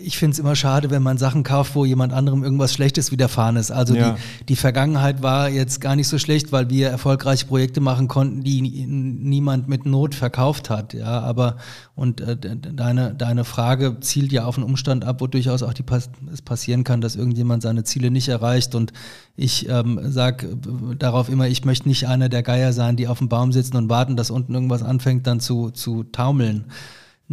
ich 0.04 0.18
finde 0.18 0.34
es 0.34 0.40
immer 0.40 0.56
schade, 0.56 0.90
wenn 0.90 1.02
man 1.02 1.18
Sachen 1.18 1.44
kauft, 1.44 1.76
wo 1.76 1.86
jemand 1.86 2.14
anderem 2.14 2.44
irgendwas 2.44 2.74
Schlechtes 2.74 3.12
widerfahren 3.12 3.56
ist. 3.56 3.72
Also 3.72 3.96
ja. 3.96 4.12
die, 4.12 4.46
die 4.46 4.56
Vergangenheit 4.56 5.24
war 5.24 5.50
jetzt 5.50 5.80
gar 5.82 5.96
nicht 5.96 6.08
so 6.08 6.20
schlecht, 6.20 6.52
weil 6.52 6.70
wir 6.70 6.90
erfolgreiche 6.90 7.46
Projekte 7.46 7.82
machen 7.82 8.08
konnten, 8.08 8.44
die 8.44 8.62
niemand 8.62 9.68
mit 9.68 9.86
Not 9.86 10.14
verkauft 10.16 10.70
hat. 10.70 10.94
Ja, 10.94 11.22
aber 11.22 11.58
und 11.96 12.22
äh, 12.22 12.36
deine, 12.38 13.16
deine 13.16 13.46
Frage 13.46 14.00
zielt 14.02 14.32
ja 14.32 14.46
auf 14.46 14.58
einen 14.58 14.66
Umstand 14.66 15.06
ab, 15.06 15.22
wo 15.22 15.28
durchaus 15.28 15.64
auch 15.64 15.74
die, 15.74 15.86
es 16.32 16.42
passieren 16.42 16.84
kann, 16.84 17.02
dass 17.02 17.16
irgendjemand 17.16 17.64
seine 17.64 17.84
Ziele 17.84 18.12
nicht 18.12 18.28
erreicht. 18.28 18.76
Und 18.76 18.92
ich 19.36 19.70
ähm, 19.70 20.00
sage 20.04 20.58
darauf 21.00 21.30
immer, 21.30 21.48
ich 21.48 21.66
möchte 21.66 21.88
nicht 21.88 22.08
einer 22.08 22.30
der 22.30 22.44
Geier 22.44 22.74
sein, 22.74 22.96
die 22.96 23.08
auf 23.08 23.20
dem 23.20 23.30
Baum 23.30 23.52
sitzen 23.52 23.78
und 23.78 23.90
warten, 23.90 24.18
dass 24.18 24.32
unten 24.32 24.54
irgendwas 24.54 24.84
anfängt 24.84 25.28
dann 25.28 25.40
zu, 25.40 25.70
zu 25.70 26.04
taumeln. 26.04 26.66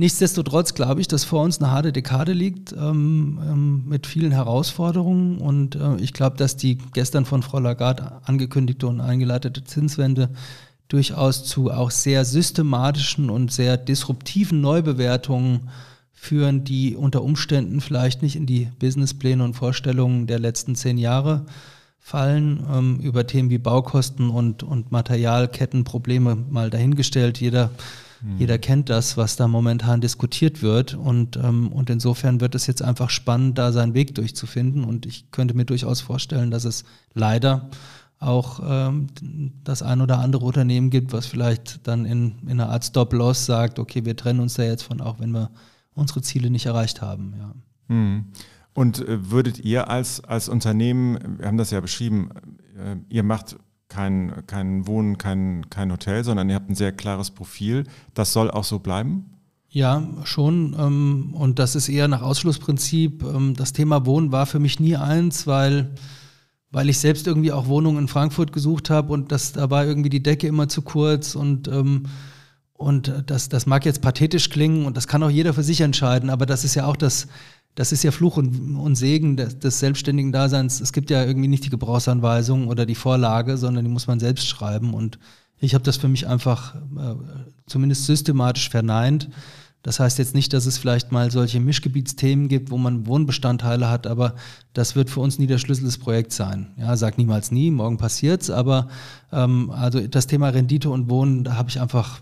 Nichtsdestotrotz 0.00 0.72
glaube 0.72 1.02
ich, 1.02 1.08
dass 1.08 1.24
vor 1.24 1.42
uns 1.42 1.60
eine 1.60 1.72
harte 1.72 1.92
Dekade 1.92 2.32
liegt 2.32 2.72
ähm, 2.72 3.38
ähm, 3.44 3.84
mit 3.86 4.06
vielen 4.06 4.32
Herausforderungen 4.32 5.36
und 5.36 5.74
äh, 5.74 5.96
ich 5.96 6.14
glaube, 6.14 6.38
dass 6.38 6.56
die 6.56 6.78
gestern 6.94 7.26
von 7.26 7.42
Frau 7.42 7.58
Lagarde 7.58 8.22
angekündigte 8.24 8.86
und 8.86 9.02
eingeleitete 9.02 9.62
Zinswende 9.62 10.30
durchaus 10.88 11.44
zu 11.44 11.70
auch 11.70 11.90
sehr 11.90 12.24
systematischen 12.24 13.28
und 13.28 13.52
sehr 13.52 13.76
disruptiven 13.76 14.62
Neubewertungen 14.62 15.68
führen, 16.14 16.64
die 16.64 16.96
unter 16.96 17.22
Umständen 17.22 17.82
vielleicht 17.82 18.22
nicht 18.22 18.36
in 18.36 18.46
die 18.46 18.70
Businesspläne 18.78 19.44
und 19.44 19.52
Vorstellungen 19.52 20.26
der 20.26 20.38
letzten 20.38 20.76
zehn 20.76 20.96
Jahre 20.96 21.44
fallen, 21.98 22.66
ähm, 22.72 23.00
über 23.00 23.26
Themen 23.26 23.50
wie 23.50 23.58
Baukosten 23.58 24.30
und, 24.30 24.62
und 24.62 24.92
Materialkettenprobleme 24.92 26.36
mal 26.48 26.70
dahingestellt. 26.70 27.38
Jeder 27.38 27.68
Mhm. 28.22 28.38
Jeder 28.38 28.58
kennt 28.58 28.88
das, 28.90 29.16
was 29.16 29.36
da 29.36 29.48
momentan 29.48 30.00
diskutiert 30.00 30.62
wird. 30.62 30.94
Und, 30.94 31.36
ähm, 31.36 31.72
und 31.72 31.90
insofern 31.90 32.40
wird 32.40 32.54
es 32.54 32.66
jetzt 32.66 32.82
einfach 32.82 33.10
spannend, 33.10 33.58
da 33.58 33.72
seinen 33.72 33.94
Weg 33.94 34.14
durchzufinden. 34.14 34.84
Und 34.84 35.06
ich 35.06 35.30
könnte 35.30 35.54
mir 35.54 35.64
durchaus 35.64 36.00
vorstellen, 36.00 36.50
dass 36.50 36.64
es 36.64 36.84
leider 37.14 37.70
auch 38.18 38.60
ähm, 38.62 39.06
das 39.64 39.82
ein 39.82 40.02
oder 40.02 40.18
andere 40.18 40.44
Unternehmen 40.44 40.90
gibt, 40.90 41.12
was 41.12 41.26
vielleicht 41.26 41.86
dann 41.86 42.04
in, 42.04 42.38
in 42.42 42.60
einer 42.60 42.68
Art 42.68 42.84
Stop-Loss 42.84 43.46
sagt, 43.46 43.78
okay, 43.78 44.04
wir 44.04 44.14
trennen 44.16 44.40
uns 44.40 44.54
da 44.54 44.62
jetzt 44.62 44.82
von, 44.82 45.00
auch 45.00 45.18
wenn 45.20 45.30
wir 45.30 45.50
unsere 45.94 46.20
Ziele 46.20 46.50
nicht 46.50 46.66
erreicht 46.66 47.00
haben. 47.00 47.34
Ja. 47.38 47.54
Mhm. 47.88 48.26
Und 48.74 49.00
äh, 49.00 49.30
würdet 49.30 49.58
ihr 49.60 49.88
als, 49.88 50.22
als 50.22 50.48
Unternehmen, 50.48 51.38
wir 51.38 51.46
haben 51.46 51.56
das 51.56 51.70
ja 51.70 51.80
beschrieben, 51.80 52.30
äh, 52.76 52.96
ihr 53.08 53.22
macht 53.22 53.56
kein, 53.90 54.32
kein 54.46 54.86
Wohnen, 54.86 55.18
kein, 55.18 55.68
kein 55.68 55.92
Hotel, 55.92 56.24
sondern 56.24 56.48
ihr 56.48 56.54
habt 56.54 56.70
ein 56.70 56.74
sehr 56.74 56.92
klares 56.92 57.30
Profil. 57.30 57.84
Das 58.14 58.32
soll 58.32 58.50
auch 58.50 58.64
so 58.64 58.78
bleiben? 58.78 59.26
Ja, 59.68 60.08
schon. 60.24 60.74
Ähm, 60.78 61.34
und 61.34 61.58
das 61.58 61.76
ist 61.76 61.88
eher 61.88 62.08
nach 62.08 62.22
Ausschlussprinzip. 62.22 63.22
Ähm, 63.22 63.54
das 63.54 63.72
Thema 63.72 64.06
Wohnen 64.06 64.32
war 64.32 64.46
für 64.46 64.58
mich 64.58 64.80
nie 64.80 64.96
eins, 64.96 65.46
weil, 65.46 65.94
weil 66.70 66.88
ich 66.88 66.98
selbst 66.98 67.26
irgendwie 67.26 67.52
auch 67.52 67.66
Wohnungen 67.66 67.98
in 67.98 68.08
Frankfurt 68.08 68.52
gesucht 68.52 68.88
habe 68.88 69.12
und 69.12 69.30
das, 69.30 69.52
da 69.52 69.70
war 69.70 69.84
irgendwie 69.84 70.08
die 70.08 70.22
Decke 70.22 70.46
immer 70.46 70.68
zu 70.68 70.82
kurz 70.82 71.34
und 71.34 71.68
ähm, 71.68 72.06
und 72.72 73.12
das, 73.26 73.50
das 73.50 73.66
mag 73.66 73.84
jetzt 73.84 74.00
pathetisch 74.00 74.48
klingen 74.48 74.86
und 74.86 74.96
das 74.96 75.06
kann 75.06 75.22
auch 75.22 75.28
jeder 75.28 75.52
für 75.52 75.62
sich 75.62 75.82
entscheiden, 75.82 76.30
aber 76.30 76.46
das 76.46 76.64
ist 76.64 76.74
ja 76.74 76.86
auch 76.86 76.96
das, 76.96 77.28
das 77.74 77.92
ist 77.92 78.02
ja 78.02 78.10
Fluch 78.10 78.36
und, 78.36 78.76
und 78.76 78.96
Segen 78.96 79.36
des, 79.36 79.58
des, 79.58 79.78
selbstständigen 79.78 80.32
Daseins. 80.32 80.80
Es 80.80 80.92
gibt 80.92 81.10
ja 81.10 81.24
irgendwie 81.24 81.48
nicht 81.48 81.64
die 81.64 81.70
Gebrauchsanweisung 81.70 82.68
oder 82.68 82.84
die 82.84 82.94
Vorlage, 82.94 83.56
sondern 83.56 83.84
die 83.84 83.90
muss 83.90 84.06
man 84.06 84.20
selbst 84.20 84.48
schreiben. 84.48 84.92
Und 84.92 85.18
ich 85.60 85.74
habe 85.74 85.84
das 85.84 85.96
für 85.96 86.08
mich 86.08 86.26
einfach 86.26 86.74
äh, 86.74 87.14
zumindest 87.66 88.06
systematisch 88.06 88.68
verneint. 88.68 89.28
Das 89.82 89.98
heißt 89.98 90.18
jetzt 90.18 90.34
nicht, 90.34 90.52
dass 90.52 90.66
es 90.66 90.76
vielleicht 90.76 91.10
mal 91.10 91.30
solche 91.30 91.58
Mischgebietsthemen 91.58 92.48
gibt, 92.48 92.70
wo 92.70 92.76
man 92.76 93.06
Wohnbestandteile 93.06 93.88
hat, 93.88 94.06
aber 94.06 94.34
das 94.74 94.94
wird 94.94 95.08
für 95.08 95.20
uns 95.20 95.38
nie 95.38 95.46
der 95.46 95.56
Schlüssel 95.56 95.84
des 95.84 95.96
Projekts 95.96 96.36
sein. 96.36 96.72
Ja, 96.76 96.94
sag 96.98 97.16
niemals 97.16 97.50
nie, 97.50 97.70
morgen 97.70 97.96
passiert's, 97.96 98.50
aber 98.50 98.88
ähm, 99.32 99.70
also 99.70 100.06
das 100.06 100.26
Thema 100.26 100.50
Rendite 100.50 100.90
und 100.90 101.08
Wohnen, 101.08 101.44
da 101.44 101.56
habe 101.56 101.70
ich 101.70 101.80
einfach, 101.80 102.20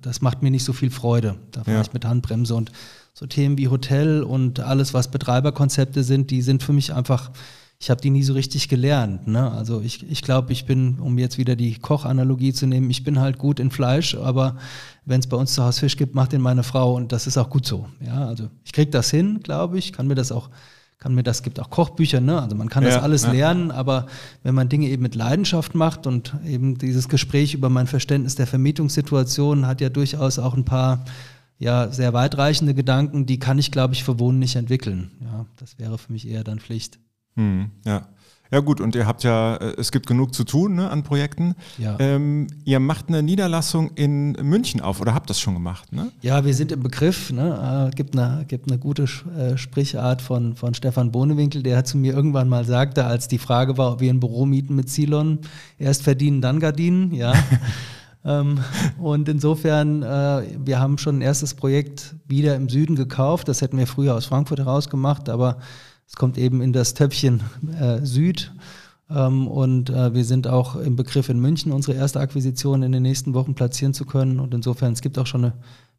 das 0.00 0.22
macht 0.22 0.42
mir 0.42 0.50
nicht 0.50 0.64
so 0.64 0.72
viel 0.72 0.90
Freude. 0.90 1.36
Da 1.50 1.64
fahre 1.64 1.76
ja. 1.76 1.82
ich 1.82 1.92
mit 1.92 2.06
Handbremse 2.06 2.54
und 2.54 2.72
so 3.18 3.26
Themen 3.26 3.58
wie 3.58 3.66
Hotel 3.66 4.22
und 4.22 4.60
alles, 4.60 4.94
was 4.94 5.10
Betreiberkonzepte 5.10 6.04
sind, 6.04 6.30
die 6.30 6.40
sind 6.40 6.62
für 6.62 6.72
mich 6.72 6.94
einfach, 6.94 7.32
ich 7.80 7.90
habe 7.90 8.00
die 8.00 8.10
nie 8.10 8.22
so 8.22 8.32
richtig 8.32 8.68
gelernt. 8.68 9.26
Ne? 9.26 9.50
Also 9.50 9.80
ich, 9.80 10.08
ich 10.08 10.22
glaube, 10.22 10.52
ich 10.52 10.66
bin, 10.66 11.00
um 11.00 11.18
jetzt 11.18 11.36
wieder 11.36 11.56
die 11.56 11.74
Kochanalogie 11.80 12.52
zu 12.52 12.68
nehmen, 12.68 12.88
ich 12.90 13.02
bin 13.02 13.18
halt 13.18 13.36
gut 13.38 13.58
in 13.58 13.72
Fleisch, 13.72 14.14
aber 14.14 14.56
wenn 15.04 15.18
es 15.18 15.26
bei 15.26 15.36
uns 15.36 15.52
zu 15.52 15.64
Hause 15.64 15.80
Fisch 15.80 15.96
gibt, 15.96 16.14
macht 16.14 16.30
den 16.30 16.40
meine 16.40 16.62
Frau 16.62 16.94
und 16.94 17.10
das 17.10 17.26
ist 17.26 17.36
auch 17.38 17.50
gut 17.50 17.66
so. 17.66 17.88
Ja, 18.06 18.28
also 18.28 18.50
ich 18.64 18.72
kriege 18.72 18.92
das 18.92 19.10
hin, 19.10 19.40
glaube 19.42 19.78
ich, 19.78 19.92
kann 19.92 20.06
mir 20.06 20.14
das 20.14 20.30
auch 20.30 20.48
kann 21.00 21.14
mir 21.14 21.22
das 21.22 21.44
gibt 21.44 21.60
auch 21.60 21.70
Kochbücher, 21.70 22.20
ne? 22.20 22.42
Also 22.42 22.56
man 22.56 22.68
kann 22.68 22.82
ja, 22.82 22.90
das 22.90 23.00
alles 23.00 23.22
ja. 23.22 23.30
lernen, 23.30 23.70
aber 23.70 24.06
wenn 24.42 24.56
man 24.56 24.68
Dinge 24.68 24.88
eben 24.88 25.02
mit 25.04 25.14
Leidenschaft 25.14 25.76
macht 25.76 26.08
und 26.08 26.34
eben 26.44 26.76
dieses 26.76 27.08
Gespräch 27.08 27.54
über 27.54 27.68
mein 27.68 27.86
Verständnis 27.86 28.34
der 28.34 28.48
Vermietungssituation 28.48 29.68
hat 29.68 29.80
ja 29.80 29.90
durchaus 29.90 30.40
auch 30.40 30.54
ein 30.54 30.64
paar 30.64 31.04
ja 31.58 31.90
sehr 31.90 32.12
weitreichende 32.12 32.74
Gedanken, 32.74 33.26
die 33.26 33.38
kann 33.38 33.58
ich, 33.58 33.70
glaube 33.70 33.94
ich, 33.94 34.04
für 34.04 34.18
Wohnen 34.18 34.38
nicht 34.38 34.56
entwickeln. 34.56 35.10
Ja, 35.20 35.46
das 35.56 35.78
wäre 35.78 35.98
für 35.98 36.12
mich 36.12 36.28
eher 36.28 36.44
dann 36.44 36.60
Pflicht. 36.60 36.98
Hm, 37.36 37.70
ja. 37.84 38.08
Ja 38.50 38.60
gut, 38.60 38.80
und 38.80 38.94
ihr 38.94 39.06
habt 39.06 39.24
ja, 39.24 39.56
äh, 39.56 39.74
es 39.76 39.92
gibt 39.92 40.06
genug 40.06 40.34
zu 40.34 40.42
tun 40.44 40.76
ne, 40.76 40.90
an 40.90 41.02
Projekten. 41.02 41.54
Ja. 41.76 41.96
Ähm, 41.98 42.46
ihr 42.64 42.80
macht 42.80 43.08
eine 43.08 43.22
Niederlassung 43.22 43.90
in 43.94 44.32
München 44.32 44.80
auf 44.80 45.00
oder 45.00 45.14
habt 45.14 45.28
das 45.28 45.38
schon 45.38 45.54
gemacht? 45.54 45.92
Ne? 45.92 46.10
Ja, 46.22 46.44
wir 46.44 46.54
sind 46.54 46.72
im 46.72 46.82
Begriff. 46.82 47.30
Ne? 47.30 47.90
Äh, 47.90 47.94
gibt, 47.94 48.16
eine, 48.16 48.46
gibt 48.48 48.70
eine 48.70 48.78
gute 48.78 49.02
äh, 49.02 49.58
Sprichart 49.58 50.22
von, 50.22 50.56
von 50.56 50.72
Stefan 50.72 51.12
Bohnewinkel, 51.12 51.62
der 51.62 51.84
zu 51.84 51.98
mir 51.98 52.14
irgendwann 52.14 52.48
mal 52.48 52.64
sagte, 52.64 53.04
als 53.04 53.28
die 53.28 53.38
Frage 53.38 53.76
war, 53.76 53.92
ob 53.92 54.00
wir 54.00 54.10
ein 54.10 54.20
Büro 54.20 54.46
mieten 54.46 54.74
mit 54.74 54.88
Zilon, 54.88 55.40
erst 55.78 56.02
verdienen, 56.02 56.40
dann 56.40 56.58
Gardinen. 56.58 57.12
Ja. 57.12 57.34
Ähm, 58.24 58.58
und 58.98 59.28
insofern, 59.28 60.02
äh, 60.02 60.42
wir 60.64 60.80
haben 60.80 60.98
schon 60.98 61.18
ein 61.18 61.22
erstes 61.22 61.54
Projekt 61.54 62.16
wieder 62.26 62.56
im 62.56 62.68
Süden 62.68 62.96
gekauft. 62.96 63.48
Das 63.48 63.62
hätten 63.62 63.78
wir 63.78 63.86
früher 63.86 64.14
aus 64.14 64.26
Frankfurt 64.26 64.58
heraus 64.58 64.88
gemacht, 64.88 65.28
aber 65.28 65.58
es 66.06 66.16
kommt 66.16 66.38
eben 66.38 66.60
in 66.60 66.72
das 66.72 66.94
Töpfchen 66.94 67.42
äh, 67.80 68.04
Süd. 68.04 68.52
Ähm, 69.10 69.46
und 69.48 69.90
äh, 69.90 70.14
wir 70.14 70.24
sind 70.24 70.46
auch 70.46 70.76
im 70.76 70.96
Begriff 70.96 71.28
in 71.28 71.40
München 71.40 71.72
unsere 71.72 71.96
erste 71.96 72.20
Akquisition 72.20 72.82
in 72.82 72.92
den 72.92 73.02
nächsten 73.02 73.34
Wochen 73.34 73.54
platzieren 73.54 73.94
zu 73.94 74.04
können. 74.04 74.40
Und 74.40 74.54
insofern, 74.54 74.92
es 74.92 75.00
gibt 75.00 75.18
auch 75.18 75.26
schon 75.26 75.44
eine 75.44 75.54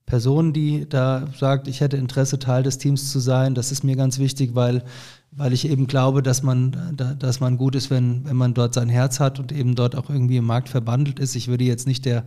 Person, 0.06 0.54
die 0.54 0.88
da 0.90 1.28
sagt, 1.38 1.68
ich 1.68 1.82
hätte 1.82 1.98
Interesse, 1.98 2.40
Teil 2.40 2.64
des 2.64 2.78
Teams 2.78 3.12
zu 3.12 3.20
sein. 3.20 3.56
Das 3.56 3.72
ist 3.72 3.84
mir 3.84 3.96
ganz 3.96 4.20
wichtig, 4.20 4.56
weil, 4.56 4.84
weil 5.32 5.54
ich 5.54 5.70
eben 5.70 5.88
glaube, 5.88 6.24
dass 6.24 6.44
man, 6.44 6.96
dass 6.96 7.40
man 7.40 7.58
gut 7.58 7.76
ist, 7.76 7.90
wenn, 7.90 8.26
wenn 8.26 8.36
man 8.36 8.54
dort 8.54 8.74
sein 8.74 8.90
Herz 8.90 9.20
hat 9.20 9.40
und 9.40 9.52
eben 9.52 9.76
dort 9.76 9.96
auch 9.96 10.10
irgendwie 10.10 10.38
im 10.38 10.46
Markt 10.46 10.70
verbandelt 10.70 11.20
ist. 11.20 11.36
Ich 11.36 11.48
würde 11.48 11.64
jetzt 11.64 11.88
nicht 11.88 12.06
der, 12.06 12.26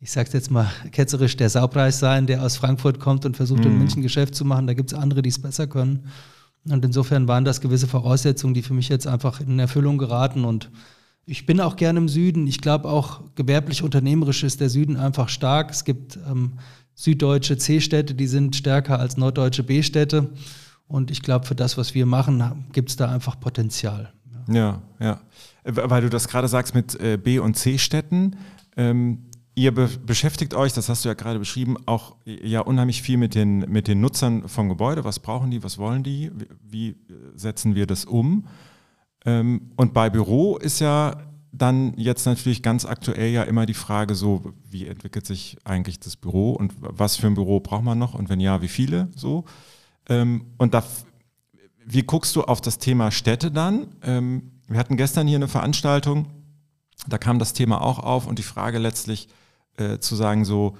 ich 0.00 0.10
sage 0.10 0.30
jetzt 0.32 0.50
mal 0.50 0.68
ketzerisch, 0.90 1.36
der 1.36 1.50
Saupreis 1.50 1.98
sein, 1.98 2.26
der 2.26 2.42
aus 2.42 2.56
Frankfurt 2.56 2.98
kommt 2.98 3.24
und 3.24 3.36
versucht, 3.36 3.64
mhm. 3.64 3.70
in 3.70 3.78
München 3.78 4.02
Geschäft 4.02 4.34
zu 4.34 4.44
machen. 4.44 4.66
Da 4.66 4.74
gibt 4.74 4.92
es 4.92 4.98
andere, 4.98 5.22
die 5.22 5.28
es 5.28 5.40
besser 5.40 5.66
können. 5.66 6.08
Und 6.68 6.84
insofern 6.84 7.28
waren 7.28 7.44
das 7.44 7.60
gewisse 7.60 7.86
Voraussetzungen, 7.88 8.54
die 8.54 8.62
für 8.62 8.74
mich 8.74 8.88
jetzt 8.88 9.06
einfach 9.06 9.40
in 9.40 9.58
Erfüllung 9.58 9.98
geraten. 9.98 10.44
Und 10.44 10.70
ich 11.24 11.46
bin 11.46 11.60
auch 11.60 11.76
gerne 11.76 12.00
im 12.00 12.08
Süden. 12.08 12.46
Ich 12.46 12.60
glaube 12.60 12.88
auch 12.88 13.22
gewerblich 13.34 13.82
unternehmerisch 13.82 14.42
ist 14.42 14.60
der 14.60 14.68
Süden 14.68 14.96
einfach 14.96 15.28
stark. 15.28 15.70
Es 15.70 15.84
gibt 15.84 16.18
ähm, 16.28 16.54
süddeutsche 16.94 17.56
C-Städte, 17.56 18.14
die 18.14 18.26
sind 18.26 18.56
stärker 18.56 18.98
als 18.98 19.16
norddeutsche 19.16 19.62
B-Städte. 19.62 20.30
Und 20.92 21.10
ich 21.10 21.22
glaube, 21.22 21.46
für 21.46 21.54
das, 21.54 21.78
was 21.78 21.94
wir 21.94 22.04
machen, 22.04 22.66
gibt 22.72 22.90
es 22.90 22.96
da 22.96 23.10
einfach 23.10 23.40
Potenzial. 23.40 24.12
Ja. 24.46 24.82
ja. 25.00 25.20
Weil 25.64 26.02
du 26.02 26.10
das 26.10 26.28
gerade 26.28 26.48
sagst 26.48 26.74
mit 26.74 27.00
äh, 27.00 27.16
B- 27.16 27.38
und 27.38 27.54
C-Städten. 27.54 28.36
Ähm, 28.76 29.30
ihr 29.54 29.72
be 29.72 29.88
beschäftigt 30.04 30.52
euch, 30.52 30.74
das 30.74 30.90
hast 30.90 31.04
du 31.04 31.08
ja 31.08 31.14
gerade 31.14 31.38
beschrieben, 31.38 31.78
auch 31.86 32.16
ja 32.26 32.60
unheimlich 32.60 33.00
viel 33.00 33.16
mit 33.16 33.34
den, 33.34 33.60
mit 33.70 33.88
den 33.88 34.02
Nutzern 34.02 34.50
vom 34.50 34.68
Gebäude. 34.68 35.02
Was 35.02 35.18
brauchen 35.18 35.50
die, 35.50 35.64
was 35.64 35.78
wollen 35.78 36.02
die, 36.02 36.30
wie, 36.68 36.94
wie 36.94 36.96
setzen 37.36 37.74
wir 37.74 37.86
das 37.86 38.04
um? 38.04 38.46
Ähm, 39.24 39.72
und 39.76 39.94
bei 39.94 40.10
Büro 40.10 40.58
ist 40.58 40.78
ja 40.80 41.16
dann 41.52 41.94
jetzt 41.96 42.26
natürlich 42.26 42.62
ganz 42.62 42.84
aktuell 42.84 43.30
ja 43.30 43.44
immer 43.44 43.64
die 43.64 43.74
Frage 43.74 44.14
so, 44.14 44.52
wie 44.68 44.86
entwickelt 44.86 45.24
sich 45.24 45.56
eigentlich 45.64 46.00
das 46.00 46.16
Büro 46.16 46.52
und 46.52 46.74
was 46.78 47.16
für 47.16 47.28
ein 47.28 47.34
Büro 47.34 47.60
braucht 47.60 47.84
man 47.84 47.98
noch 47.98 48.12
und 48.12 48.28
wenn 48.28 48.40
ja, 48.40 48.60
wie 48.60 48.68
viele 48.68 49.08
so. 49.16 49.46
Ähm, 50.08 50.46
und 50.58 50.74
da, 50.74 50.84
wie 51.84 52.02
guckst 52.02 52.36
du 52.36 52.42
auf 52.42 52.60
das 52.60 52.78
Thema 52.78 53.10
Städte 53.10 53.50
dann? 53.50 53.88
Ähm, 54.02 54.52
wir 54.68 54.78
hatten 54.78 54.96
gestern 54.96 55.26
hier 55.26 55.36
eine 55.36 55.48
Veranstaltung, 55.48 56.26
da 57.06 57.18
kam 57.18 57.38
das 57.38 57.52
Thema 57.52 57.82
auch 57.82 57.98
auf 57.98 58.26
und 58.26 58.38
die 58.38 58.44
Frage 58.44 58.78
letztlich 58.78 59.28
äh, 59.76 59.98
zu 59.98 60.14
sagen 60.14 60.44
so, 60.44 60.76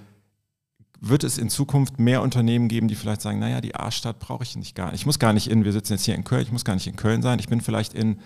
wird 1.01 1.25
es 1.25 1.37
in 1.37 1.51
Zukunft 1.51 1.99
mehr 1.99 2.23
Unternehmen 2.23 2.69
geben, 2.69 2.87
die 2.87 2.95
vielleicht 2.95 3.23
sagen, 3.23 3.41
naja, 3.41 3.61
die 3.61 3.75
A-Stadt 3.75 4.21
brauche 4.21 4.45
ich 4.45 4.57
nicht 4.57 4.77
gar 4.77 4.93
nicht. 4.93 5.01
Ich 5.01 5.07
muss 5.07 5.19
gar 5.19 5.33
nicht 5.33 5.51
in, 5.51 5.65
wir 5.65 5.73
sitzen 5.73 5.95
jetzt 5.95 6.05
hier 6.05 6.15
in 6.15 6.25
Köln, 6.25 6.43
ich 6.43 6.53
muss 6.53 6.65
gar 6.65 6.75
nicht 6.75 6.87
in 6.87 6.97
Köln 6.97 7.23
sein, 7.23 7.39
ich 7.41 7.49
bin 7.49 7.61
vielleicht 7.61 7.93
in 7.93 8.21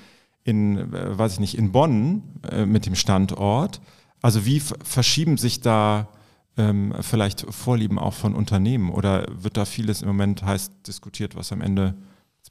in, 0.46 0.94
äh, 0.94 1.18
weiß 1.18 1.34
ich 1.34 1.40
nicht, 1.40 1.58
in 1.58 1.72
Bonn 1.72 2.22
äh, 2.50 2.66
mit 2.66 2.86
dem 2.86 2.94
Standort. 2.94 3.80
Also 4.22 4.46
wie 4.46 4.60
verschieben 4.60 5.36
sich 5.36 5.60
da 5.60 6.08
ähm, 6.56 6.94
vielleicht 7.00 7.46
Vorlieben 7.52 7.98
auch 7.98 8.14
von 8.14 8.34
Unternehmen 8.34 8.90
oder 8.90 9.26
wird 9.30 9.56
da 9.56 9.64
vieles 9.64 10.02
im 10.02 10.08
Moment 10.08 10.42
heiß 10.42 10.70
diskutiert, 10.86 11.36
was 11.36 11.52
am 11.52 11.60
Ende 11.60 11.94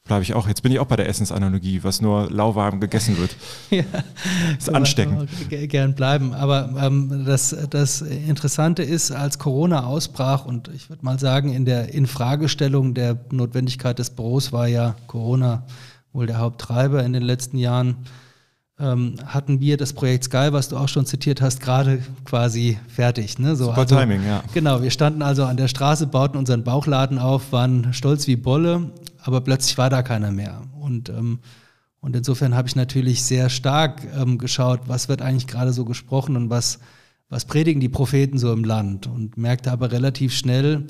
bleibe 0.06 0.22
ich 0.22 0.34
auch, 0.36 0.48
jetzt 0.48 0.62
bin 0.62 0.72
ich 0.72 0.80
auch 0.80 0.86
bei 0.86 0.96
der 0.96 1.10
Essensanalogie, 1.10 1.84
was 1.84 2.00
nur 2.00 2.30
lauwarm 2.30 2.80
gegessen 2.80 3.18
wird. 3.18 3.36
ja, 3.72 3.84
ist 4.58 4.74
ansteckend. 4.74 5.30
Gern 5.50 5.96
bleiben. 5.96 6.34
Aber 6.34 6.70
ähm, 6.80 7.24
das, 7.26 7.56
das 7.70 8.02
Interessante 8.02 8.84
ist, 8.84 9.12
als 9.12 9.40
Corona 9.40 9.86
ausbrach 9.86 10.46
und 10.46 10.68
ich 10.70 10.90
würde 10.90 11.04
mal 11.04 11.20
sagen, 11.20 11.52
in 11.52 11.66
der 11.66 11.94
Infragestellung 11.94 12.94
der 12.94 13.18
Notwendigkeit 13.32 13.98
des 13.98 14.12
Büros 14.12 14.54
war 14.54 14.68
ja 14.68 14.96
Corona 15.08 15.66
wohl 16.14 16.28
der 16.28 16.38
Haupttreiber 16.38 17.04
in 17.04 17.14
den 17.14 17.24
letzten 17.24 17.58
Jahren, 17.58 18.06
ähm, 18.80 19.16
hatten 19.26 19.62
wir 19.62 19.78
das 19.78 19.94
Projekt 19.94 20.26
Sky, 20.26 20.50
was 20.52 20.70
du 20.70 20.78
auch 20.78 20.90
schon 20.90 21.06
zitiert 21.06 21.42
hast, 21.42 21.62
gerade 21.62 22.02
quasi 22.26 22.78
fertig. 22.88 23.40
Ne? 23.40 23.56
So, 23.56 23.66
Super 23.66 23.80
also, 23.80 23.96
Timing, 23.98 24.26
ja. 24.26 24.44
Genau, 24.54 24.82
wir 24.82 24.92
standen 24.92 25.22
also 25.22 25.46
an 25.46 25.58
der 25.58 25.68
Straße, 25.68 26.08
bauten 26.08 26.38
unseren 26.38 26.64
Bauchladen 26.64 27.18
auf, 27.18 27.52
waren 27.52 27.94
stolz 27.94 28.28
wie 28.28 28.36
Bolle, 28.36 28.92
aber 29.22 29.42
plötzlich 29.42 29.78
war 29.78 29.90
da 29.90 30.04
keiner 30.04 30.32
mehr. 30.32 30.62
Und, 30.80 31.10
ähm, 31.10 31.40
und 32.02 32.16
insofern 32.16 32.56
habe 32.56 32.68
ich 32.68 32.76
natürlich 32.76 33.24
sehr 33.24 33.50
stark 33.50 34.02
ähm, 34.16 34.38
geschaut, 34.38 34.82
was 34.88 35.08
wird 35.08 35.22
eigentlich 35.22 35.48
gerade 35.48 35.72
so 35.72 35.86
gesprochen 35.86 36.36
und 36.36 36.50
was, 36.50 36.80
was 37.30 37.46
predigen 37.46 37.80
die 37.80 37.90
Propheten 37.90 38.38
so 38.38 38.52
im 38.52 38.66
Land. 38.66 39.08
Und 39.08 39.38
merkte 39.38 39.72
aber 39.72 39.92
relativ 39.92 40.34
schnell, 40.34 40.88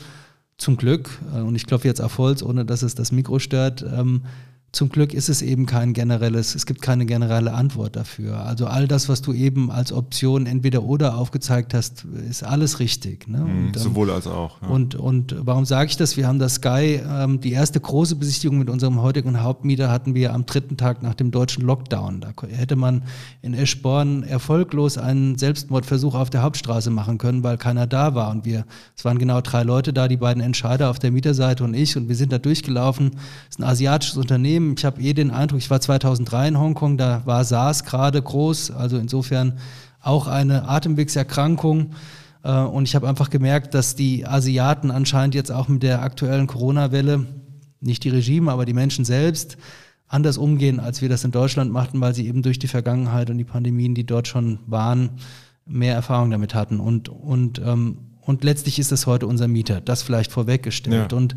zum 0.57 0.77
Glück, 0.77 1.09
äh, 1.33 1.39
und 1.39 1.55
ich 1.55 1.65
klopfe 1.65 1.87
jetzt 1.87 2.01
auf 2.01 2.17
Holz, 2.17 2.41
ohne 2.41 2.65
dass 2.65 2.81
es 2.81 2.95
das 2.95 3.11
Mikro 3.11 3.39
stört, 3.39 3.83
ähm, 3.83 4.23
zum 4.75 4.89
Glück 4.89 5.13
ist 5.13 5.29
es 5.29 5.41
eben 5.41 5.65
kein 5.65 5.93
generelles, 5.93 6.53
es 6.53 6.65
gibt 6.65 6.81
keine 6.81 7.05
generelle 7.05 7.53
Antwort 7.53 7.95
dafür. 7.95 8.45
Also 8.45 8.67
all 8.67 8.89
das, 8.89 9.07
was 9.07 9.21
du 9.21 9.31
eben 9.31 9.71
als 9.71 9.93
Option 9.93 10.45
entweder 10.45 10.83
oder 10.83 11.17
aufgezeigt 11.17 11.73
hast, 11.73 12.05
ist 12.29 12.43
alles 12.43 12.79
richtig. 12.79 13.25
Ne? 13.29 13.39
Mhm, 13.39 13.67
und, 13.67 13.77
ähm, 13.77 13.81
sowohl 13.81 14.11
als 14.11 14.27
auch. 14.27 14.61
Ja. 14.61 14.67
Und, 14.67 14.95
und 14.95 15.33
warum 15.39 15.63
sage 15.63 15.89
ich 15.89 15.95
das? 15.95 16.17
Wir 16.17 16.27
haben 16.27 16.39
das 16.39 16.55
Sky, 16.55 16.99
ähm, 17.09 17.39
die 17.39 17.53
erste 17.53 17.79
große 17.79 18.17
Besichtigung 18.17 18.57
mit 18.57 18.69
unserem 18.69 19.01
heutigen 19.01 19.41
Hauptmieter 19.41 19.89
hatten 19.89 20.13
wir 20.13 20.33
am 20.33 20.45
dritten 20.45 20.75
Tag 20.75 21.01
nach 21.01 21.13
dem 21.13 21.31
deutschen 21.31 21.63
Lockdown. 21.63 22.19
Da 22.19 22.33
hätte 22.49 22.75
man 22.75 23.03
in 23.41 23.53
Eschborn 23.53 24.23
erfolglos 24.23 24.97
einen 24.97 25.37
Selbstmordversuch 25.37 26.15
auf 26.15 26.29
der 26.29 26.41
Hauptstraße 26.41 26.89
machen 26.89 27.17
können, 27.17 27.43
weil 27.43 27.57
keiner 27.57 27.87
da 27.87 28.13
war. 28.13 28.29
Und 28.29 28.43
wir, 28.43 28.65
es 28.97 29.05
waren 29.05 29.19
genau 29.19 29.39
drei 29.39 29.63
Leute 29.63 29.93
da, 29.93 30.09
die 30.09 30.17
beiden 30.17 30.43
Entscheider 30.43 30.89
auf 30.89 30.99
der 30.99 31.11
Mieterseite 31.11 31.63
und 31.63 31.73
ich. 31.73 31.95
Und 31.95 32.09
wir 32.09 32.15
sind 32.17 32.33
da 32.33 32.39
durchgelaufen. 32.39 33.11
Es 33.49 33.55
ist 33.55 33.59
ein 33.59 33.63
asiatisches 33.63 34.17
Unternehmen 34.17 34.64
Unternehmen. 34.65 34.75
Ich 34.77 34.85
habe 34.85 35.01
eh 35.01 35.13
den 35.13 35.31
Eindruck, 35.31 35.59
ich 35.59 35.69
war 35.69 35.79
2003 35.79 36.47
in 36.49 36.59
Hongkong, 36.59 36.97
da 36.97 37.21
war 37.25 37.43
SARS 37.43 37.83
gerade 37.83 38.21
groß, 38.21 38.71
also 38.71 38.97
insofern 38.97 39.59
auch 40.01 40.27
eine 40.27 40.67
Atemwegserkrankung. 40.67 41.91
Äh, 42.43 42.51
und 42.51 42.87
ich 42.87 42.95
habe 42.95 43.07
einfach 43.07 43.29
gemerkt, 43.29 43.73
dass 43.73 43.95
die 43.95 44.25
Asiaten 44.25 44.91
anscheinend 44.91 45.35
jetzt 45.35 45.51
auch 45.51 45.67
mit 45.67 45.83
der 45.83 46.01
aktuellen 46.01 46.47
Corona-Welle, 46.47 47.25
nicht 47.81 48.03
die 48.03 48.09
Regime, 48.09 48.51
aber 48.51 48.65
die 48.65 48.73
Menschen 48.73 49.05
selbst, 49.05 49.57
anders 50.07 50.37
umgehen, 50.37 50.79
als 50.79 51.01
wir 51.01 51.09
das 51.09 51.23
in 51.23 51.31
Deutschland 51.31 51.71
machten, 51.71 51.99
weil 52.01 52.13
sie 52.13 52.27
eben 52.27 52.41
durch 52.41 52.59
die 52.59 52.67
Vergangenheit 52.67 53.29
und 53.29 53.37
die 53.37 53.43
Pandemien, 53.43 53.95
die 53.95 54.05
dort 54.05 54.27
schon 54.27 54.59
waren, 54.67 55.11
mehr 55.65 55.95
Erfahrung 55.95 56.31
damit 56.31 56.53
hatten. 56.53 56.79
Und, 56.79 57.09
und, 57.09 57.59
ähm, 57.59 57.97
und 58.21 58.43
letztlich 58.43 58.79
ist 58.79 58.91
das 58.91 59.07
heute 59.07 59.27
unser 59.27 59.47
Mieter, 59.47 59.81
das 59.81 60.03
vielleicht 60.03 60.31
vorweggestellt. 60.31 61.11
Ja. 61.11 61.17
Und 61.17 61.35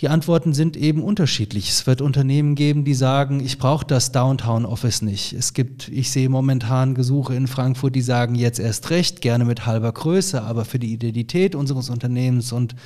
die 0.00 0.10
Antworten 0.10 0.52
sind 0.52 0.76
eben 0.76 1.02
unterschiedlich. 1.02 1.70
Es 1.70 1.86
wird 1.86 2.02
Unternehmen 2.02 2.54
geben, 2.54 2.84
die 2.84 2.92
sagen, 2.92 3.40
ich 3.40 3.56
brauche 3.56 3.86
das 3.86 4.12
Downtown 4.12 4.66
Office 4.66 5.00
nicht. 5.00 5.32
Es 5.32 5.54
gibt, 5.54 5.88
ich 5.88 6.10
sehe 6.10 6.28
momentan 6.28 6.94
Gesuche 6.94 7.34
in 7.34 7.46
Frankfurt, 7.46 7.94
die 7.96 8.02
sagen 8.02 8.34
jetzt 8.34 8.58
erst 8.58 8.90
recht, 8.90 9.22
gerne 9.22 9.46
mit 9.46 9.64
halber 9.64 9.90
Größe, 9.92 10.42
aber 10.42 10.66
für 10.66 10.78
die 10.78 10.92
Identität 10.92 11.54
unseres 11.54 11.88
Unternehmens 11.88 12.52
und 12.52 12.76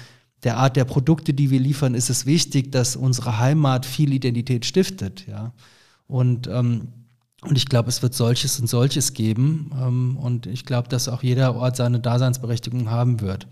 der 0.45 0.57
Art 0.57 0.77
der 0.77 0.85
Produkte, 0.85 1.35
die 1.35 1.51
wir 1.51 1.59
liefern, 1.59 1.95
ist 1.95 2.11
es 2.11 2.27
wichtig, 2.27 2.71
dass 2.71 2.95
unsere 2.95 3.39
Heimat 3.39 3.87
viel 3.87 4.13
Identität 4.13 4.65
stiftet. 4.65 5.27
Ja? 5.27 5.53
Und, 6.07 6.47
ähm, 6.47 6.89
und 7.43 7.57
ich 7.57 7.67
glaube, 7.67 7.89
es 7.89 8.03
wird 8.03 8.15
solches 8.15 8.61
und 8.61 8.69
solches 8.69 9.15
geben. 9.15 9.73
Ähm, 9.75 10.17
und 10.17 10.47
ich 10.47 10.65
glaube, 10.65 10.89
dass 10.89 11.09
auch 11.09 11.23
jeder 11.23 11.57
Ort 11.57 11.77
seine 11.77 11.99
Daseinsberechtigung 11.99 12.89
haben 12.89 13.21
wird. 13.21 13.49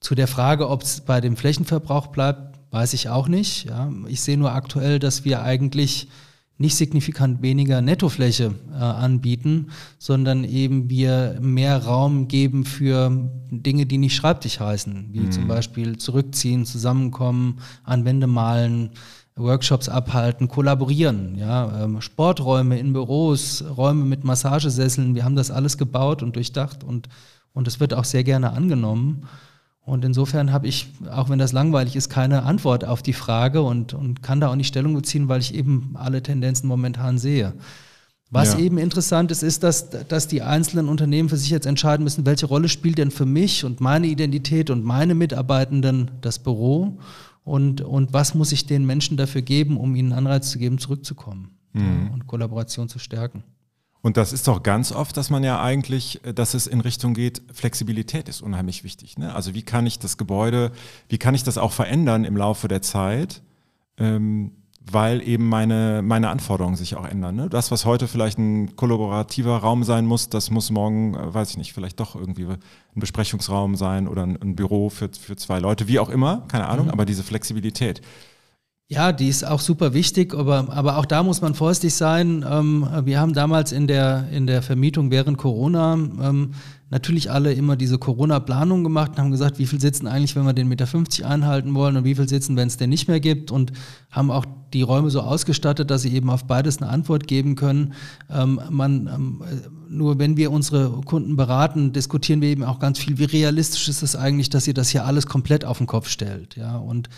Zu 0.00 0.14
der 0.14 0.26
Frage, 0.26 0.68
ob 0.68 0.82
es 0.82 1.00
bei 1.00 1.20
dem 1.20 1.36
Flächenverbrauch 1.36 2.08
bleibt, 2.08 2.55
Weiß 2.76 2.92
ich 2.92 3.08
auch 3.08 3.26
nicht. 3.26 3.64
Ja. 3.64 3.90
Ich 4.06 4.20
sehe 4.20 4.36
nur 4.36 4.52
aktuell, 4.52 4.98
dass 4.98 5.24
wir 5.24 5.42
eigentlich 5.42 6.08
nicht 6.58 6.76
signifikant 6.76 7.40
weniger 7.40 7.80
Nettofläche 7.80 8.54
äh, 8.70 8.74
anbieten, 8.74 9.68
sondern 9.98 10.44
eben 10.44 10.90
wir 10.90 11.38
mehr 11.40 11.82
Raum 11.82 12.28
geben 12.28 12.66
für 12.66 13.30
Dinge, 13.50 13.86
die 13.86 13.96
nicht 13.96 14.14
Schreibtisch 14.14 14.60
heißen, 14.60 15.08
wie 15.10 15.20
mhm. 15.20 15.32
zum 15.32 15.48
Beispiel 15.48 15.96
zurückziehen, 15.96 16.66
zusammenkommen, 16.66 17.60
an 17.82 18.04
Wände 18.04 18.26
malen, 18.26 18.90
Workshops 19.36 19.88
abhalten, 19.88 20.46
kollaborieren, 20.46 21.38
ja, 21.38 21.84
ähm, 21.84 22.02
Sporträume 22.02 22.78
in 22.78 22.92
Büros, 22.92 23.64
Räume 23.74 24.04
mit 24.04 24.22
Massagesesseln, 24.22 25.14
wir 25.14 25.24
haben 25.24 25.36
das 25.36 25.50
alles 25.50 25.78
gebaut 25.78 26.22
und 26.22 26.36
durchdacht 26.36 26.84
und 26.84 27.08
und 27.56 27.66
es 27.66 27.80
wird 27.80 27.94
auch 27.94 28.04
sehr 28.04 28.22
gerne 28.22 28.52
angenommen. 28.52 29.22
Und 29.86 30.04
insofern 30.04 30.52
habe 30.52 30.66
ich, 30.66 30.88
auch 31.12 31.30
wenn 31.30 31.38
das 31.38 31.52
langweilig 31.52 31.94
ist, 31.94 32.08
keine 32.08 32.42
Antwort 32.42 32.84
auf 32.84 33.02
die 33.02 33.12
Frage 33.12 33.62
und, 33.62 33.94
und 33.94 34.20
kann 34.20 34.40
da 34.40 34.48
auch 34.48 34.56
nicht 34.56 34.66
Stellung 34.66 34.94
beziehen, 34.94 35.28
weil 35.28 35.40
ich 35.40 35.54
eben 35.54 35.94
alle 35.94 36.24
Tendenzen 36.24 36.66
momentan 36.66 37.18
sehe. 37.18 37.52
Was 38.28 38.54
ja. 38.54 38.58
eben 38.58 38.78
interessant 38.78 39.30
ist, 39.30 39.44
ist, 39.44 39.62
dass, 39.62 39.88
dass 39.90 40.26
die 40.26 40.42
einzelnen 40.42 40.88
Unternehmen 40.88 41.28
für 41.28 41.36
sich 41.36 41.50
jetzt 41.50 41.66
entscheiden 41.66 42.02
müssen, 42.02 42.26
welche 42.26 42.46
Rolle 42.46 42.68
spielt 42.68 42.98
denn 42.98 43.12
für 43.12 43.26
mich 43.26 43.64
und 43.64 43.80
meine 43.80 44.08
Identität 44.08 44.70
und 44.70 44.84
meine 44.84 45.14
Mitarbeitenden 45.14 46.10
das 46.20 46.40
Büro 46.40 46.98
und, 47.44 47.80
und 47.80 48.12
was 48.12 48.34
muss 48.34 48.50
ich 48.50 48.66
den 48.66 48.86
Menschen 48.86 49.16
dafür 49.16 49.42
geben, 49.42 49.76
um 49.76 49.94
ihnen 49.94 50.12
Anreiz 50.12 50.50
zu 50.50 50.58
geben, 50.58 50.78
zurückzukommen 50.78 51.52
mhm. 51.72 52.10
und 52.12 52.26
Kollaboration 52.26 52.88
zu 52.88 52.98
stärken. 52.98 53.44
Und 54.02 54.16
das 54.16 54.32
ist 54.32 54.46
doch 54.46 54.62
ganz 54.62 54.92
oft, 54.92 55.16
dass 55.16 55.30
man 55.30 55.42
ja 55.42 55.60
eigentlich, 55.60 56.24
äh, 56.24 56.32
dass 56.32 56.54
es 56.54 56.66
in 56.66 56.80
Richtung 56.80 57.14
geht, 57.14 57.42
Flexibilität 57.52 58.28
ist 58.28 58.40
unheimlich 58.40 58.84
wichtig. 58.84 59.18
Ne? 59.18 59.34
Also 59.34 59.54
wie 59.54 59.62
kann 59.62 59.86
ich 59.86 59.98
das 59.98 60.16
Gebäude, 60.16 60.72
wie 61.08 61.18
kann 61.18 61.34
ich 61.34 61.42
das 61.42 61.58
auch 61.58 61.72
verändern 61.72 62.24
im 62.24 62.36
Laufe 62.36 62.68
der 62.68 62.82
Zeit, 62.82 63.42
ähm, 63.98 64.52
weil 64.88 65.26
eben 65.26 65.48
meine, 65.48 66.02
meine 66.02 66.28
Anforderungen 66.28 66.76
sich 66.76 66.94
auch 66.94 67.04
ändern. 67.04 67.34
Ne? 67.34 67.48
Das, 67.48 67.72
was 67.72 67.84
heute 67.84 68.06
vielleicht 68.06 68.38
ein 68.38 68.76
kollaborativer 68.76 69.56
Raum 69.56 69.82
sein 69.82 70.06
muss, 70.06 70.28
das 70.28 70.50
muss 70.50 70.70
morgen, 70.70 71.14
äh, 71.14 71.34
weiß 71.34 71.50
ich 71.50 71.56
nicht, 71.56 71.72
vielleicht 71.72 71.98
doch 71.98 72.14
irgendwie 72.14 72.46
ein 72.46 72.60
Besprechungsraum 72.94 73.74
sein 73.74 74.06
oder 74.06 74.22
ein, 74.22 74.40
ein 74.40 74.54
Büro 74.54 74.88
für, 74.88 75.10
für 75.12 75.36
zwei 75.36 75.58
Leute, 75.58 75.88
wie 75.88 75.98
auch 75.98 76.08
immer, 76.08 76.44
keine 76.48 76.68
Ahnung, 76.68 76.86
mhm. 76.86 76.92
aber 76.92 77.04
diese 77.04 77.24
Flexibilität. 77.24 78.02
Ja, 78.88 79.10
die 79.10 79.26
ist 79.26 79.44
auch 79.44 79.58
super 79.58 79.94
wichtig, 79.94 80.32
aber, 80.32 80.68
aber 80.70 80.98
auch 80.98 81.06
da 81.06 81.24
muss 81.24 81.40
man 81.40 81.56
vorsichtig 81.56 81.94
sein. 81.94 82.44
Ähm, 82.48 82.86
wir 83.02 83.18
haben 83.18 83.32
damals 83.32 83.72
in 83.72 83.88
der, 83.88 84.28
in 84.30 84.46
der 84.46 84.62
Vermietung 84.62 85.10
während 85.10 85.38
Corona 85.38 85.94
ähm, 85.94 86.52
natürlich 86.88 87.32
alle 87.32 87.52
immer 87.52 87.74
diese 87.74 87.98
Corona-Planung 87.98 88.84
gemacht 88.84 89.10
und 89.10 89.18
haben 89.18 89.30
gesagt, 89.32 89.58
wie 89.58 89.66
viel 89.66 89.80
sitzen 89.80 90.06
eigentlich, 90.06 90.36
wenn 90.36 90.44
wir 90.44 90.52
den 90.52 90.68
Meter 90.68 90.86
50 90.86 91.26
einhalten 91.26 91.74
wollen 91.74 91.96
und 91.96 92.04
wie 92.04 92.14
viel 92.14 92.28
sitzen, 92.28 92.54
wenn 92.54 92.68
es 92.68 92.76
den 92.76 92.90
nicht 92.90 93.08
mehr 93.08 93.18
gibt 93.18 93.50
und 93.50 93.72
haben 94.12 94.30
auch 94.30 94.46
die 94.72 94.82
Räume 94.82 95.10
so 95.10 95.20
ausgestattet, 95.20 95.90
dass 95.90 96.02
sie 96.02 96.14
eben 96.14 96.30
auf 96.30 96.44
beides 96.44 96.80
eine 96.80 96.88
Antwort 96.88 97.26
geben 97.26 97.56
können. 97.56 97.92
Ähm, 98.30 98.60
man, 98.70 99.08
ähm, 99.12 99.42
nur 99.88 100.20
wenn 100.20 100.36
wir 100.36 100.52
unsere 100.52 101.00
Kunden 101.00 101.34
beraten, 101.34 101.92
diskutieren 101.92 102.40
wir 102.40 102.50
eben 102.50 102.62
auch 102.62 102.78
ganz 102.78 103.00
viel, 103.00 103.18
wie 103.18 103.24
realistisch 103.24 103.88
ist 103.88 104.02
es 104.02 104.14
eigentlich, 104.14 104.48
dass 104.48 104.68
ihr 104.68 104.74
das 104.74 104.90
hier 104.90 105.04
alles 105.04 105.26
komplett 105.26 105.64
auf 105.64 105.78
den 105.78 105.88
Kopf 105.88 106.08
stellt. 106.08 106.54
Ja, 106.54 106.76
und 106.76 107.08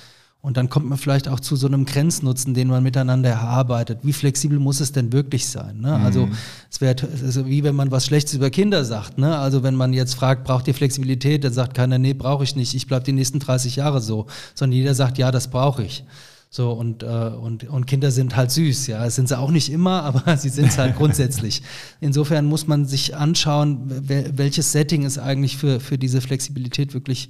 und 0.41 0.57
dann 0.57 0.69
kommt 0.69 0.87
man 0.87 0.99
vielleicht 0.99 1.29
auch 1.29 1.41
zu 1.41 1.57
so 1.57 1.67
einem 1.67 1.85
Grenznutzen, 1.85 2.55
den 2.55 2.69
man 2.69 2.83
miteinander 2.83 3.29
erarbeitet. 3.31 4.01
Wie 4.03 4.13
flexibel 4.13 4.61
muss 4.61 4.79
es 4.79 4.93
denn 4.93 5.13
wirklich 5.13 5.49
sein? 5.49 5.81
Ne? 5.81 5.95
Also 5.97 6.27
mhm. 6.27 6.33
es 6.71 6.81
wäre 6.81 6.95
also 7.25 7.47
wie 7.47 7.65
wenn 7.65 7.75
man 7.75 7.91
was 7.91 8.07
Schlechtes 8.07 8.35
über 8.35 8.49
Kinder 8.49 8.85
sagt. 8.85 9.19
Ne? 9.19 9.37
Also 9.37 9.65
wenn 9.65 9.75
man 9.75 9.93
jetzt 9.93 10.15
fragt, 10.15 10.45
braucht 10.45 10.69
ihr 10.69 10.75
Flexibilität, 10.75 11.43
dann 11.43 11.53
sagt 11.53 11.75
keiner, 11.75 11.99
nee, 11.99 12.15
brauche 12.15 12.45
ich 12.45 12.55
nicht. 12.55 12.73
Ich 12.75 12.87
bleibe 12.87 13.05
die 13.05 13.13
nächsten 13.13 13.41
30 13.41 13.77
Jahre 13.77 14.01
so. 14.01 14.27
Sondern 14.55 14.77
jeder 14.77 14.95
sagt, 14.95 15.19
ja, 15.19 15.33
das 15.33 15.49
brauche 15.49 15.83
ich. 15.83 16.05
So, 16.51 16.73
und, 16.73 17.03
äh, 17.03 17.07
und, 17.07 17.69
und 17.69 17.87
Kinder 17.87 18.11
sind 18.11 18.35
halt 18.37 18.51
süß, 18.51 18.87
ja. 18.87 19.05
Das 19.05 19.17
sind 19.17 19.29
sie 19.29 19.39
auch 19.39 19.51
nicht 19.51 19.71
immer, 19.71 20.03
aber 20.05 20.37
sie 20.37 20.49
sind 20.49 20.69
es 20.69 20.79
halt 20.79 20.97
grundsätzlich. 20.97 21.63
Insofern 22.01 22.47
muss 22.47 22.67
man 22.67 22.87
sich 22.87 23.17
anschauen, 23.17 23.81
welches 23.87 24.73
Setting 24.73 25.03
ist 25.03 25.19
eigentlich 25.19 25.57
für, 25.57 25.81
für 25.81 25.99
diese 25.99 26.21
Flexibilität 26.21 26.95
wirklich 26.95 27.29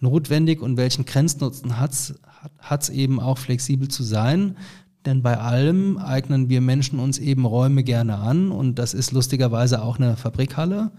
notwendig 0.00 0.60
und 0.60 0.76
welchen 0.76 1.04
Grenznutzen 1.04 1.78
hat 1.78 1.92
es 2.82 2.88
eben 2.88 3.20
auch 3.20 3.38
flexibel 3.38 3.88
zu 3.88 4.02
sein. 4.02 4.56
Denn 5.06 5.22
bei 5.22 5.38
allem 5.38 5.96
eignen 5.96 6.48
wir 6.48 6.60
Menschen 6.60 6.98
uns 6.98 7.18
eben 7.18 7.46
Räume 7.46 7.82
gerne 7.84 8.18
an 8.18 8.50
und 8.50 8.78
das 8.78 8.92
ist 8.92 9.12
lustigerweise 9.12 9.82
auch 9.82 9.98
eine 9.98 10.16
Fabrikhalle 10.16 10.90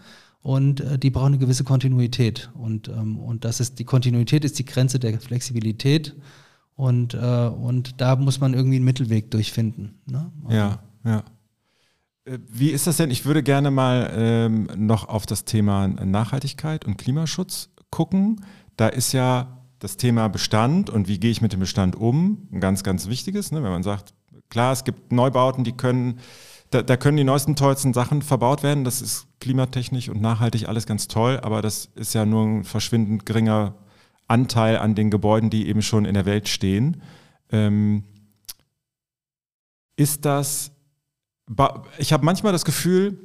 und 0.41 0.81
äh, 0.81 0.97
die 0.97 1.11
brauchen 1.11 1.33
eine 1.33 1.37
gewisse 1.37 1.63
Kontinuität 1.63 2.49
und, 2.55 2.87
ähm, 2.87 3.19
und 3.19 3.45
das 3.45 3.59
ist 3.59 3.77
die 3.77 3.85
Kontinuität 3.85 4.43
ist 4.43 4.57
die 4.57 4.65
Grenze 4.65 4.97
der 4.97 5.19
Flexibilität 5.19 6.15
und, 6.75 7.13
äh, 7.13 7.17
und 7.17 8.01
da 8.01 8.15
muss 8.15 8.39
man 8.39 8.55
irgendwie 8.55 8.77
einen 8.77 8.85
Mittelweg 8.85 9.29
durchfinden. 9.29 10.01
Ne? 10.07 10.31
Ja, 10.49 10.79
ja. 11.05 11.23
Äh, 12.25 12.39
wie 12.49 12.69
ist 12.69 12.87
das 12.87 12.97
denn? 12.97 13.11
Ich 13.11 13.25
würde 13.25 13.43
gerne 13.43 13.69
mal 13.69 14.11
ähm, 14.15 14.67
noch 14.77 15.07
auf 15.07 15.27
das 15.27 15.45
Thema 15.45 15.87
Nachhaltigkeit 15.87 16.85
und 16.85 16.97
Klimaschutz 16.97 17.69
gucken. 17.91 18.41
Da 18.81 18.87
ist 18.87 19.11
ja 19.11 19.63
das 19.77 19.95
Thema 19.95 20.27
Bestand 20.27 20.89
und 20.89 21.07
wie 21.07 21.19
gehe 21.19 21.29
ich 21.29 21.39
mit 21.39 21.53
dem 21.53 21.59
Bestand 21.59 21.95
um, 21.95 22.47
ein 22.51 22.59
ganz, 22.59 22.81
ganz 22.81 23.09
wichtiges. 23.09 23.51
Ne? 23.51 23.61
Wenn 23.61 23.69
man 23.69 23.83
sagt, 23.83 24.15
klar, 24.49 24.73
es 24.73 24.83
gibt 24.83 25.11
Neubauten, 25.11 25.63
die 25.63 25.73
können, 25.73 26.17
da, 26.71 26.81
da 26.81 26.97
können 26.97 27.15
die 27.15 27.23
neuesten, 27.23 27.55
tollsten 27.55 27.93
Sachen 27.93 28.23
verbaut 28.23 28.63
werden. 28.63 28.83
Das 28.83 29.03
ist 29.03 29.27
klimatechnisch 29.39 30.09
und 30.09 30.19
nachhaltig 30.19 30.67
alles 30.67 30.87
ganz 30.87 31.07
toll, 31.07 31.39
aber 31.43 31.61
das 31.61 31.89
ist 31.93 32.15
ja 32.15 32.25
nur 32.25 32.43
ein 32.43 32.63
verschwindend 32.63 33.27
geringer 33.27 33.75
Anteil 34.27 34.77
an 34.77 34.95
den 34.95 35.11
Gebäuden, 35.11 35.51
die 35.51 35.67
eben 35.67 35.83
schon 35.83 36.05
in 36.05 36.15
der 36.15 36.25
Welt 36.25 36.49
stehen. 36.49 37.03
Ähm, 37.51 38.03
ist 39.95 40.25
das, 40.25 40.71
ich 41.99 42.13
habe 42.13 42.25
manchmal 42.25 42.51
das 42.51 42.65
Gefühl, 42.65 43.19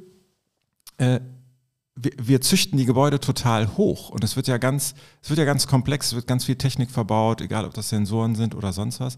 äh, 0.99 1.19
wir, 1.97 2.11
wir, 2.17 2.41
züchten 2.41 2.77
die 2.77 2.85
Gebäude 2.85 3.19
total 3.19 3.75
hoch 3.75 4.09
und 4.09 4.23
es 4.23 4.35
wird 4.35 4.47
ja 4.47 4.57
ganz, 4.57 4.93
es 5.21 5.29
wird 5.29 5.39
ja 5.39 5.45
ganz 5.45 5.67
komplex, 5.67 6.07
es 6.07 6.15
wird 6.15 6.27
ganz 6.27 6.45
viel 6.45 6.55
Technik 6.55 6.91
verbaut, 6.91 7.41
egal 7.41 7.65
ob 7.65 7.73
das 7.73 7.89
Sensoren 7.89 8.35
sind 8.35 8.55
oder 8.55 8.71
sonst 8.71 8.99
was. 8.99 9.15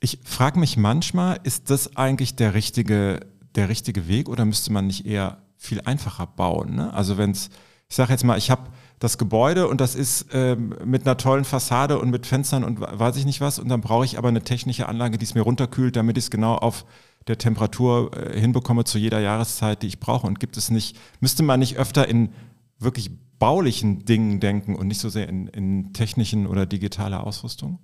Ich 0.00 0.18
frage 0.24 0.58
mich 0.58 0.76
manchmal, 0.76 1.38
ist 1.44 1.70
das 1.70 1.96
eigentlich 1.96 2.34
der 2.34 2.54
richtige, 2.54 3.20
der 3.54 3.68
richtige 3.68 4.08
Weg 4.08 4.28
oder 4.28 4.44
müsste 4.44 4.72
man 4.72 4.86
nicht 4.86 5.06
eher 5.06 5.38
viel 5.56 5.80
einfacher 5.82 6.26
bauen? 6.26 6.74
Ne? 6.74 6.92
Also 6.92 7.16
wenn 7.16 7.30
es, 7.30 7.50
ich 7.88 7.96
sage 7.96 8.12
jetzt 8.12 8.24
mal, 8.24 8.38
ich 8.38 8.50
habe 8.50 8.70
das 8.98 9.16
Gebäude 9.16 9.68
und 9.68 9.80
das 9.80 9.94
ist 9.94 10.26
ähm, 10.32 10.74
mit 10.84 11.06
einer 11.06 11.16
tollen 11.16 11.44
Fassade 11.44 11.98
und 11.98 12.10
mit 12.10 12.26
Fenstern 12.26 12.64
und 12.64 12.80
weiß 12.80 13.16
ich 13.16 13.24
nicht 13.24 13.40
was 13.40 13.58
und 13.58 13.68
dann 13.68 13.80
brauche 13.80 14.04
ich 14.04 14.18
aber 14.18 14.28
eine 14.28 14.42
technische 14.42 14.88
Anlage, 14.88 15.16
die 15.16 15.24
es 15.24 15.34
mir 15.34 15.40
runterkühlt, 15.42 15.96
damit 15.96 16.18
ich 16.18 16.24
es 16.24 16.30
genau 16.30 16.54
auf 16.54 16.84
der 17.26 17.38
Temperatur 17.38 18.10
äh, 18.16 18.38
hinbekomme 18.38 18.84
zu 18.84 18.98
jeder 18.98 19.20
Jahreszeit, 19.20 19.82
die 19.82 19.86
ich 19.86 20.00
brauche? 20.00 20.26
Und 20.26 20.40
gibt 20.40 20.56
es 20.56 20.70
nicht, 20.70 20.96
müsste 21.20 21.42
man 21.42 21.60
nicht 21.60 21.76
öfter 21.76 22.08
in 22.08 22.30
wirklich 22.78 23.10
baulichen 23.38 24.04
Dingen 24.04 24.40
denken 24.40 24.74
und 24.74 24.86
nicht 24.86 25.00
so 25.00 25.08
sehr 25.08 25.28
in, 25.28 25.46
in 25.48 25.92
technischen 25.92 26.46
oder 26.46 26.66
digitaler 26.66 27.26
Ausrüstung? 27.26 27.78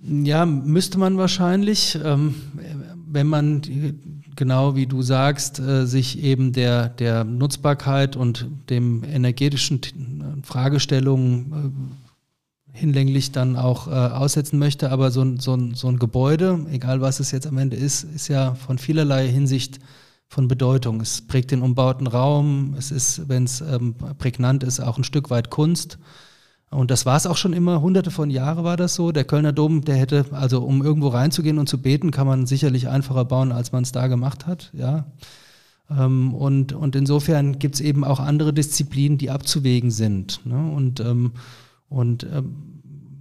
Ja, 0.00 0.46
müsste 0.46 0.98
man 0.98 1.18
wahrscheinlich, 1.18 1.98
ähm, 2.04 2.36
wenn 3.06 3.26
man 3.26 3.62
genau 4.36 4.76
wie 4.76 4.86
du 4.86 5.02
sagst, 5.02 5.58
äh, 5.58 5.86
sich 5.86 6.22
eben 6.22 6.52
der, 6.52 6.88
der 6.88 7.24
Nutzbarkeit 7.24 8.14
und 8.14 8.46
dem 8.70 9.02
energetischen 9.02 9.80
Fragestellungen 10.44 11.52
äh, 11.52 12.07
hinlänglich 12.78 13.32
dann 13.32 13.56
auch 13.56 13.88
äh, 13.88 13.90
aussetzen 13.90 14.58
möchte. 14.58 14.90
Aber 14.90 15.10
so, 15.10 15.22
ein, 15.22 15.38
so, 15.38 15.58
so 15.74 15.88
ein 15.88 15.98
Gebäude, 15.98 16.66
egal 16.70 17.00
was 17.00 17.20
es 17.20 17.30
jetzt 17.30 17.46
am 17.46 17.58
Ende 17.58 17.76
ist, 17.76 18.04
ist 18.04 18.28
ja 18.28 18.54
von 18.54 18.78
vielerlei 18.78 19.28
Hinsicht 19.28 19.80
von 20.28 20.46
Bedeutung. 20.46 21.00
Es 21.00 21.22
prägt 21.22 21.50
den 21.50 21.62
umbauten 21.62 22.06
Raum, 22.06 22.74
es 22.78 22.90
ist, 22.90 23.28
wenn 23.28 23.44
es 23.44 23.60
ähm, 23.60 23.94
prägnant 24.18 24.62
ist, 24.62 24.80
auch 24.80 24.98
ein 24.98 25.04
Stück 25.04 25.30
weit 25.30 25.50
Kunst. 25.50 25.98
Und 26.70 26.90
das 26.90 27.06
war 27.06 27.16
es 27.16 27.26
auch 27.26 27.38
schon 27.38 27.54
immer, 27.54 27.80
hunderte 27.80 28.10
von 28.10 28.28
Jahren 28.28 28.62
war 28.62 28.76
das 28.76 28.94
so. 28.94 29.10
Der 29.10 29.24
Kölner 29.24 29.52
Dom, 29.52 29.84
der 29.84 29.96
hätte, 29.96 30.26
also 30.32 30.62
um 30.62 30.84
irgendwo 30.84 31.08
reinzugehen 31.08 31.58
und 31.58 31.68
zu 31.68 31.80
beten, 31.80 32.10
kann 32.10 32.26
man 32.26 32.46
sicherlich 32.46 32.88
einfacher 32.88 33.24
bauen, 33.24 33.52
als 33.52 33.72
man 33.72 33.84
es 33.84 33.92
da 33.92 34.06
gemacht 34.06 34.46
hat. 34.46 34.70
Ja. 34.74 35.06
Ähm, 35.90 36.34
und, 36.34 36.74
und 36.74 36.94
insofern 36.94 37.58
gibt 37.58 37.76
es 37.76 37.80
eben 37.80 38.04
auch 38.04 38.20
andere 38.20 38.52
Disziplinen, 38.52 39.16
die 39.16 39.30
abzuwägen 39.30 39.90
sind. 39.90 40.44
Ne? 40.44 40.70
Und 40.72 41.00
ähm, 41.00 41.32
und 41.88 42.24
ähm, 42.24 42.78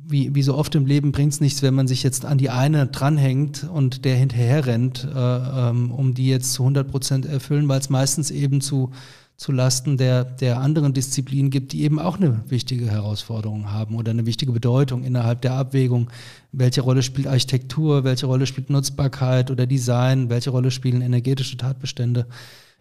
wie, 0.10 0.34
wie 0.34 0.42
so 0.42 0.56
oft 0.56 0.74
im 0.76 0.86
Leben 0.86 1.12
bringt 1.12 1.34
es 1.34 1.42
nichts, 1.42 1.62
wenn 1.62 1.74
man 1.74 1.88
sich 1.88 2.02
jetzt 2.02 2.26
an 2.26 2.38
die 2.38 2.50
eine 2.50 2.88
dranhängt 2.88 3.68
und 3.70 4.06
der 4.06 4.16
hinterher 4.16 4.66
rennt, 4.66 5.04
äh, 5.04 5.10
ähm, 5.18 5.92
um 5.92 6.14
die 6.14 6.28
jetzt 6.28 6.54
zu 6.54 6.64
100 6.64 6.90
Prozent 6.90 7.26
erfüllen, 7.26 7.68
weil 7.68 7.80
es 7.80 7.90
meistens 7.90 8.32
eben 8.32 8.62
zu, 8.62 8.92
zu 9.36 9.52
Lasten 9.52 9.98
der, 9.98 10.24
der 10.24 10.60
anderen 10.60 10.94
Disziplinen 10.94 11.52
gibt, 11.52 11.74
die 11.74 11.84
eben 11.84 12.00
auch 12.00 12.18
eine 12.18 12.42
wichtige 12.48 12.90
Herausforderung 12.90 13.72
haben 13.72 13.96
oder 13.96 14.12
eine 14.12 14.26
wichtige 14.26 14.54
Bedeutung 14.54 15.04
innerhalb 15.04 15.42
der 15.42 15.54
Abwägung. 15.54 16.10
Welche 16.54 16.82
Rolle 16.82 17.04
spielt 17.04 17.28
Architektur, 17.28 18.06
welche 18.06 18.28
Rolle 18.28 18.48
spielt 18.48 18.70
Nutzbarkeit 18.70 19.52
oder 19.52 19.68
Design, 19.68 20.30
welche 20.30 20.52
Rolle 20.52 20.72
spielen 20.72 21.02
energetische 21.02 21.58
Tatbestände? 21.58 22.28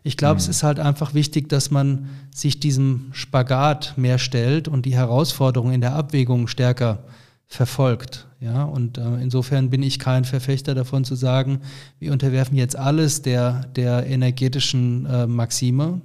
Ich 0.06 0.16
glaube, 0.16 0.34
mhm. 0.34 0.38
es 0.38 0.48
ist 0.48 0.62
halt 0.62 0.78
einfach 0.78 1.14
wichtig, 1.14 1.48
dass 1.48 1.72
man 1.72 2.08
sich 2.32 2.60
diesem 2.60 3.08
Spagat 3.10 3.94
mehr 3.96 4.18
stellt 4.18 4.68
und 4.68 4.86
die 4.86 4.94
Herausforderungen 4.94 5.74
in 5.74 5.80
der 5.80 5.96
Abwägung 5.96 6.46
stärker 6.46 7.00
verfolgt. 7.48 8.28
Ja, 8.38 8.62
und 8.62 8.98
äh, 8.98 9.16
insofern 9.20 9.68
bin 9.68 9.82
ich 9.82 9.98
kein 9.98 10.24
Verfechter 10.24 10.76
davon 10.76 11.04
zu 11.04 11.16
sagen, 11.16 11.60
wir 11.98 12.12
unterwerfen 12.12 12.56
jetzt 12.56 12.76
alles 12.76 13.22
der, 13.22 13.66
der 13.74 14.06
energetischen 14.06 15.06
äh, 15.06 15.26
Maxime. 15.26 16.00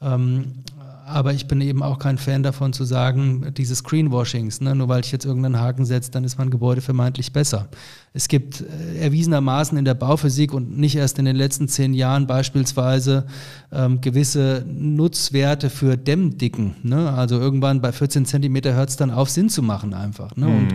Ähm, 0.00 0.62
aber 1.06 1.32
ich 1.32 1.46
bin 1.46 1.60
eben 1.60 1.84
auch 1.84 2.00
kein 2.00 2.18
Fan 2.18 2.42
davon 2.42 2.72
zu 2.72 2.82
sagen, 2.82 3.54
dieses 3.56 3.84
Greenwashings, 3.84 4.60
ne? 4.60 4.74
nur 4.74 4.88
weil 4.88 5.00
ich 5.00 5.12
jetzt 5.12 5.24
irgendeinen 5.24 5.60
Haken 5.60 5.84
setze, 5.84 6.10
dann 6.10 6.24
ist 6.24 6.36
mein 6.36 6.50
Gebäude 6.50 6.80
vermeintlich 6.80 7.32
besser. 7.32 7.68
Es 8.12 8.26
gibt 8.26 8.62
äh, 8.62 8.98
erwiesenermaßen 8.98 9.78
in 9.78 9.84
der 9.84 9.94
Bauphysik 9.94 10.52
und 10.52 10.76
nicht 10.76 10.96
erst 10.96 11.20
in 11.20 11.24
den 11.24 11.36
letzten 11.36 11.68
zehn 11.68 11.94
Jahren 11.94 12.26
beispielsweise 12.26 13.26
ähm, 13.70 14.00
gewisse 14.00 14.64
Nutzwerte 14.66 15.70
für 15.70 15.96
Dämmdicken. 15.96 16.74
Ne? 16.82 17.12
Also 17.12 17.38
irgendwann 17.38 17.80
bei 17.80 17.92
14 17.92 18.26
Zentimeter 18.26 18.74
hört 18.74 18.88
es 18.88 18.96
dann 18.96 19.12
auf, 19.12 19.30
Sinn 19.30 19.48
zu 19.48 19.62
machen 19.62 19.94
einfach. 19.94 20.34
Ne? 20.34 20.46
Mhm. 20.46 20.56
Und 20.56 20.74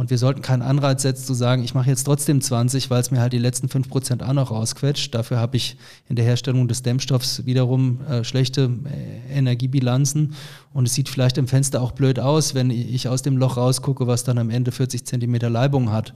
und 0.00 0.08
wir 0.08 0.16
sollten 0.16 0.40
keinen 0.40 0.62
Anreiz 0.62 1.02
setzen 1.02 1.26
zu 1.26 1.34
sagen, 1.34 1.62
ich 1.62 1.74
mache 1.74 1.90
jetzt 1.90 2.04
trotzdem 2.04 2.40
20, 2.40 2.88
weil 2.88 3.02
es 3.02 3.10
mir 3.10 3.20
halt 3.20 3.34
die 3.34 3.38
letzten 3.38 3.66
5% 3.66 4.26
auch 4.26 4.32
noch 4.32 4.50
rausquetscht. 4.50 5.14
Dafür 5.14 5.38
habe 5.38 5.58
ich 5.58 5.76
in 6.08 6.16
der 6.16 6.24
Herstellung 6.24 6.68
des 6.68 6.82
Dämmstoffs 6.82 7.44
wiederum 7.44 8.00
äh, 8.06 8.24
schlechte 8.24 8.70
äh, 8.86 9.36
Energiebilanzen. 9.36 10.32
Und 10.72 10.86
es 10.86 10.94
sieht 10.94 11.10
vielleicht 11.10 11.36
im 11.36 11.48
Fenster 11.48 11.82
auch 11.82 11.92
blöd 11.92 12.18
aus, 12.18 12.54
wenn 12.54 12.70
ich 12.70 13.08
aus 13.08 13.20
dem 13.20 13.36
Loch 13.36 13.58
rausgucke, 13.58 14.06
was 14.06 14.24
dann 14.24 14.38
am 14.38 14.48
Ende 14.48 14.72
40 14.72 15.04
Zentimeter 15.04 15.50
Leibung 15.50 15.92
hat. 15.92 16.14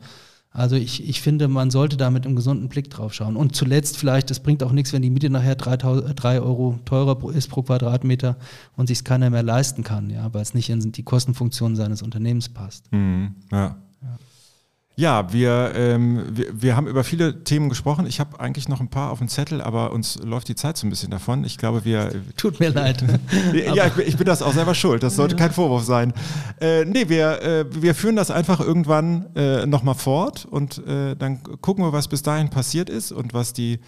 Also 0.56 0.76
ich, 0.76 1.06
ich 1.06 1.20
finde, 1.20 1.48
man 1.48 1.72
sollte 1.72 1.96
da 1.96 2.10
mit 2.10 2.24
einem 2.24 2.36
gesunden 2.36 2.68
Blick 2.68 2.88
drauf 2.88 3.12
schauen. 3.12 3.34
Und 3.34 3.56
zuletzt 3.56 3.96
vielleicht, 3.96 4.30
es 4.30 4.38
bringt 4.38 4.62
auch 4.62 4.70
nichts, 4.70 4.92
wenn 4.92 5.02
die 5.02 5.10
Miete 5.10 5.28
nachher 5.28 5.56
3 5.56 6.40
Euro 6.40 6.78
teurer 6.84 7.34
ist 7.34 7.50
pro 7.50 7.62
Quadratmeter 7.62 8.36
und 8.76 8.86
sich 8.86 9.02
keiner 9.02 9.30
mehr 9.30 9.42
leisten 9.42 9.82
kann, 9.82 10.10
ja, 10.10 10.32
weil 10.32 10.42
es 10.42 10.54
nicht 10.54 10.70
in 10.70 10.92
die 10.92 11.02
Kostenfunktion 11.02 11.74
seines 11.74 12.02
Unternehmens 12.02 12.48
passt. 12.48 12.90
Mhm, 12.92 13.34
ja. 13.50 13.76
Ja, 14.96 15.32
wir, 15.32 15.72
ähm, 15.74 16.24
wir, 16.30 16.46
wir 16.52 16.76
haben 16.76 16.86
über 16.86 17.02
viele 17.02 17.42
Themen 17.42 17.68
gesprochen. 17.68 18.06
Ich 18.06 18.20
habe 18.20 18.38
eigentlich 18.38 18.68
noch 18.68 18.80
ein 18.80 18.88
paar 18.88 19.10
auf 19.10 19.18
dem 19.18 19.26
Zettel, 19.26 19.60
aber 19.60 19.92
uns 19.92 20.20
läuft 20.22 20.46
die 20.46 20.54
Zeit 20.54 20.76
so 20.76 20.86
ein 20.86 20.90
bisschen 20.90 21.10
davon. 21.10 21.42
Ich 21.42 21.58
glaube, 21.58 21.84
wir. 21.84 22.12
Tut 22.36 22.60
mir 22.60 22.68
leid. 22.68 23.02
ja, 23.52 23.86
ich 23.86 23.92
bin, 23.94 24.06
ich 24.06 24.16
bin, 24.16 24.24
das 24.24 24.40
auch 24.40 24.52
selber 24.52 24.74
schuld. 24.74 25.02
Das 25.02 25.16
sollte 25.16 25.34
kein 25.34 25.50
Vorwurf 25.50 25.82
sein. 25.82 26.12
Äh, 26.60 26.84
nee, 26.84 27.08
wir, 27.08 27.42
äh, 27.42 27.82
wir 27.82 27.96
führen 27.96 28.14
das 28.14 28.30
einfach 28.30 28.60
irgendwann 28.60 29.26
äh, 29.34 29.66
nochmal 29.66 29.96
fort 29.96 30.46
und 30.48 30.86
äh, 30.86 31.16
dann 31.16 31.42
gucken 31.60 31.84
wir, 31.84 31.92
was 31.92 32.06
bis 32.06 32.22
dahin 32.22 32.50
passiert 32.50 32.88
ist 32.88 33.10
und 33.10 33.34
was 33.34 33.52
die 33.52 33.80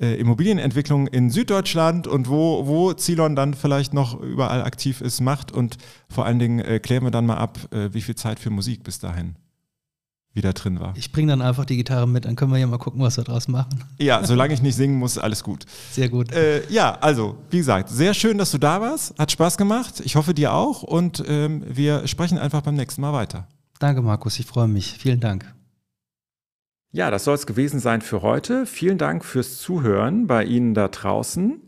äh, 0.00 0.14
Immobilienentwicklung 0.16 1.06
in 1.06 1.30
Süddeutschland 1.30 2.08
und 2.08 2.28
wo, 2.28 2.66
wo 2.66 2.92
Zilon 2.94 3.36
dann 3.36 3.54
vielleicht 3.54 3.94
noch 3.94 4.20
überall 4.20 4.62
aktiv 4.62 5.02
ist, 5.02 5.20
macht. 5.20 5.52
Und 5.52 5.76
vor 6.08 6.26
allen 6.26 6.40
Dingen 6.40 6.58
äh, 6.58 6.80
klären 6.80 7.04
wir 7.04 7.12
dann 7.12 7.26
mal 7.26 7.36
ab, 7.36 7.58
äh, 7.72 7.94
wie 7.94 8.00
viel 8.00 8.16
Zeit 8.16 8.40
für 8.40 8.50
Musik 8.50 8.82
bis 8.82 8.98
dahin 8.98 9.36
wieder 10.34 10.52
drin 10.52 10.80
war. 10.80 10.94
Ich 10.96 11.12
bringe 11.12 11.32
dann 11.32 11.42
einfach 11.42 11.64
die 11.64 11.76
Gitarre 11.76 12.06
mit, 12.06 12.24
dann 12.24 12.36
können 12.36 12.52
wir 12.52 12.58
ja 12.58 12.66
mal 12.66 12.78
gucken, 12.78 13.00
was 13.00 13.16
wir 13.16 13.24
draus 13.24 13.48
machen. 13.48 13.84
Ja, 13.98 14.24
solange 14.24 14.54
ich 14.54 14.62
nicht 14.62 14.76
singen 14.76 14.98
muss, 14.98 15.18
alles 15.18 15.42
gut. 15.42 15.66
Sehr 15.90 16.08
gut. 16.08 16.32
Äh, 16.32 16.68
ja, 16.70 16.96
also, 17.00 17.36
wie 17.50 17.58
gesagt, 17.58 17.88
sehr 17.88 18.14
schön, 18.14 18.38
dass 18.38 18.50
du 18.50 18.58
da 18.58 18.80
warst. 18.80 19.18
Hat 19.18 19.32
Spaß 19.32 19.56
gemacht. 19.56 20.00
Ich 20.04 20.16
hoffe, 20.16 20.34
dir 20.34 20.52
auch. 20.52 20.82
Und 20.82 21.24
ähm, 21.26 21.64
wir 21.68 22.06
sprechen 22.06 22.38
einfach 22.38 22.62
beim 22.62 22.76
nächsten 22.76 23.00
Mal 23.00 23.12
weiter. 23.12 23.48
Danke, 23.78 24.02
Markus. 24.02 24.38
Ich 24.38 24.46
freue 24.46 24.68
mich. 24.68 24.96
Vielen 24.98 25.20
Dank. 25.20 25.52
Ja, 26.90 27.10
das 27.10 27.24
soll 27.24 27.34
es 27.34 27.46
gewesen 27.46 27.80
sein 27.80 28.00
für 28.00 28.22
heute. 28.22 28.64
Vielen 28.64 28.96
Dank 28.96 29.24
fürs 29.24 29.58
Zuhören 29.58 30.26
bei 30.26 30.44
Ihnen 30.44 30.74
da 30.74 30.88
draußen. 30.88 31.67